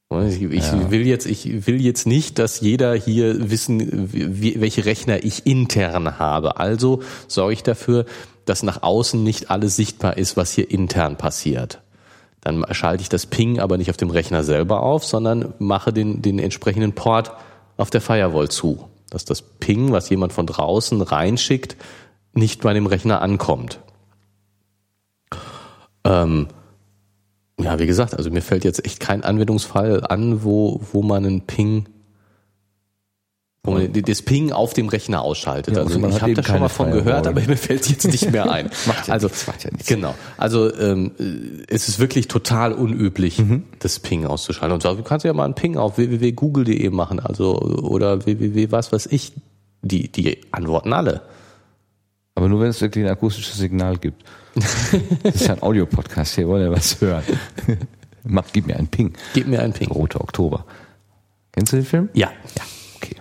[0.08, 0.90] Ich, Ja.
[0.90, 6.20] will jetzt, ich will jetzt nicht, dass jeder hier wissen, wie, welche Rechner ich intern
[6.20, 6.58] habe.
[6.58, 8.06] Also sorge ich dafür,
[8.44, 11.82] dass nach außen nicht alles sichtbar ist, was hier intern passiert.
[12.40, 16.22] Dann schalte ich das Ping aber nicht auf dem Rechner selber auf, sondern mache den,
[16.22, 17.32] den entsprechenden Port
[17.76, 18.88] auf der Firewall zu.
[19.10, 21.76] Dass das Ping, was jemand von draußen reinschickt,
[22.32, 23.80] nicht bei dem Rechner ankommt.
[26.04, 26.46] Ähm,
[27.60, 31.40] ja, wie gesagt, also mir fällt jetzt echt kein Anwendungsfall an, wo, wo man einen
[31.42, 31.86] Ping,
[33.62, 35.74] wo man das Ping auf dem Rechner ausschaltet.
[35.74, 37.04] Ja, also also ich habe da schon mal von Firewall.
[37.04, 38.66] gehört, aber mir fällt jetzt nicht mehr ein.
[38.86, 39.88] Macht ja also, nichts, macht ja nichts.
[39.88, 40.14] Genau.
[40.36, 41.10] Also ähm,
[41.68, 43.64] es ist wirklich total unüblich, Mhm.
[43.80, 44.72] das Ping auszuschalten.
[44.74, 48.92] Und so, du kannst ja mal einen Ping auf www.google.de machen, also oder www was
[48.92, 49.32] weiß ich.
[49.82, 51.22] Die, die antworten alle.
[52.34, 54.24] Aber nur wenn es wirklich ein akustisches Signal gibt.
[54.56, 54.92] Das
[55.34, 57.22] ist ja ein Audiopodcast, hier wollen ja was hören.
[58.24, 59.12] Mach, gib mir einen Ping.
[59.34, 59.88] Gib mir einen Ping.
[59.88, 60.64] Roter Oktober.
[61.52, 62.08] Kennst du den Film?
[62.14, 62.28] Ja.
[62.56, 62.62] Ja,
[62.96, 63.16] okay.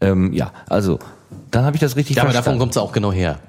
[0.00, 0.98] Ähm, ja, also,
[1.50, 2.58] dann habe ich das richtig Ja, aber davon verstanden.
[2.60, 3.40] kommt es auch genau her.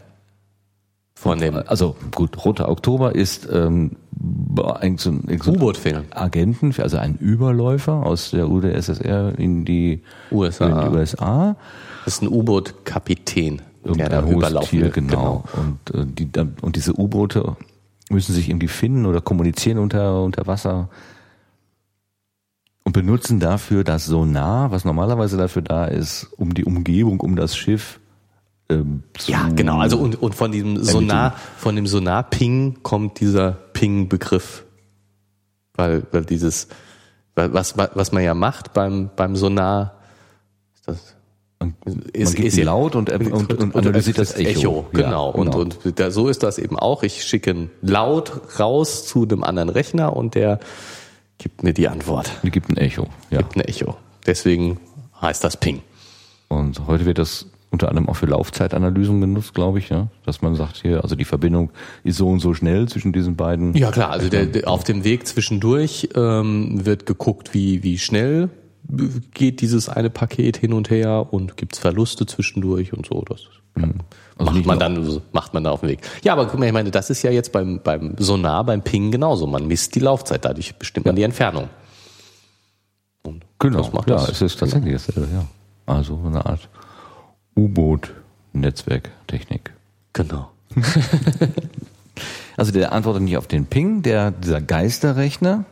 [1.16, 3.96] Von dem also gut, Roter Oktober ist ähm,
[4.80, 6.04] ein, so, ein- so U-Boot-Film.
[6.12, 10.68] Agenten, also ein Überläufer aus der UdSSR in die USA.
[10.68, 11.56] In die USA.
[12.06, 14.94] Das ist ein U-Boot-Kapitän, Irgendein da hohes überlaufen Tier, wird.
[14.94, 15.44] genau.
[15.54, 16.30] Und, äh, die,
[16.62, 17.56] und diese U-Boote
[18.10, 20.90] müssen sich irgendwie finden oder kommunizieren unter, unter Wasser
[22.84, 27.58] und benutzen dafür das Sonar, was normalerweise dafür da ist, um die Umgebung, um das
[27.58, 28.00] Schiff
[28.70, 29.80] ähm, zu Ja, genau.
[29.80, 34.64] Also und, und von diesem Sonar, von dem Sonar-Ping kommt dieser Ping-Begriff.
[35.74, 36.70] Weil, weil dieses,
[37.36, 39.96] was, was man ja macht beim, beim Sonar,
[40.74, 41.17] ist das,
[41.60, 41.76] man,
[42.14, 44.86] ist, man ist laut und, und, und, und analysiert das Echo.
[44.94, 45.30] Ja, genau.
[45.32, 47.04] Und, und da, so ist das eben auch.
[47.04, 50.60] Ich schicke ein Laut raus zu einem anderen Rechner und der
[51.38, 52.32] gibt mir die Antwort.
[52.44, 53.08] die gibt ein Echo.
[53.30, 53.40] Ja.
[53.40, 53.96] Gibt ein Echo.
[54.26, 54.80] Deswegen
[55.22, 55.82] heißt das Ping.
[56.50, 60.08] Und heute wird das unter anderem auch für Laufzeitanalysen genutzt, glaube ich, ja.
[60.26, 61.72] Dass man sagt hier, also die Verbindung
[62.04, 63.74] ist so und so schnell zwischen diesen beiden.
[63.76, 68.50] Ja klar, also der, der, auf dem Weg zwischendurch ähm, wird geguckt, wie, wie schnell
[69.34, 73.22] geht dieses eine Paket hin und her und gibt's Verluste zwischendurch und so.
[73.22, 73.42] Das
[73.78, 73.94] Mhm.
[74.38, 76.00] Also macht man dann macht man da auf dem Weg.
[76.24, 79.10] Ja, aber guck mal, ich meine, das ist ja jetzt beim beim Sonar, beim Ping
[79.12, 79.48] genauso.
[79.48, 81.70] Man misst die Laufzeit, dadurch bestimmt man die Entfernung.
[83.24, 84.30] Und Genau, das macht ja, das.
[84.30, 85.48] es ist tatsächlich dasselbe, ja.
[85.86, 86.70] Also eine Art
[87.56, 89.74] U-Boot-Netzwerktechnik.
[90.14, 90.52] Genau.
[92.58, 95.66] Also der antwortet nicht auf den Ping, der, dieser Geisterrechner,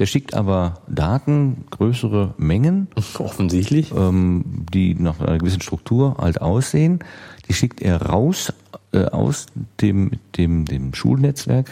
[0.00, 3.92] der schickt aber Daten, größere Mengen, Offensichtlich.
[3.94, 7.00] ähm, die nach einer gewissen Struktur halt aussehen,
[7.46, 8.52] die schickt er raus
[8.92, 9.46] äh, aus
[9.80, 11.70] dem, dem, dem Schulnetzwerk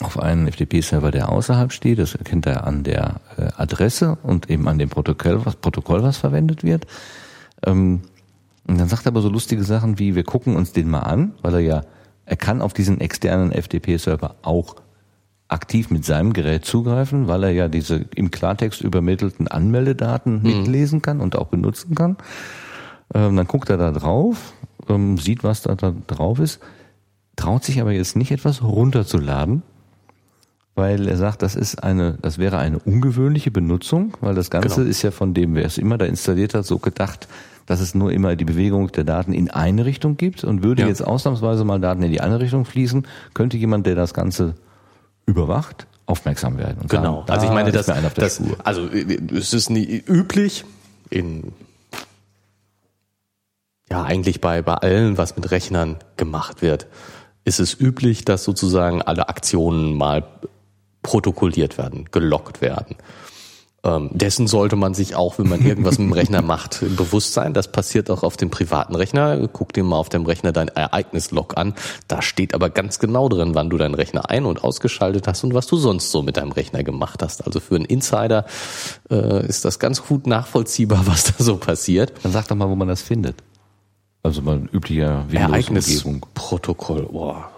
[0.00, 1.98] auf einen FTP-Server, der außerhalb steht.
[1.98, 6.18] Das erkennt er an der äh, Adresse und eben an dem Protokoll, was, Protokoll, was
[6.18, 6.86] verwendet wird.
[7.64, 8.02] Ähm,
[8.66, 11.32] und dann sagt er aber so lustige Sachen wie, wir gucken uns den mal an,
[11.40, 11.84] weil er ja,
[12.26, 14.76] er kann auf diesen externen FTP-Server auch
[15.48, 21.20] aktiv mit seinem Gerät zugreifen, weil er ja diese im Klartext übermittelten Anmeldedaten mitlesen kann
[21.20, 22.16] und auch benutzen kann.
[23.14, 24.54] Ähm, dann guckt er da drauf,
[24.88, 26.60] ähm, sieht, was da, da drauf ist,
[27.36, 29.62] traut sich aber jetzt nicht etwas runterzuladen,
[30.74, 34.88] weil er sagt, das ist eine, das wäre eine ungewöhnliche Benutzung, weil das Ganze Genau.
[34.90, 37.28] ist ja von dem, wer es immer da installiert hat, so gedacht,
[37.66, 40.88] dass es nur immer die Bewegung der Daten in eine Richtung gibt und würde Ja.
[40.88, 44.54] jetzt ausnahmsweise mal Daten in die andere Richtung fließen, könnte jemand, der das Ganze
[45.26, 46.82] überwacht, aufmerksam werden.
[46.82, 47.20] Und Genau.
[47.26, 50.64] sagen, also ich meine, ist das, das also es ist nie üblich
[51.10, 51.52] in
[53.90, 56.86] ja eigentlich bei bei allen, was mit Rechnern gemacht wird,
[57.44, 60.24] ist es üblich, dass sozusagen alle Aktionen mal
[61.02, 62.96] protokolliert werden, gelockt werden.
[63.84, 67.52] Ähm, dessen sollte man sich auch, wenn man irgendwas mit dem Rechner macht, bewusst sein.
[67.52, 69.46] Das passiert auch auf dem privaten Rechner.
[69.52, 71.74] Guck dir mal auf dem Rechner dein Ereignislog an.
[72.08, 75.52] Da steht aber ganz genau drin, wann du deinen Rechner ein- und ausgeschaltet hast und
[75.52, 77.46] was du sonst so mit deinem Rechner gemacht hast.
[77.46, 78.46] Also für einen Insider
[79.10, 82.12] äh, ist das ganz gut nachvollziehbar, was da so passiert.
[82.22, 83.36] Dann sag doch mal, wo man das findet.
[84.22, 86.22] Also mal üblicher Windows-Umgebung.
[86.32, 87.02] Ereignisprotokoll.
[87.12, 87.50] Boah.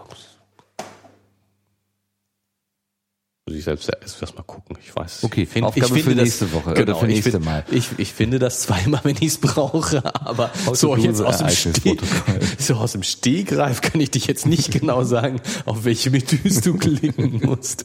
[3.49, 4.77] Muss ich selbst erst mal gucken.
[4.83, 5.23] Ich weiß.
[5.23, 7.31] Okay, ich find, Aufgabe ich finde für nächste das, Woche oder Genau, für ich nächste
[7.31, 7.65] find- Mal.
[7.71, 12.41] Ich, ich finde das zweimal, wenn ich es brauche, aber so jetzt aus dem, Ereignisprotokoll.
[12.59, 16.75] so aus dem Stegreif kann ich dich jetzt nicht genau sagen, auf welche Menüs du
[16.77, 17.85] klicken musst.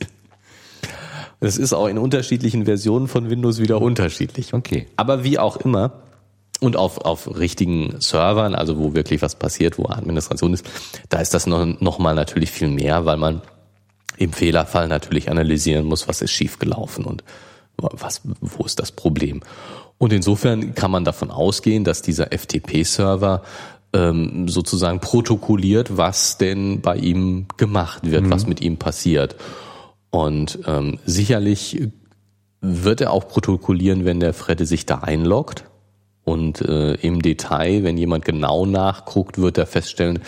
[1.39, 4.55] Das ist auch in unterschiedlichen Versionen von Windows wieder unterschiedlich.
[4.55, 4.88] Okay.
[4.95, 6.01] Aber wie auch immer,
[6.59, 10.65] und auf, auf richtigen Servern, also wo wirklich was passiert, wo Administration ist,
[11.09, 13.41] da ist das noch, noch mal natürlich viel mehr, weil man
[14.17, 17.23] im Fehlerfall natürlich analysieren muss, was ist schiefgelaufen und
[17.77, 19.41] was, wo ist das Problem.
[19.97, 23.43] Und insofern kann man davon ausgehen, dass dieser FTP-Server
[23.93, 29.35] ähm, sozusagen protokolliert, was denn bei ihm gemacht wird, was mit ihm passiert.
[30.09, 31.89] Und ähm, sicherlich
[32.61, 35.65] wird er auch protokollieren, wenn der Fredde sich da einloggt.
[36.23, 40.19] Und äh, im Detail, wenn jemand genau nachguckt, wird er feststellen,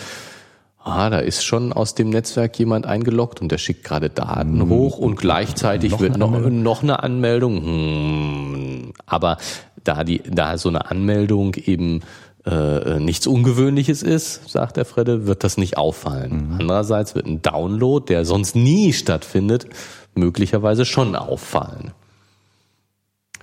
[0.84, 4.98] ah, da ist schon aus dem Netzwerk jemand eingeloggt und der schickt gerade Daten hoch
[4.98, 7.64] und gleichzeitig noch wird eine noch, noch eine Anmeldung.
[7.64, 8.92] Hm.
[9.06, 9.38] Aber
[9.82, 12.02] da die, da so eine Anmeldung eben
[12.46, 16.56] äh, nichts Ungewöhnliches ist, sagt der Fredde, wird das nicht auffallen.
[16.58, 19.66] Andererseits wird ein Download, der sonst nie stattfindet,
[20.14, 21.92] möglicherweise schon auffallen.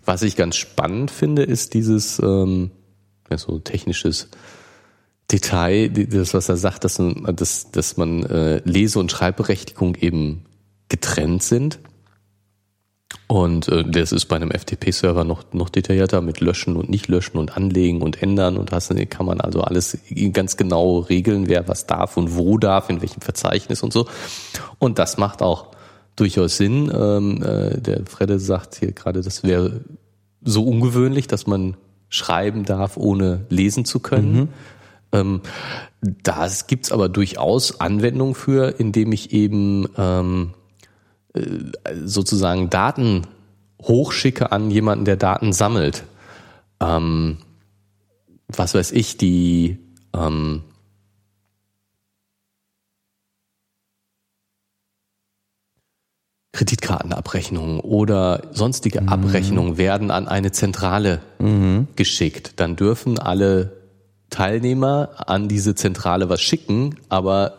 [0.06, 2.72] Was ich ganz spannend finde, ist dieses ähm,
[3.30, 4.30] ja, so technisches
[5.32, 10.46] Detail, das, was er sagt, dass, man- dass, dass man äh, Lese- und Schreibberechtigung eben
[10.90, 11.80] getrennt sind.
[13.28, 17.38] Und äh, das ist bei einem FTP-Server noch, noch detaillierter mit Löschen und nicht löschen
[17.38, 19.98] und anlegen und ändern und das kann man also alles
[20.34, 24.08] ganz genau regeln, wer was darf und wo darf, in welchem Verzeichnis und so.
[24.80, 25.68] Und das macht auch
[26.16, 26.92] durchaus Sinn.
[26.94, 29.82] Ähm, äh, der Fredde sagt hier gerade, das wäre
[30.44, 31.76] so ungewöhnlich, dass man
[32.10, 34.50] schreiben darf, ohne lesen zu können.
[35.12, 35.42] Ähm,
[36.02, 40.54] da gibt's aber durchaus Anwendungen für, indem ich eben ähm,
[41.34, 41.42] äh,
[42.04, 43.28] sozusagen Daten
[43.82, 46.04] hochschicke an jemanden, der Daten sammelt.
[46.80, 47.38] Ähm,
[48.48, 49.78] was weiß ich, die
[50.14, 50.64] ähm,
[56.54, 61.22] Kreditkartenabrechnungen oder sonstige Abrechnungen werden an eine Zentrale
[61.96, 62.54] geschickt.
[62.58, 63.81] Dann dürfen alle
[64.32, 67.54] Teilnehmer an diese Zentrale was schicken, aber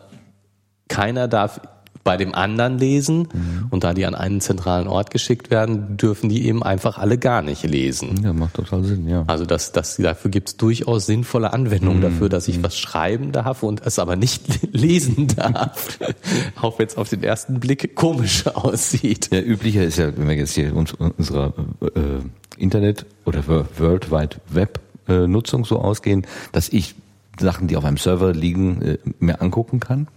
[0.89, 1.61] keiner darf
[2.03, 3.67] bei dem anderen lesen Mhm.
[3.69, 7.41] und da die an einen zentralen Ort geschickt werden, dürfen die eben einfach alle gar
[7.41, 8.19] nicht lesen.
[8.21, 9.23] Ja, macht total Sinn, ja.
[9.27, 11.53] Also das, das, dafür gibt es durchaus sinnvolle Mhm.
[11.53, 14.41] Anwendungen dafür, dass ich was schreiben darf und es aber nicht
[14.73, 15.97] lesen darf.
[16.61, 19.29] Auch wenn es auf den ersten Blick komisch aussieht.
[19.31, 24.11] Ja, üblicher ist ja, wenn wir jetzt hier uns, unserer äh, Internet- oder Wo- World
[24.11, 26.95] Wide Web äh, Nutzung so ausgehen, dass ich
[27.39, 30.07] Sachen, die auf einem Server liegen, äh, mir angucken kann.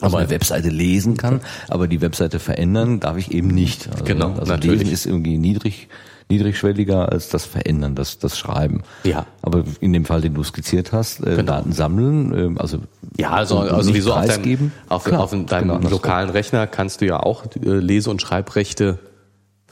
[0.00, 3.88] Also Aber- eine Webseite lesen kann, aber die Webseite verändern darf ich eben nicht.
[3.90, 4.80] Also, Genau, also natürlich.
[4.80, 5.88] Lesen ist irgendwie niedrig,
[6.28, 8.82] niedrigschwelliger als das Verändern, das, das Schreiben.
[9.04, 9.26] Ja.
[9.42, 11.42] Aber in dem Fall, den du skizziert hast, äh, Genau.
[11.44, 12.78] Daten sammeln, äh, also
[13.16, 17.06] Ja, also, also sowieso auf, deinem, auf, Klar, auf deinem genau lokalen Rechner kannst du
[17.06, 18.98] ja auch äh, Lese- und Schreibrechte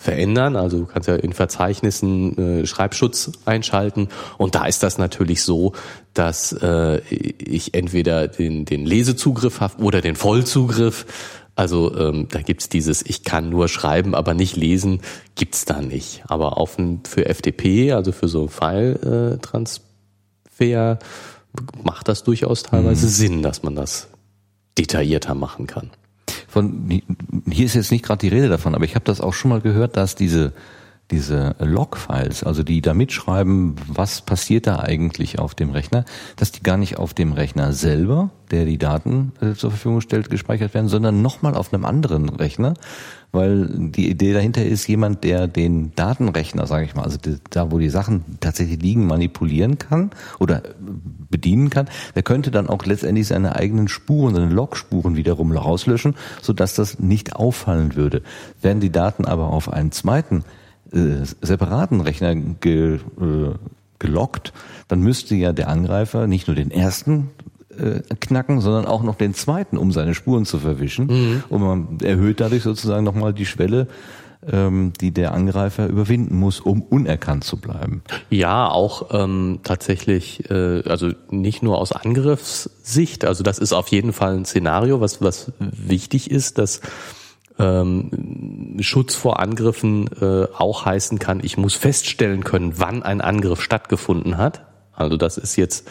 [0.03, 0.57] verändern.
[0.57, 4.09] Also du kannst ja in Verzeichnissen äh, Schreibschutz einschalten.
[4.37, 5.73] Und da ist das natürlich so,
[6.13, 11.07] dass äh, ich entweder den, den Lesezugriff habe oder den Vollzugriff.
[11.55, 15.01] Also ähm, da gibt's dieses, ich kann nur schreiben, aber nicht lesen,
[15.37, 16.23] gibt's da nicht.
[16.27, 20.99] Aber auf für FTP, also für so File-Transfer,
[21.83, 24.09] macht das durchaus teilweise Sinn, dass man das
[24.79, 25.91] detaillierter machen kann.
[26.53, 27.01] Von,
[27.49, 29.63] hier ist jetzt nicht gerade die Rede davon, aber ich habe das auch schon mal
[29.63, 30.53] gehört, dass diese,
[31.11, 36.05] diese Log-Files, also die da mitschreiben, was passiert da eigentlich auf dem Rechner,
[36.37, 40.29] dass die gar nicht auf dem Rechner selber, der die Daten äh, zur Verfügung stellt,
[40.29, 42.75] gespeichert werden, sondern nochmal auf einem anderen Rechner,
[43.33, 47.19] weil die Idee dahinter ist, jemand, der den Datenrechner, sage ich mal, also
[47.51, 50.63] da, wo die Sachen tatsächlich liegen, manipulieren kann oder
[51.31, 56.75] bedienen kann, der könnte dann auch letztendlich seine eigenen Spuren, seine Logspuren wiederum rauslöschen, sodass
[56.75, 58.23] das nicht auffallen würde.
[58.61, 60.45] Werden die Daten aber auf einen zweiten
[60.93, 63.55] äh, separaten Rechner ge, äh,
[63.99, 64.53] gelockt,
[64.89, 67.31] dann müsste ja der Angreifer nicht nur den ersten
[67.79, 71.43] äh, knacken, sondern auch noch den zweiten, um seine Spuren zu verwischen.
[71.49, 73.89] Und man erhöht dadurch sozusagen nochmal die Schwelle,
[74.51, 78.03] ähm, die der Angreifer überwinden muss, um unerkannt zu bleiben.
[78.31, 84.13] Ja, auch ähm, tatsächlich, äh, also nicht nur aus Angriffssicht, also das ist auf jeden
[84.13, 86.81] Fall ein Szenario, was, was wichtig ist, dass
[87.59, 93.61] ähm, Schutz vor Angriffen äh, auch heißen kann, ich muss feststellen können, wann ein Angriff
[93.61, 94.67] stattgefunden hat.
[94.93, 95.89] Also das ist jetzt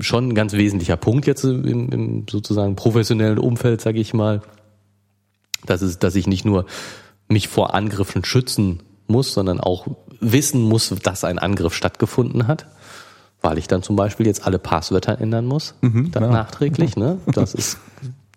[0.00, 4.42] schon ein ganz wesentlicher Punkt jetzt im, im sozusagen professionellen Umfeld, sage ich mal,
[5.66, 6.66] dass, es, dass ich nicht nur
[7.28, 9.86] mich vor Angriffen schützen muss, sondern auch
[10.20, 12.66] wissen muss, dass ein Angriff stattgefunden hat,
[13.42, 16.30] weil ich dann zum Beispiel jetzt alle Passwörter ändern muss, dann ja.
[16.30, 16.96] nachträglich.
[16.96, 17.18] Ne?
[17.32, 17.78] Das ist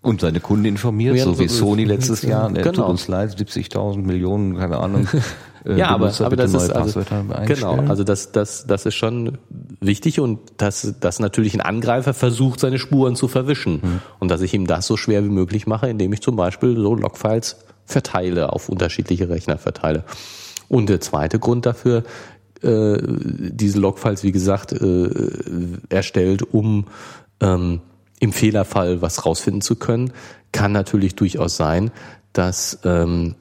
[0.01, 2.49] Und seine Kunden informiert, Ja, so wie so- Sony letztes Jahr.
[2.49, 2.81] Ne, Genau.
[2.83, 5.07] Tut uns leid, 70.000 Millionen, keine Ahnung.
[5.65, 7.03] äh, ja, aber, aber das ist also,
[7.45, 9.37] genau, also das, das, das ist schon
[9.79, 14.01] wichtig und dass, dass natürlich ein Angreifer versucht, seine Spuren zu verwischen Mhm.
[14.19, 16.95] und dass ich ihm das so schwer wie möglich mache, indem ich zum Beispiel so
[16.95, 20.03] Logfiles verteile, auf unterschiedliche Rechner verteile.
[20.69, 22.03] Und der zweite Grund dafür,
[22.61, 25.09] äh, diese Logfiles, wie gesagt, äh,
[25.89, 26.85] erstellt, um
[27.41, 27.81] ähm,
[28.19, 30.13] im Fehlerfall was rausfinden zu können,
[30.51, 31.91] kann natürlich durchaus sein,
[32.31, 33.35] dass ähm,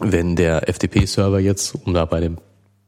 [0.00, 2.38] wenn der FTP-Server jetzt, um da bei dem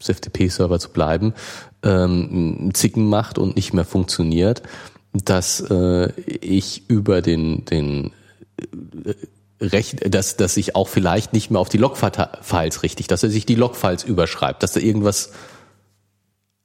[0.01, 1.35] FTP-Server zu bleiben,
[1.83, 4.63] ähm, Zicken macht und nicht mehr funktioniert,
[5.13, 8.13] dass äh, ich über den, den
[9.05, 9.15] äh,
[9.61, 13.47] Recht, dass, dass ich auch vielleicht nicht mehr auf die Logfiles richtig, dass er sich
[13.47, 15.33] die Logfiles überschreibt, dass da irgendwas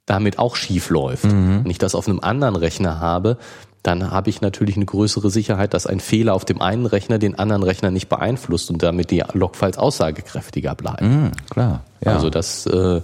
[0.05, 1.25] damit auch schief läuft.
[1.63, 3.37] Wenn ich das auf einem anderen Rechner habe,
[3.83, 7.39] dann habe ich natürlich eine größere Sicherheit, dass ein Fehler auf dem einen Rechner den
[7.39, 11.23] anderen Rechner nicht beeinflusst und damit die Logfiles aussagekräftiger bleiben.
[11.23, 12.13] Mhm, klar, ja.
[12.13, 13.01] Also das äh,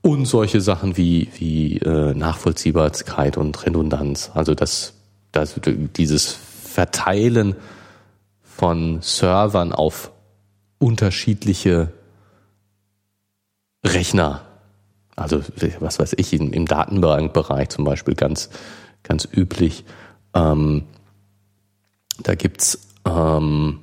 [0.00, 4.30] und solche Sachen wie wie äh, Nachvollziehbarkeit und Redundanz.
[4.34, 4.94] Also das,
[5.32, 5.60] das
[5.96, 7.56] dieses Verteilen
[8.42, 10.10] von Servern auf
[10.78, 11.92] unterschiedliche
[13.84, 14.42] Rechner.
[15.16, 15.42] Also
[15.80, 18.50] was weiß ich im, im Datenbankbereich zum Beispiel ganz
[19.02, 19.84] ganz üblich.
[20.34, 20.84] Ähm,
[22.22, 23.80] da gibt's ähm,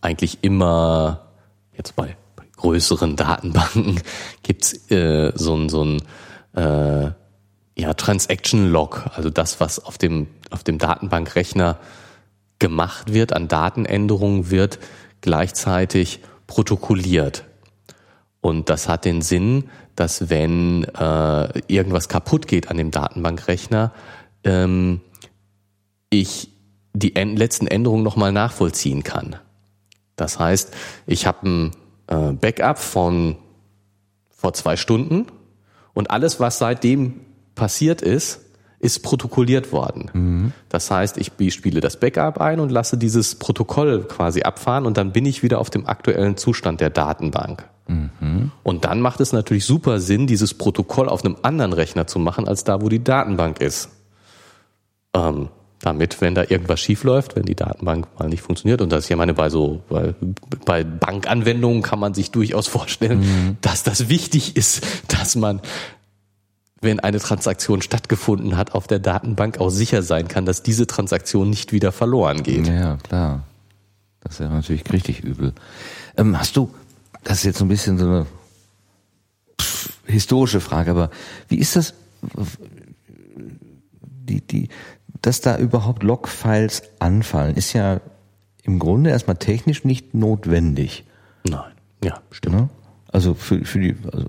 [0.00, 1.28] eigentlich immer
[1.76, 4.00] jetzt bei, bei größeren Datenbanken
[4.42, 6.02] gibt's äh, so ein so ein
[6.54, 7.12] äh,
[7.76, 11.78] ja Transaction Log, also das was auf dem auf dem Datenbankrechner
[12.58, 14.78] gemacht wird an Datenänderungen wird
[15.20, 17.44] gleichzeitig protokolliert.
[18.40, 23.92] Und das hat den Sinn, dass wenn äh, irgendwas kaputt geht an dem Datenbankrechner,
[24.44, 25.00] ähm,
[26.10, 26.50] ich
[26.92, 29.36] die en letzten Änderungen nochmal nachvollziehen kann.
[30.16, 30.74] Das heißt,
[31.06, 31.70] ich habe ein
[32.08, 33.36] äh, Backup von
[34.30, 35.26] vor zwei Stunden
[35.94, 37.20] und alles, was seitdem
[37.54, 38.40] passiert ist,
[38.80, 40.10] ist protokolliert worden.
[40.70, 45.12] Das heißt, ich spiele das Backup ein und lasse dieses Protokoll quasi abfahren und dann
[45.12, 47.68] bin ich wieder auf dem aktuellen Zustand der Datenbank.
[48.62, 52.48] Und dann macht es natürlich super Sinn, dieses Protokoll auf einem anderen Rechner zu machen,
[52.48, 53.90] als da, wo die Datenbank ist.
[55.14, 55.48] Ähm,
[55.82, 59.08] damit, wenn da irgendwas schief läuft, wenn die Datenbank mal nicht funktioniert, und das ist
[59.08, 60.14] ja meine, bei so, bei,
[60.66, 65.62] bei Bankanwendungen kann man sich durchaus vorstellen, dass das wichtig ist, dass man
[66.82, 71.50] wenn eine Transaktion stattgefunden hat, auf der Datenbank auch sicher sein kann, dass diese Transaktion
[71.50, 72.66] nicht wieder verloren geht.
[72.66, 73.44] Ja, klar.
[74.20, 75.52] Das ist ja natürlich richtig übel.
[76.16, 76.72] Ähm, hast du,
[77.22, 78.26] das ist jetzt so ein bisschen so eine
[80.06, 81.10] historische Frage, aber
[81.48, 81.94] wie ist das,
[83.98, 84.68] die, die,
[85.22, 88.00] dass da überhaupt Logfiles anfallen, ist ja
[88.62, 91.04] im Grunde erstmal technisch nicht notwendig.
[91.44, 91.72] Nein.
[92.02, 92.56] Ja, stimmt.
[92.56, 92.68] Ne?
[93.12, 94.26] Also für, für die, also,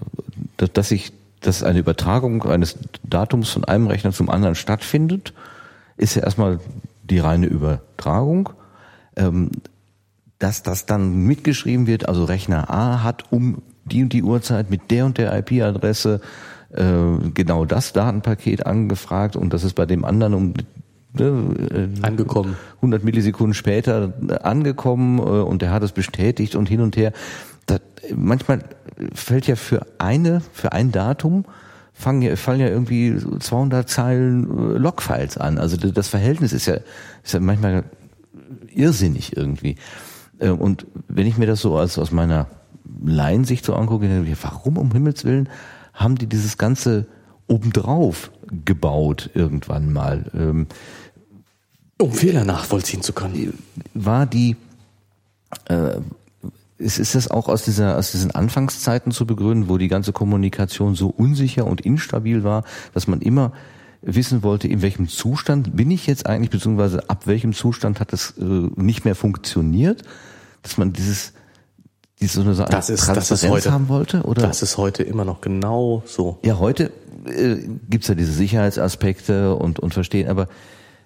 [0.57, 5.34] dass, dass ich, dass eine Übertragung eines Datums von einem Rechner zum anderen stattfindet,
[5.97, 6.59] ist ja erstmal
[7.03, 8.49] die reine Übertragung.
[9.15, 9.51] Ähm,
[10.39, 14.89] dass das dann mitgeschrieben wird, also Rechner A hat um die und die Uhrzeit mit
[14.89, 16.19] der und der IP-Adresse
[16.72, 20.53] äh, genau das Datenpaket angefragt und das ist bei dem anderen um
[21.13, 22.55] ne, äh, Angekommen.
[22.77, 27.11] 100 Millisekunden später angekommen äh, und der hat es bestätigt und hin und her.
[27.65, 27.81] Das,
[28.15, 28.63] manchmal
[29.13, 31.45] fällt ja für eine, für ein Datum
[31.93, 35.57] fangen fallen ja irgendwie 200 Zeilen äh, Logfiles an.
[35.57, 36.77] Also das Verhältnis ist ja,
[37.23, 37.83] ist ja manchmal
[38.73, 39.75] irrsinnig irgendwie.
[40.39, 42.47] Und wenn ich mir das so als aus meiner
[43.03, 45.49] Laiensicht so angucke, dann denke ich, warum um Himmels Willen
[45.93, 47.05] haben die dieses ganze
[47.47, 48.31] obendrauf
[48.65, 50.65] gebaut irgendwann mal?
[52.01, 53.57] Um Fehler nachvollziehen zu können.
[53.93, 54.55] war die
[55.67, 55.99] äh,
[56.77, 60.95] ist, ist das auch aus dieser aus diesen Anfangszeiten zu begründen, wo die ganze Kommunikation
[60.95, 62.63] so unsicher und instabil war,
[62.93, 63.53] dass man immer
[64.01, 68.33] wissen wollte, in welchem Zustand bin ich jetzt eigentlich, beziehungsweise ab welchem Zustand hat es
[68.39, 70.01] äh, nicht mehr funktioniert,
[70.63, 71.33] dass man dieses
[72.19, 74.43] diese so eine Art Das ist, das ist heute, haben wollte, oder?
[74.43, 76.39] das ist heute immer noch genau so.
[76.43, 76.91] ja, heute
[77.25, 77.57] äh,
[77.89, 80.47] gibt's ja diese Sicherheitsaspekte und und verstehen, aber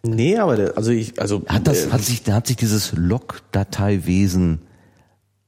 [0.07, 4.59] Nee, aber der, also ich, also Hat das, äh, hat sich, hat sich dieses Log-Dateiwesen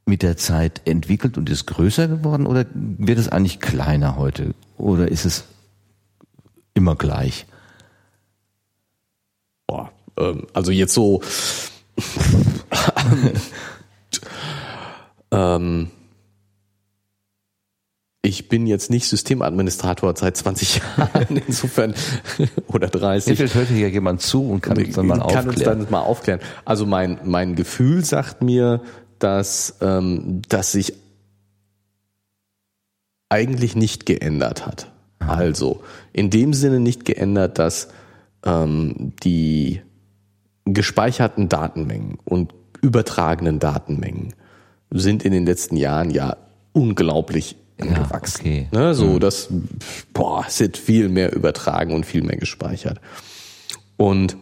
[0.05, 4.53] mit der Zeit entwickelt und ist größer geworden oder wird es eigentlich kleiner heute?
[4.77, 5.43] Oder ist es
[6.73, 7.45] immer gleich?
[9.67, 11.21] boah, ähm, also jetzt so
[15.31, 15.91] ähm,
[18.27, 21.93] ich bin jetzt nicht Systemadministrator seit 20 Jahren, insofern
[22.67, 23.37] oder 30.
[23.37, 25.79] Vielleicht hört hier jemand zu und kann uns dann mal kann uns aufklären.
[25.79, 26.39] dann mal aufklären.
[26.65, 28.81] Also mein, mein Gefühl sagt mir,
[29.19, 30.93] dass, ähm, dass sich
[33.29, 34.91] eigentlich nicht geändert hat.
[35.19, 35.81] Also
[36.11, 37.87] in dem Sinne nicht geändert, dass
[38.45, 39.81] ähm, die
[40.65, 44.33] gespeicherten Datenmengen und übertragenen Datenmengen
[44.89, 46.35] sind in den letzten Jahren ja
[46.73, 48.41] unglaublich angewachsen.
[48.41, 48.67] okay.
[48.71, 49.49] Ne, so, das
[50.13, 52.99] boah, es wird viel mehr übertragen und viel mehr gespeichert.
[53.97, 54.37] Und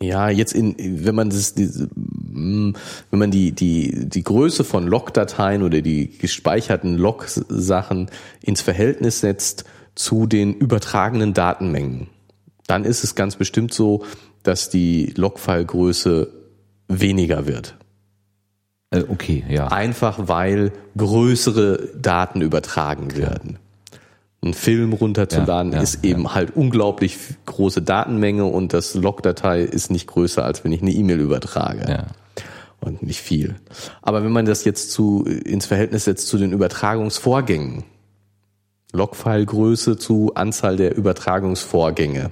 [0.00, 2.74] ja, jetzt in, wenn man das, diese, mm,
[3.10, 8.10] wenn man die, die, die Größe von Log-Dateien oder die gespeicherten Log-Sachen
[8.40, 9.64] ins Verhältnis setzt
[9.96, 12.06] zu den übertragenen Datenmengen,
[12.68, 14.04] dann ist es ganz bestimmt so,
[14.44, 16.32] dass die Log-File-Größe
[16.86, 17.76] weniger wird.
[18.90, 19.68] Äh, okay, ja.
[19.68, 23.58] Einfach weil größere Daten übertragen werden.
[24.42, 29.90] Ein Film runterzuladen Ja, ja, ist eben halt unglaublich große Datenmenge und das Log-Datei ist
[29.90, 31.90] nicht größer, als wenn ich eine E-Mail übertrage.
[31.90, 32.06] Ja.
[32.80, 33.56] Und nicht viel.
[34.02, 37.82] Aber wenn man das jetzt zu, ins Verhältnis setzt zu den Übertragungsvorgängen,
[38.92, 42.30] Logfile-Größe zu Anzahl der Übertragungsvorgänge,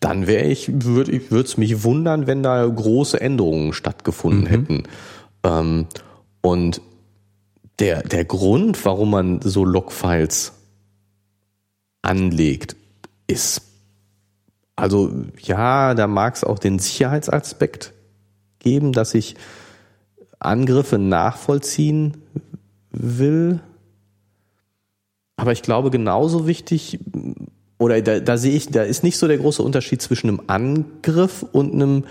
[0.00, 4.84] dann wäre ich, würde ich, würde es mich wundern, wenn da große Änderungen stattgefunden hätten.
[5.42, 5.86] Ähm,
[6.40, 6.80] und
[7.78, 10.52] der, der Grund, warum man so Logfiles
[12.02, 12.76] anlegt,
[13.26, 13.62] ist,
[14.76, 17.92] also ja, da mag es auch den Sicherheitsaspekt
[18.58, 19.36] geben, dass ich
[20.38, 22.22] Angriffe nachvollziehen
[22.90, 23.60] will.
[25.36, 26.98] Aber ich glaube, genauso wichtig,
[27.78, 31.44] oder da, da sehe ich, da ist nicht so der große Unterschied zwischen einem Angriff
[31.52, 32.04] und einem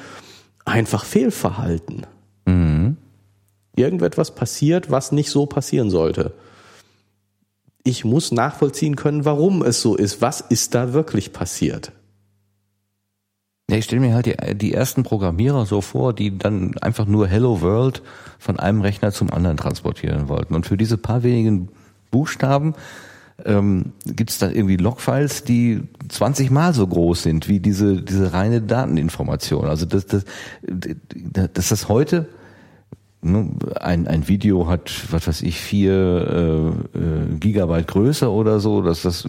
[0.65, 2.05] einfach Fehlverhalten.
[3.77, 6.33] Irgendetwas passiert, was nicht so passieren sollte.
[7.83, 10.19] Ich muss nachvollziehen können, warum es so ist.
[10.19, 11.91] Was ist da wirklich passiert?
[13.69, 17.27] Ja, ich stelle mir halt die, die ersten Programmierer so vor, die dann einfach nur
[17.27, 18.01] Hello World
[18.39, 20.55] von einem Rechner zum anderen transportieren wollten.
[20.55, 21.69] Und für diese paar wenigen
[22.09, 22.73] Buchstaben
[23.45, 28.33] ähm, gibt es dann irgendwie Logfiles, die 20 Mal so groß sind wie diese, diese
[28.33, 29.65] reine Dateninformation.
[29.65, 30.25] Also das, das,
[30.63, 32.27] dass das heute
[33.21, 33.49] ne,
[33.79, 39.03] ein, ein Video hat, was weiß ich, vier äh, äh, Gigabyte Größe oder so, dass
[39.03, 39.27] das,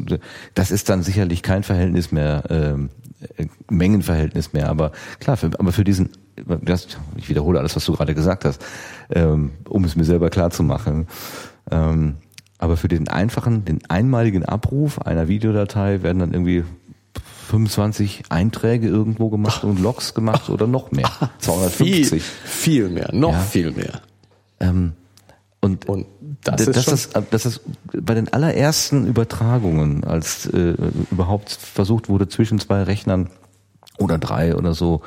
[0.54, 4.68] das ist dann sicherlich kein Verhältnis mehr, äh, Mengenverhältnis mehr.
[4.70, 6.10] Aber klar, für, aber für diesen,
[6.62, 6.86] das,
[7.16, 8.64] ich wiederhole alles, was du gerade gesagt hast,
[9.10, 11.08] ähm, um es mir selber klar zu machen.
[11.70, 12.14] Ähm,
[12.58, 16.64] aber für den einfachen, den einmaligen Abruf einer Videodatei werden dann irgendwie
[17.48, 21.10] 25 Einträge irgendwo gemacht und Logs gemacht oder noch mehr.
[21.38, 22.08] 250.
[22.10, 23.40] Viel, viel mehr, noch ja.
[23.40, 24.02] viel mehr.
[24.60, 24.92] Ähm,
[25.60, 26.06] und, und
[26.44, 27.60] das, das, ist das, das ist
[27.92, 30.74] bei den allerersten Übertragungen, als äh,
[31.10, 33.30] überhaupt versucht wurde, zwischen zwei Rechnern
[33.98, 35.02] oder drei oder so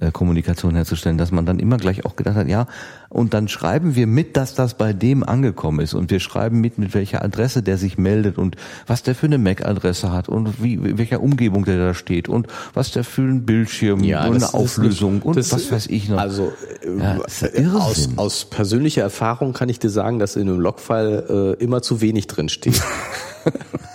[0.00, 2.66] äh, Kommunikation herzustellen, dass man dann immer gleich auch gedacht hat, ja,
[3.08, 6.78] und dann schreiben wir mit, dass das bei dem angekommen ist und wir schreiben mit,
[6.78, 8.56] mit welcher Adresse der sich meldet und
[8.86, 12.92] was der für eine MAC-Adresse hat und wie, welcher Umgebung der da steht und was
[12.92, 16.18] der für ein Bildschirm ja, und eine Auflösung nicht, und was weiß ich noch.
[16.18, 16.52] Also
[16.84, 21.62] ja, äh, aus, aus persönlicher Erfahrung kann ich dir sagen, dass in einem Logfile äh,
[21.62, 22.82] immer zu wenig drin steht.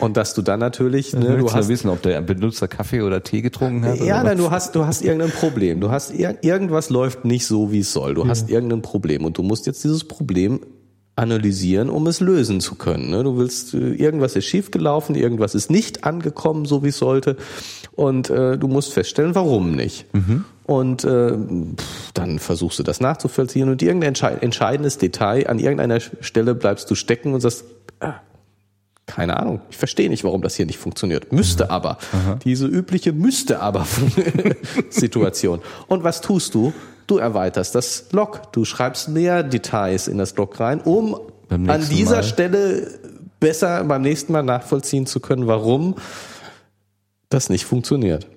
[0.00, 3.42] Und dass du dann natürlich, ne, du hast wissen, ob der Benutzer Kaffee oder Tee
[3.42, 4.00] getrunken hat.
[4.00, 5.80] Ja, nein, du hast, du hast irgendein Problem.
[5.80, 8.14] Du hast irgendwas läuft nicht so, wie es soll.
[8.14, 8.28] Du ja.
[8.28, 10.60] hast irgendein Problem und du musst jetzt dieses Problem
[11.16, 13.10] analysieren, um es lösen zu können.
[13.10, 13.22] Ne?
[13.22, 17.36] Du willst, äh, irgendwas ist schiefgelaufen, irgendwas ist nicht angekommen, so wie es sollte,
[17.92, 20.06] und äh, du musst feststellen, warum nicht.
[20.14, 20.44] Mhm.
[20.64, 21.32] Und äh,
[22.14, 27.34] dann versuchst du das nachzuvollziehen und irgendein entscheidendes Detail an irgendeiner Stelle bleibst du stecken
[27.34, 27.64] und sagst,
[27.98, 28.14] ah,
[29.10, 29.60] keine Ahnung.
[29.70, 31.32] Ich verstehe nicht, warum das hier nicht funktioniert.
[31.32, 31.70] Müsste mhm.
[31.70, 31.98] aber.
[32.12, 32.38] Aha.
[32.44, 33.84] Diese übliche müsste aber
[34.90, 35.60] Situation.
[35.88, 36.72] Und was tust du?
[37.08, 38.52] Du erweiterst das Log.
[38.52, 41.18] Du schreibst mehr Details in das Log rein, um
[41.48, 42.22] an dieser Mal.
[42.22, 42.86] Stelle
[43.40, 45.96] besser beim nächsten Mal nachvollziehen zu können, warum
[47.30, 48.28] das nicht funktioniert.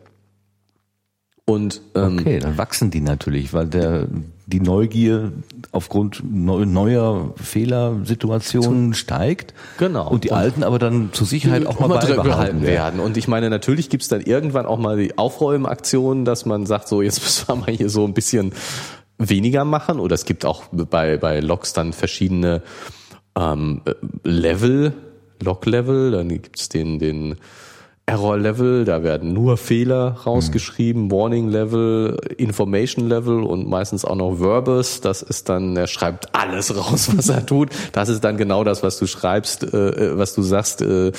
[1.45, 4.07] Und ähm, okay, dann wachsen die natürlich, weil der
[4.45, 5.33] die Neugier
[5.71, 9.53] aufgrund neuer Fehlersituationen steigt.
[9.77, 10.09] Genau.
[10.09, 12.99] Und die und alten aber dann zur Sicherheit auch mal beibehalten werden.
[12.99, 17.01] Und ich meine, natürlich gibt's dann irgendwann auch mal die Aufräumaktion, dass man sagt, so
[17.01, 18.53] jetzt müssen wir mal hier so ein bisschen
[19.17, 19.99] weniger machen.
[19.99, 22.61] Oder es gibt auch bei, bei Logs dann verschiedene
[23.37, 23.81] ähm,
[24.23, 24.93] Level,
[25.41, 27.35] Log-Level, dann gibt's den, den
[28.05, 31.11] Error Level, da werden nur Fehler rausgeschrieben, mhm.
[31.11, 34.99] Warning Level, Information Level und meistens auch noch Verbus.
[34.99, 37.69] Das ist dann, er schreibt alles raus, was er tut.
[37.93, 41.11] Das ist dann genau das, was du schreibst, äh, äh was du sagst, äh,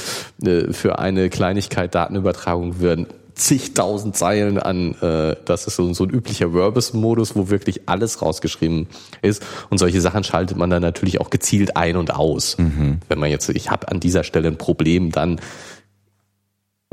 [0.43, 6.11] äh, für eine Kleinigkeit Datenübertragung werden zigtausend Zeilen an, äh, das ist so, so ein
[6.11, 8.87] üblicher Verbus-Modus, wo wirklich alles rausgeschrieben
[9.23, 9.43] ist.
[9.71, 12.57] Und solche Sachen schaltet man dann natürlich auch gezielt ein und aus.
[12.59, 12.99] Mhm.
[13.09, 15.41] Wenn man jetzt, ich habe an dieser Stelle ein Problem, dann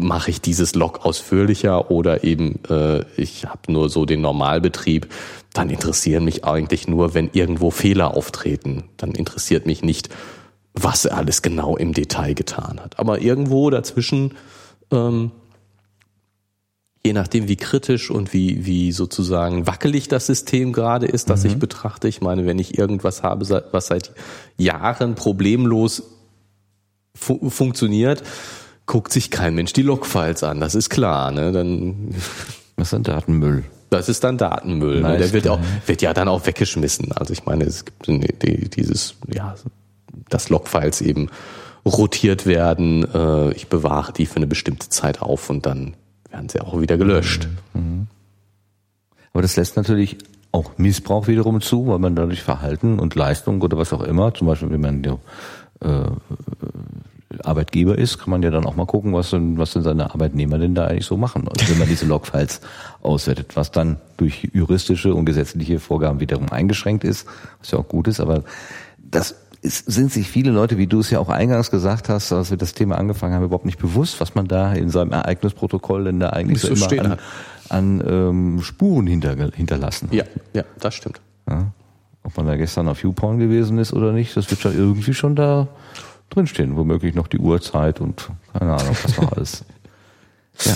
[0.02, 5.08] mache ich dieses Log ausführlicher oder eben äh, ich habe nur so den Normalbetrieb,
[5.54, 8.86] dann interessieren mich eigentlich nur, wenn irgendwo Fehler auftreten.
[8.98, 10.10] Dann interessiert mich nicht,
[10.74, 13.00] was er alles genau im Detail getan hat.
[13.00, 14.36] Aber irgendwo dazwischen,
[14.92, 15.32] ähm,
[17.06, 21.50] je nachdem wie kritisch und wie, wie sozusagen wackelig das System gerade ist, das mhm.
[21.50, 22.08] ich betrachte.
[22.08, 24.12] Ich meine, wenn ich irgendwas habe, was seit
[24.58, 26.04] Jahren problemlos
[27.14, 28.24] fu funktioniert,
[28.86, 31.32] guckt sich kein Mensch die Logfiles an, das ist klar.
[31.32, 31.52] Ne?
[31.52, 32.10] Dann
[32.76, 33.64] das ist dann Datenmüll.
[33.90, 35.02] Das ist dann Datenmüll.
[35.02, 35.18] Ne?
[35.18, 37.12] Der wird, auch, wird ja dann auch weggeschmissen.
[37.12, 38.08] Also ich meine, es gibt
[38.78, 39.56] dieses, ja,
[40.30, 41.30] dass Logfiles eben
[41.86, 43.06] rotiert werden.
[43.14, 45.96] Äh, ich bewahre die für eine bestimmte Zeit auf und dann
[46.30, 47.50] werden sie auch wieder gelöscht.
[47.74, 48.08] Mhm.
[49.34, 50.18] Aber das lässt natürlich
[50.52, 54.48] auch Missbrauch wiederum zu, weil man dadurch Verhalten und Leistung oder was auch immer, zum
[54.48, 56.06] Beispiel wenn man äh,
[57.44, 60.58] Arbeitgeber ist, kann man ja dann auch mal gucken, was denn, was denn seine Arbeitnehmer
[60.58, 62.62] denn da eigentlich so machen, also wenn man diese Logfiles
[63.02, 67.26] auswertet, was dann durch juristische und gesetzliche Vorgaben wiederum eingeschränkt ist,
[67.60, 68.44] was ja auch gut ist, aber
[68.98, 72.50] das ist, sind sich viele Leute, wie du es ja auch eingangs gesagt hast, als
[72.50, 76.20] wir das Thema angefangen haben, überhaupt nicht bewusst, was man da in seinem Ereignisprotokoll denn
[76.20, 77.18] da eigentlich so, so immer an,
[77.70, 80.16] an ähm, Spuren hinter, hinterlassen hat.
[80.16, 81.22] Ja, ja, das stimmt.
[81.48, 81.72] Ja.
[82.24, 85.36] Ob man da gestern auf YouPorn gewesen ist oder nicht, das wird schon irgendwie schon
[85.36, 85.68] da
[86.32, 86.76] drinstehen.
[86.76, 89.66] Womöglich noch die Uhrzeit und keine Ahnung, was noch alles.
[90.66, 90.74] Ja.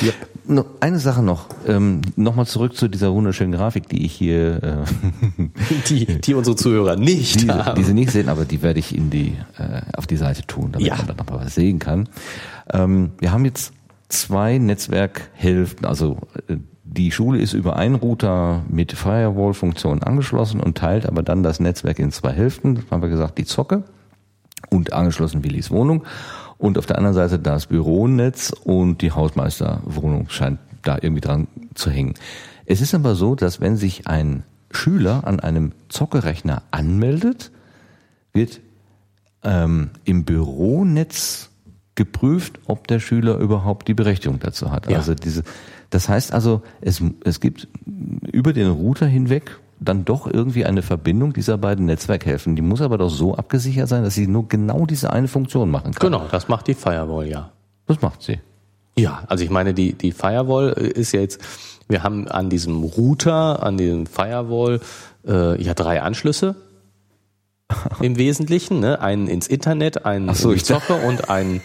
[0.00, 0.14] Yep.
[0.46, 5.48] No, eine Sache noch, ähm, nochmal zurück zu dieser wunderschönen Grafik, die ich hier, äh,
[5.88, 7.76] die, die unsere Zuhörer nicht die, haben.
[7.76, 10.72] Die sie nicht sehen, aber die werde ich in die, äh, auf die Seite tun,
[10.72, 10.96] damit ja.
[10.96, 12.08] man dann nochmal was sehen kann.
[12.72, 13.72] Ähm, wir haben jetzt
[14.08, 16.18] zwei Netzwerkhälften, also
[16.48, 21.60] äh, die Schule ist über einen Router mit Firewall-Funktion angeschlossen und teilt aber dann das
[21.60, 22.74] Netzwerk in zwei Hälften.
[22.74, 23.84] Das haben wir gesagt, die Zocke
[24.72, 26.04] und angeschlossen Willis Wohnung
[26.58, 31.90] und auf der anderen Seite das Büronetz und die Hausmeisterwohnung scheint da irgendwie dran zu
[31.90, 32.14] hängen.
[32.66, 37.50] Es ist aber so, dass wenn sich ein Schüler an einem Zockerechner anmeldet,
[38.32, 38.60] wird
[39.44, 41.50] ähm, im Büronetz
[41.94, 44.88] geprüft, ob der Schüler überhaupt die Berechtigung dazu hat.
[44.88, 44.96] Ja.
[44.96, 45.42] Also diese,
[45.90, 47.68] das heißt also, es, es gibt
[48.32, 52.56] über den Router hinweg dann doch irgendwie eine Verbindung dieser beiden Netzwerkhälften.
[52.56, 55.92] Die muss aber doch so abgesichert sein, dass sie nur genau diese eine Funktion machen
[55.94, 56.10] kann.
[56.12, 57.50] Genau, das macht die Firewall ja.
[57.86, 58.40] Das macht sie.
[58.96, 61.40] Ja, also ich meine, die, die Firewall ist ja jetzt,
[61.88, 64.80] wir haben an diesem Router, an diesem Firewall
[65.26, 66.56] äh, ja drei Anschlüsse
[68.00, 69.00] im Wesentlichen, ne?
[69.00, 71.60] einen ins Internet, einen Ach so, in die ich dachte- Zocke und einen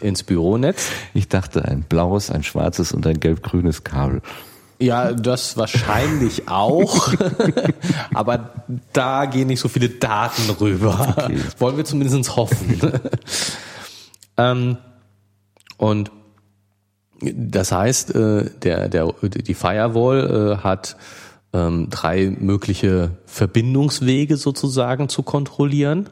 [0.00, 0.90] ins Büronetz.
[1.14, 4.20] Ich dachte ein blaues, ein schwarzes und ein gelb-grünes Kabel.
[4.82, 7.14] Ja, das wahrscheinlich auch,
[8.14, 8.50] aber
[8.92, 11.14] da gehen nicht so viele Daten rüber.
[11.16, 11.38] Okay.
[11.58, 12.80] Wollen wir zumindest hoffen.
[14.36, 14.76] ähm,
[15.76, 16.10] und
[17.20, 20.96] das heißt, äh, der, der, die Firewall äh, hat
[21.52, 26.08] ähm, drei mögliche Verbindungswege sozusagen zu kontrollieren.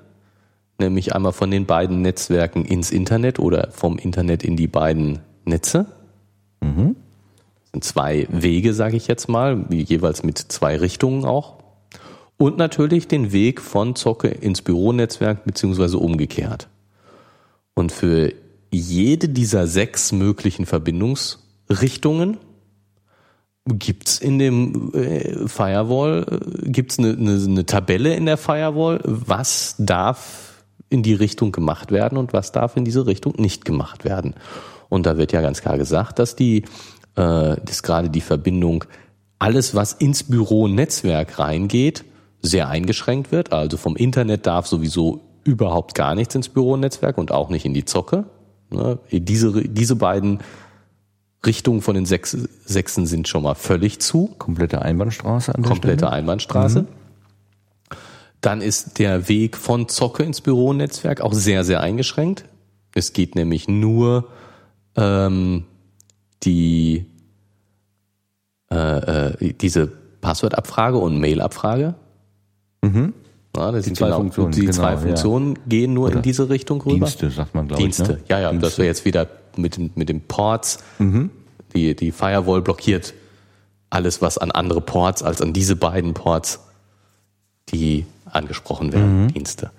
[0.79, 5.87] Nämlich einmal von den beiden Netzwerken ins Internet oder vom Internet in die beiden Netze.
[6.61, 7.10] Das
[7.73, 11.59] sind zwei Wege, sage ich jetzt mal, jeweils mit zwei Richtungen auch.
[12.37, 16.69] Und natürlich den Weg von Zocke ins Büronetzwerk beziehungsweise umgekehrt.
[17.75, 18.33] Und für
[18.71, 22.39] jede dieser sechs möglichen Verbindungsrichtungen
[23.67, 29.75] gibt's in dem äh, Firewall, äh, gibt's eine, eine, eine Tabelle in der Firewall, was
[29.79, 34.35] darf in die Richtung gemacht werden und was darf in diese Richtung nicht gemacht werden.
[34.89, 36.65] Und da wird ja ganz klar gesagt, dass die,
[37.21, 38.85] äh, dass gerade die Verbindung,
[39.39, 42.05] alles was ins Büro-Netzwerk reingeht,
[42.43, 43.53] sehr eingeschränkt wird.
[43.53, 47.85] Also vom Internet darf sowieso überhaupt gar nichts ins Büronetzwerk und auch nicht in die
[47.85, 48.25] Zocke.
[48.71, 48.99] Ne?
[49.11, 50.39] Diese, diese beiden
[51.45, 54.35] Richtungen von den sechs, Sechsen sind schon mal völlig zu.
[54.39, 56.13] Komplette Einbahnstraße an der Komplette Stelle.
[56.13, 56.87] Einbahnstraße.
[58.41, 62.45] Dann ist der Weg von Zocke ins Büronetzwerk auch sehr, sehr eingeschränkt.
[62.95, 64.29] Es geht nämlich nur
[64.97, 65.65] ähm,
[66.43, 67.07] die
[68.73, 69.87] äh, äh, diese
[70.21, 71.95] Passwortabfrage und Mailabfrage.
[72.83, 73.15] Mhm.
[73.57, 74.97] Ja, das sind zwei genau, Funktionen, Die genau, zwei ja.
[74.99, 77.07] Funktionen gehen nur in Oder diese Richtung rüber.
[77.07, 77.87] Dienste, sagt man, glaube ich.
[77.97, 78.21] Dienste, Ne?
[78.29, 78.67] ja, ja, Dienste.
[78.69, 79.27] dass wir jetzt wieder
[79.57, 81.31] mit, den- mit den Ports, Mhm.
[81.75, 83.13] die, die Firewall blockiert
[83.91, 86.61] alles, was an andere Ports als an diese beiden Ports,
[87.71, 89.29] die angesprochen werden, Mhm.
[89.35, 89.71] Dienste.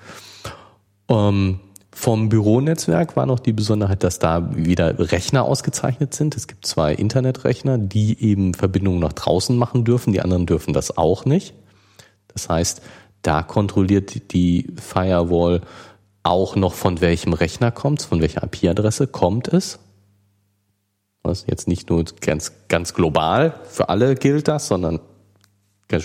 [1.08, 1.60] Ähm,
[1.94, 6.36] vom Büronetzwerk war noch die Besonderheit, dass da wieder Rechner ausgezeichnet sind.
[6.38, 10.98] Es gibt zwei Internetrechner, die eben Verbindungen nach draußen machen dürfen, die anderen dürfen das
[10.98, 11.54] auch nicht.
[12.30, 12.82] Das heißt,
[13.22, 15.62] da kontrolliert die Firewall
[16.24, 19.80] auch noch von welchem Rechner kommt von welcher IP-Adresse kommt es.
[21.28, 25.00] Ist jetzt nicht nur ganz, ganz global für alle gilt das, sondern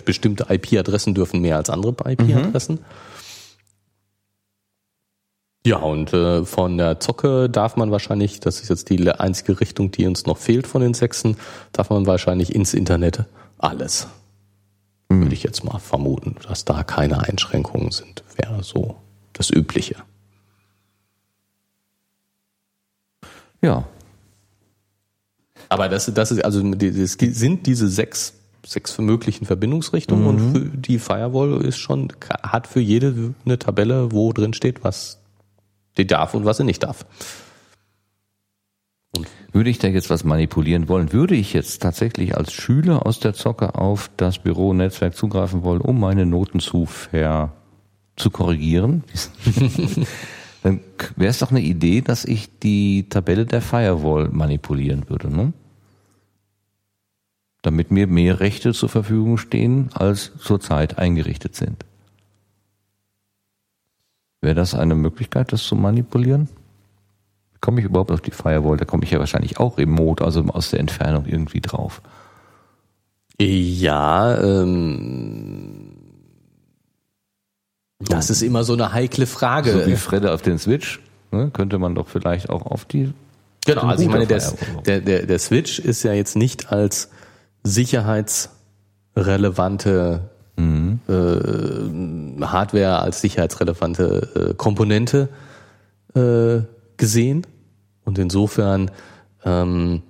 [0.05, 2.81] bestimmte IP-Adressen dürfen mehr als andere IP-Adressen.
[5.67, 9.91] Ja, und äh, von der Zocke darf man wahrscheinlich, das ist jetzt die einzige Richtung,
[9.91, 11.37] die uns noch fehlt von den Sechsen,
[11.73, 13.25] darf man wahrscheinlich ins Internet
[13.59, 14.07] alles.
[15.09, 18.23] Würde ich jetzt mal vermuten, dass da keine Einschränkungen sind.
[18.37, 18.95] Wäre so
[19.33, 19.97] das Übliche.
[23.61, 23.89] Ja,
[25.69, 28.35] Aber das, das ist, also das sind diese sechs,
[28.65, 32.13] sechs möglichen Verbindungsrichtungen und für die Firewall ist schon,
[32.45, 35.19] hat für jede eine Tabelle, wo drin steht, was
[35.99, 37.07] die darf und was sie nicht darf.
[39.53, 43.33] Würde ich da jetzt was manipulieren wollen, würde ich jetzt tatsächlich als Schüler aus der
[43.33, 47.53] Zocke auf das Büronetzwerk zugreifen wollen, um meine Noten zu ver
[48.17, 49.05] zu korrigieren,
[50.63, 50.81] dann
[51.17, 55.53] wäre es doch eine Idee, dass ich die Tabelle der Firewall manipulieren würde, ne?
[57.63, 61.85] Damit mir mehr Rechte zur Verfügung stehen, als zurzeit eingerichtet sind.
[64.47, 66.49] Wäre das eine Möglichkeit, das zu manipulieren?
[67.61, 68.77] Komme ich überhaupt auf die Firewall?
[68.77, 72.01] Da komme ich ja wahrscheinlich auch remote, also aus der Entfernung irgendwie drauf.
[73.41, 75.97] Ja, ähm,
[77.99, 79.73] das ist immer so eine heikle Frage.
[79.73, 81.01] So wie Fredde auf den Switch,
[81.33, 83.13] ne, könnte man doch vielleicht auch auf die.
[83.67, 84.41] Genau, also ich meine, der,
[84.87, 87.11] der, der, der Switch ist ja jetzt nicht als
[87.65, 95.29] sicherheitsrelevante äh, Hardware, als sicherheitsrelevante äh, Komponente
[96.15, 96.59] äh,
[96.97, 97.47] gesehen.
[98.05, 98.91] Und insofern
[99.45, 100.03] ähm,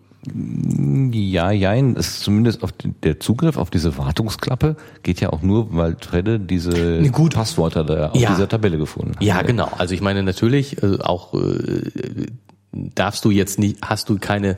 [1.13, 1.97] Ja, jein.
[1.97, 6.39] Es ist zumindest auf der Zugriff auf diese Wartungsklappe geht ja auch nur, weil Fredde
[6.41, 7.35] diese Ne, gut.
[7.35, 8.31] Passwörter da auf Ja.
[8.31, 9.23] dieser Tabelle gefunden hat.
[9.23, 9.71] Ja, genau.
[9.79, 12.27] Also ich meine natürlich äh, auch äh,
[12.73, 14.57] darfst du jetzt nicht, hast du keine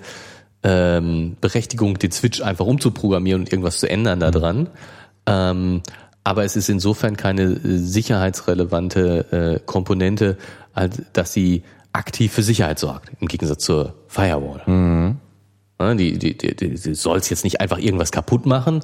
[0.65, 4.69] ähm, Berechtigung, den Switch einfach umzuprogrammieren und irgendwas zu ändern da dran.
[5.29, 5.83] Ähm,
[6.25, 10.37] aber es ist insofern keine äh, sicherheitsrelevante äh, Komponente,
[10.75, 14.63] als dass sie aktiv für Sicherheit sorgt, im Gegensatz zur Firewall.
[15.81, 18.81] Ja, Die, die, die, die, soll jetzt nicht einfach irgendwas kaputt machen.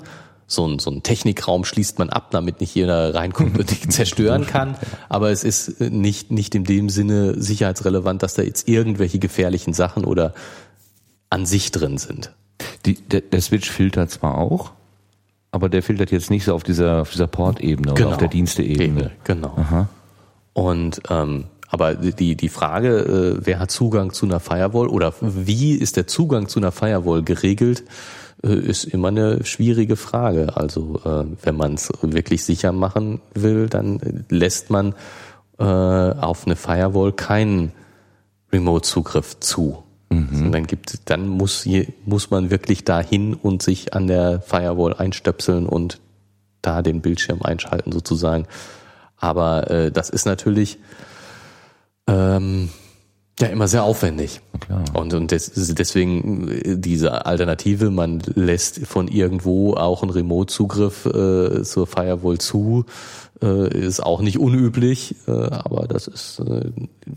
[0.47, 4.47] So ein, so ein Technikraum schließt man ab, damit nicht jeder reinkommt und dich zerstören
[4.47, 4.77] kann.
[5.09, 10.05] Aber es ist nicht, nicht in dem Sinne sicherheitsrelevant, dass da jetzt irgendwelche gefährlichen Sachen
[10.05, 10.35] oder
[11.31, 12.33] an sich drin sind.
[12.87, 14.73] Die, der, der Switch filtert zwar auch,
[15.55, 18.85] aber der filtert jetzt nicht so auf dieser, auf dieser Port-Ebene oder auf der Diensteebene.
[18.85, 19.55] Ebene, Genau.
[20.53, 25.75] Und ähm, aber die die Frage, äh, wer hat Zugang zu einer Firewall oder wie
[25.75, 27.85] ist der Zugang zu einer Firewall geregelt,
[28.43, 30.57] äh, ist immer eine schwierige Frage.
[30.57, 34.97] Also äh, wenn man es wirklich sicher machen will, dann lässt man
[35.61, 37.71] äh, auf eine Firewall keinen
[38.53, 39.84] Remote-Zugriff zu.
[40.31, 44.95] Also dann gibt, dann muss, je, muss man wirklich dahin und sich an der Firewall
[44.95, 46.01] einstöpseln und
[46.63, 48.47] da den Bildschirm einschalten sozusagen.
[49.17, 50.79] Aber äh, das ist natürlich
[52.07, 52.71] ähm,
[53.41, 54.41] ja immer sehr aufwendig.
[54.61, 54.85] klar.
[54.93, 61.63] Und, und des, deswegen äh, diese Alternative, man lässt von irgendwo auch einen Remote-Zugriff äh,
[61.63, 62.85] zur Firewall zu,
[63.43, 66.71] äh, ist auch nicht unüblich, äh, aber das ist äh,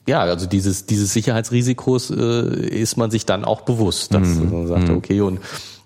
[0.08, 5.22] ja also dieses dieses Sicherheitsrisikos ist man sich dann auch bewusst, dass man sagt, okay
[5.22, 5.40] und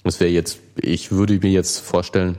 [0.03, 2.37] das wäre jetzt, ich würde mir jetzt vorstellen,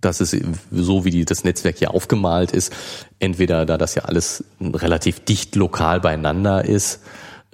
[0.00, 0.36] dass es
[0.70, 2.72] so wie die, das Netzwerk hier aufgemalt ist,
[3.18, 7.00] entweder da das ja alles relativ dicht lokal beieinander ist,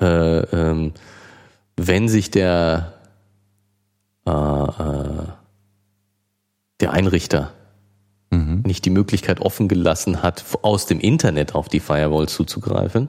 [0.00, 0.92] äh, ähm,
[1.76, 2.94] wenn sich der
[4.26, 5.26] äh, äh,
[6.80, 7.52] der Einrichter
[8.64, 13.08] nicht die Möglichkeit offen gelassen hat, aus dem Internet auf die Firewall zuzugreifen,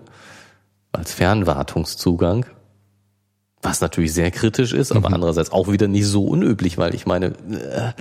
[0.92, 2.46] als Fernwartungszugang,
[3.62, 7.28] was natürlich sehr kritisch ist, aber andererseits auch wieder nicht so unüblich, weil ich meine,
[7.28, 7.92] äh,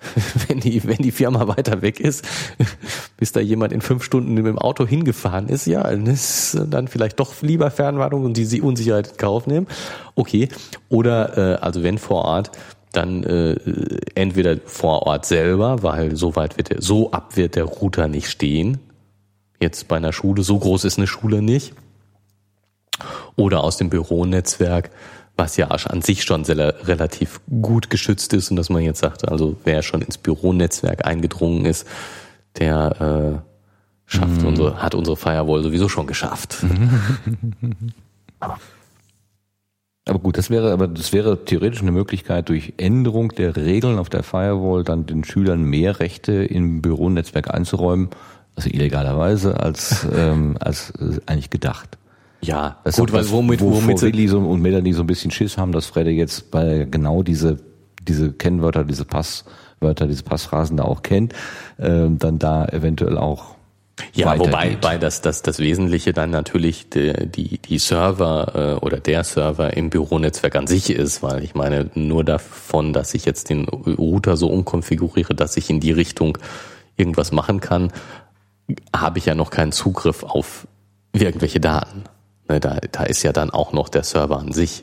[0.48, 2.26] wenn die, wenn die Firma weiter weg ist,
[3.16, 6.88] bis da jemand in fünf Stunden mit dem Auto hingefahren ist, ja, dann ist dann
[6.88, 9.66] vielleicht doch lieber Fernwartung und die Unsicherheit in Kauf nehmen.
[10.14, 10.48] Okay.
[10.88, 12.50] Oder äh, also wenn vor Ort,
[12.92, 13.54] dann äh,
[14.14, 18.28] entweder vor Ort selber, weil so weit wird der, so ab wird der Router nicht
[18.28, 18.78] stehen.
[19.60, 21.74] Jetzt bei einer Schule, so groß ist eine Schule nicht.
[23.36, 24.90] Oder aus dem Büronetzwerk,
[25.36, 29.28] was ja an sich schon sehr, relativ gut geschützt ist und dass man jetzt sagt,
[29.28, 31.86] also wer schon ins Büronetzwerk eingedrungen ist,
[32.58, 33.50] der äh,
[34.06, 36.56] schafft unsere, hat unsere Firewall sowieso schon geschafft.
[40.10, 44.08] Aber gut, das wäre, aber das wäre theoretisch eine Möglichkeit, durch Änderung der Regeln auf
[44.08, 48.08] der Firewall dann den Schülern mehr Rechte im Büronetzwerk einzuräumen,
[48.56, 51.96] also illegalerweise, als, ähm, als äh, eigentlich gedacht.
[52.42, 55.30] Ja, Das gut, weil womit, wo, womit wo Willi so, und Melanie so ein bisschen
[55.30, 57.58] Schiss haben, dass Fredde jetzt bei genau diese,
[58.02, 61.34] diese Kennwörter, diese Passwörter, diese Passphrasen da auch kennt,
[61.78, 63.54] ähm, dann da eventuell auch
[64.14, 68.98] Ja, wobei bei das, das, das Wesentliche dann natürlich die, die, die Server äh, oder
[68.98, 73.50] der Server im Büronetzwerk an sich ist, weil ich meine, nur davon, dass ich jetzt
[73.50, 76.38] den Router so umkonfiguriere, dass ich in die Richtung
[76.96, 77.92] irgendwas machen kann,
[78.94, 80.66] habe ich ja noch keinen Zugriff auf
[81.12, 82.04] irgendwelche Daten.
[82.48, 84.82] Ne, Da, da ist ja dann auch noch der Server an sich.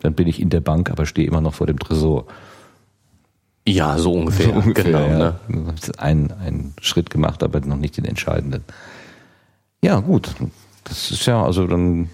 [0.00, 2.26] dann bin ich in der Bank, aber stehe immer noch vor dem Tresor.
[3.66, 4.46] Ja, so ungefähr.
[4.52, 5.06] So ungefähr, genau.
[5.06, 5.18] ja.
[5.48, 5.74] Ne?
[5.98, 8.64] Ein, einen Schritt gemacht, aber noch nicht den entscheidenden.
[9.82, 10.34] Ja, gut.
[10.84, 12.08] Das ist ja, also dann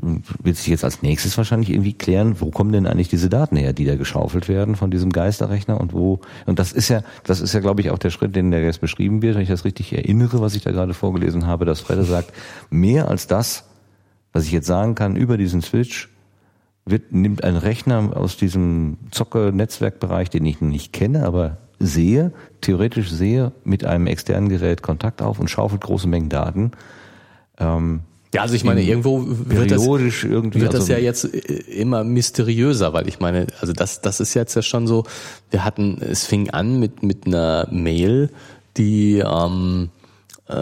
[0.00, 3.72] wird sich jetzt als nächstes wahrscheinlich irgendwie klären, wo kommen denn eigentlich diese Daten her,
[3.72, 7.52] die da geschaufelt werden von diesem Geisterrechner und wo, und das ist ja, das ist
[7.52, 9.92] ja, glaube ich, auch der Schritt, den da jetzt beschrieben wird, wenn ich das richtig
[9.92, 12.32] erinnere, was ich da gerade vorgelesen habe, dass Fredde sagt,
[12.70, 13.64] mehr als das,
[14.32, 16.08] was ich jetzt sagen kann über diesen Switch,
[16.84, 23.52] wird, nimmt ein Rechner aus diesem Zocke-Netzwerkbereich, den ich nicht kenne, aber sehe, theoretisch sehe,
[23.64, 26.72] mit einem externen Gerät Kontakt auf und schaufelt große Mengen Daten.
[27.58, 28.00] Ähm,
[28.34, 31.38] Ja, also ich meine, In- irgendwo wird das, wird das also, ja jetzt äh,
[31.72, 35.04] immer mysteriöser, weil ich meine, also das, das ist jetzt ja schon so,
[35.50, 38.30] wir hatten, es fing an mit, mit einer Mail,
[38.76, 39.90] die ähm,
[40.48, 40.54] äh,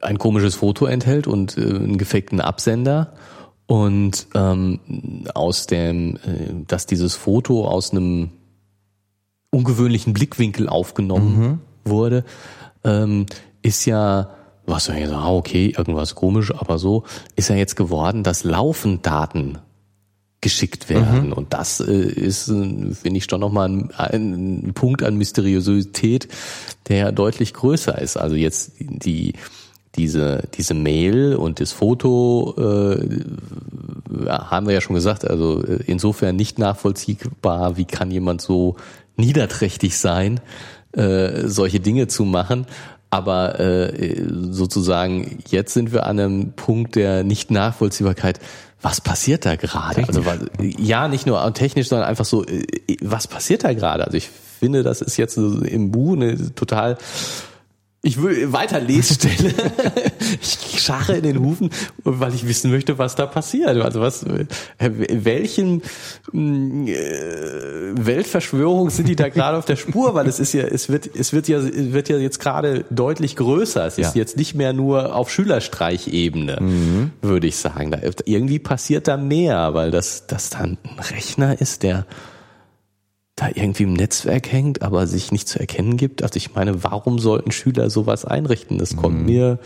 [0.00, 3.12] ein komisches Foto enthält und äh, einen gefakten Absender
[3.66, 4.80] und ähm,
[5.34, 8.30] aus dem, äh, dass dieses Foto aus einem
[9.50, 12.24] ungewöhnlichen Blickwinkel aufgenommen wurde,
[12.84, 13.26] ähm,
[13.62, 14.30] ist ja,
[14.66, 17.04] was soll ich sagen, ah, okay, irgendwas komisch, aber so,
[17.36, 19.58] ist ja jetzt geworden, dass laufend Daten
[20.40, 21.28] geschickt werden.
[21.28, 21.32] Mhm.
[21.32, 26.28] Und das äh, ist, äh, finde ich, schon nochmal ein, ein Punkt an Mysteriosität,
[26.88, 28.16] der ja deutlich größer ist.
[28.16, 29.34] Also jetzt die
[29.96, 35.28] diese diese Mail und das Foto äh, haben wir ja schon gesagt.
[35.28, 38.76] Also äh, insofern nicht nachvollziehbar, wie kann jemand so
[39.16, 40.40] niederträchtig sein,
[40.92, 42.66] äh, solche Dinge zu machen.
[43.10, 48.40] Aber äh, sozusagen jetzt sind wir an einem Punkt der Nicht-Nachvollziehbarkeit
[48.82, 50.04] was passiert da gerade?
[50.08, 50.24] Also
[50.60, 52.66] ja, nicht nur technisch, sondern einfach so, äh,
[53.00, 54.04] was passiert da gerade?
[54.04, 56.98] Also ich finde, das ist jetzt im Bu eine total
[58.04, 59.54] ich will weiter Lesstelle.
[60.40, 61.70] ich scharre in den Hufen,
[62.02, 63.68] weil ich wissen möchte, was da passiert.
[63.68, 64.26] Also was,
[64.78, 65.82] welchen
[66.32, 66.94] äh,
[67.94, 70.14] Weltverschwörung sind die da gerade auf der Spur?
[70.14, 73.86] Weil es ist ja, es wird, es wird ja, wird ja jetzt gerade deutlich größer.
[73.86, 74.20] Es ist ja.
[74.20, 77.12] jetzt nicht mehr nur auf Schülerstreichebene, mhm.
[77.22, 77.92] würde ich sagen.
[77.92, 82.06] Da, irgendwie passiert da mehr, weil das, das dann ein Rechner ist, der
[83.42, 86.22] da irgendwie im Netzwerk hängt, aber sich nicht zu erkennen gibt.
[86.22, 88.78] Also ich meine, warum sollten Schüler sowas einrichten?
[88.78, 89.24] Das kommt mhm.
[89.26, 89.58] mir.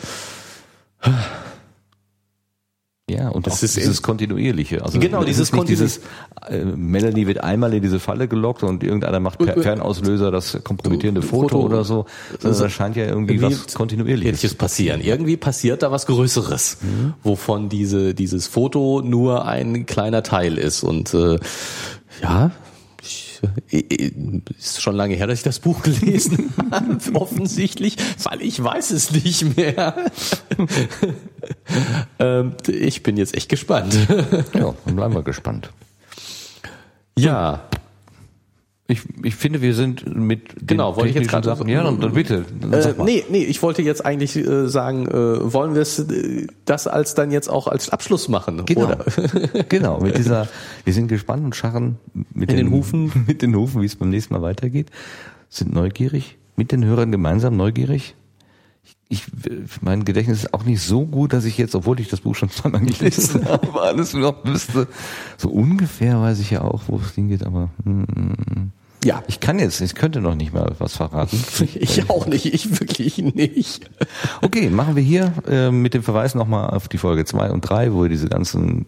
[3.09, 4.83] Ja, und das ist dieses kontinuierliche.
[4.83, 6.01] Also genau, dieses kontinuierliche.
[6.49, 11.23] Äh, Melanie wird einmal in diese Falle gelockt und irgendeiner macht per Fernauslöser das kompromittierende
[11.23, 12.07] Foto, Foto oder so.
[12.43, 15.01] Also da scheint ja irgendwie, irgendwie was kontinuierliches passieren.
[15.01, 17.15] Irgendwie passiert da was Größeres, mhm.
[17.23, 21.39] wovon diese dieses Foto nur ein kleiner Teil ist und äh,
[22.23, 22.51] ja,
[23.71, 29.11] ist schon lange her, dass ich das Buch gelesen habe, offensichtlich, weil ich weiß es
[29.11, 29.95] nicht mehr.
[32.19, 33.97] ähm, ich bin jetzt echt gespannt.
[34.55, 35.71] ja, dann bleiben wir gespannt.
[37.19, 37.69] Ja.
[38.89, 41.69] Ich, ich finde, wir sind mit genau wollte ich jetzt gerade Sachen.
[41.69, 42.45] Ja, dann, dann bitte.
[42.61, 46.47] Dann äh, nee, nee, ich wollte jetzt eigentlich äh, sagen, äh, wollen wir es äh,
[46.67, 48.65] das als dann jetzt auch als Abschluss machen?
[48.65, 49.05] Genau, oder?
[49.69, 50.01] genau.
[50.01, 50.47] Mit dieser,
[50.85, 51.97] wir sind gespannt und scharren
[52.33, 54.91] mit den, den, Hufen, mit den Hufen, wie es beim nächsten Mal weitergeht.
[55.49, 58.15] Sind neugierig, mit den Hörern gemeinsam neugierig
[59.09, 59.25] ich,
[59.83, 62.51] mein Gedächtnis ist auch nicht so gut, dass ich jetzt, obwohl ich das Buch schon
[62.51, 64.89] zweimal gelesen habe, alles noch wüsste.
[65.37, 68.73] So ungefähr weiß ich ja auch, wo es hingeht, aber mm,
[69.05, 71.39] ja, ich kann jetzt, ich könnte noch nicht mal was verraten.
[71.75, 73.89] ich auch nicht, ich wirklich nicht.
[74.43, 77.93] Okay, machen wir hier äh, mit dem Verweis nochmal auf die Folge zwei und drei,
[77.93, 78.87] wo wir diese ganzen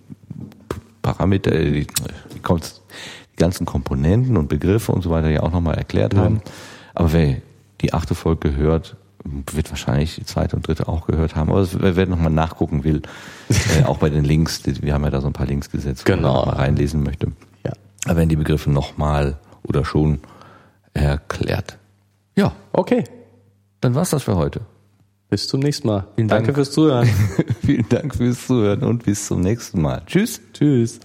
[1.03, 5.77] Parameter, äh, die, die, die ganzen Komponenten und Begriffe und so weiter ja auch nochmal
[5.77, 6.23] erklärt ja.
[6.23, 6.41] haben.
[6.95, 7.37] Aber wer
[7.81, 8.97] die achte Folge hört,
[9.53, 11.51] wird wahrscheinlich die zweite und dritte auch gehört haben.
[11.51, 13.03] Aber wer, wer nochmal nachgucken will,
[13.81, 16.13] äh, auch bei den Links, wir haben ja da so ein paar Links gesetzt, wo
[16.13, 16.35] genau.
[16.35, 17.33] man mal reinlesen möchte.
[17.65, 17.73] Ja.
[18.05, 20.21] Da werden die Begriffe nochmal oder schon
[20.93, 21.79] erklärt.
[22.37, 22.53] Ja.
[22.73, 23.05] Okay.
[23.81, 24.61] Dann war's das für heute.
[25.31, 26.07] Bis zum nächsten Mal.
[26.17, 26.57] Vielen Danke Dank.
[26.57, 27.09] fürs Zuhören.
[27.65, 30.03] Vielen Dank fürs Zuhören und bis zum nächsten Mal.
[30.07, 30.41] Tschüss.
[30.53, 31.01] Tschüss.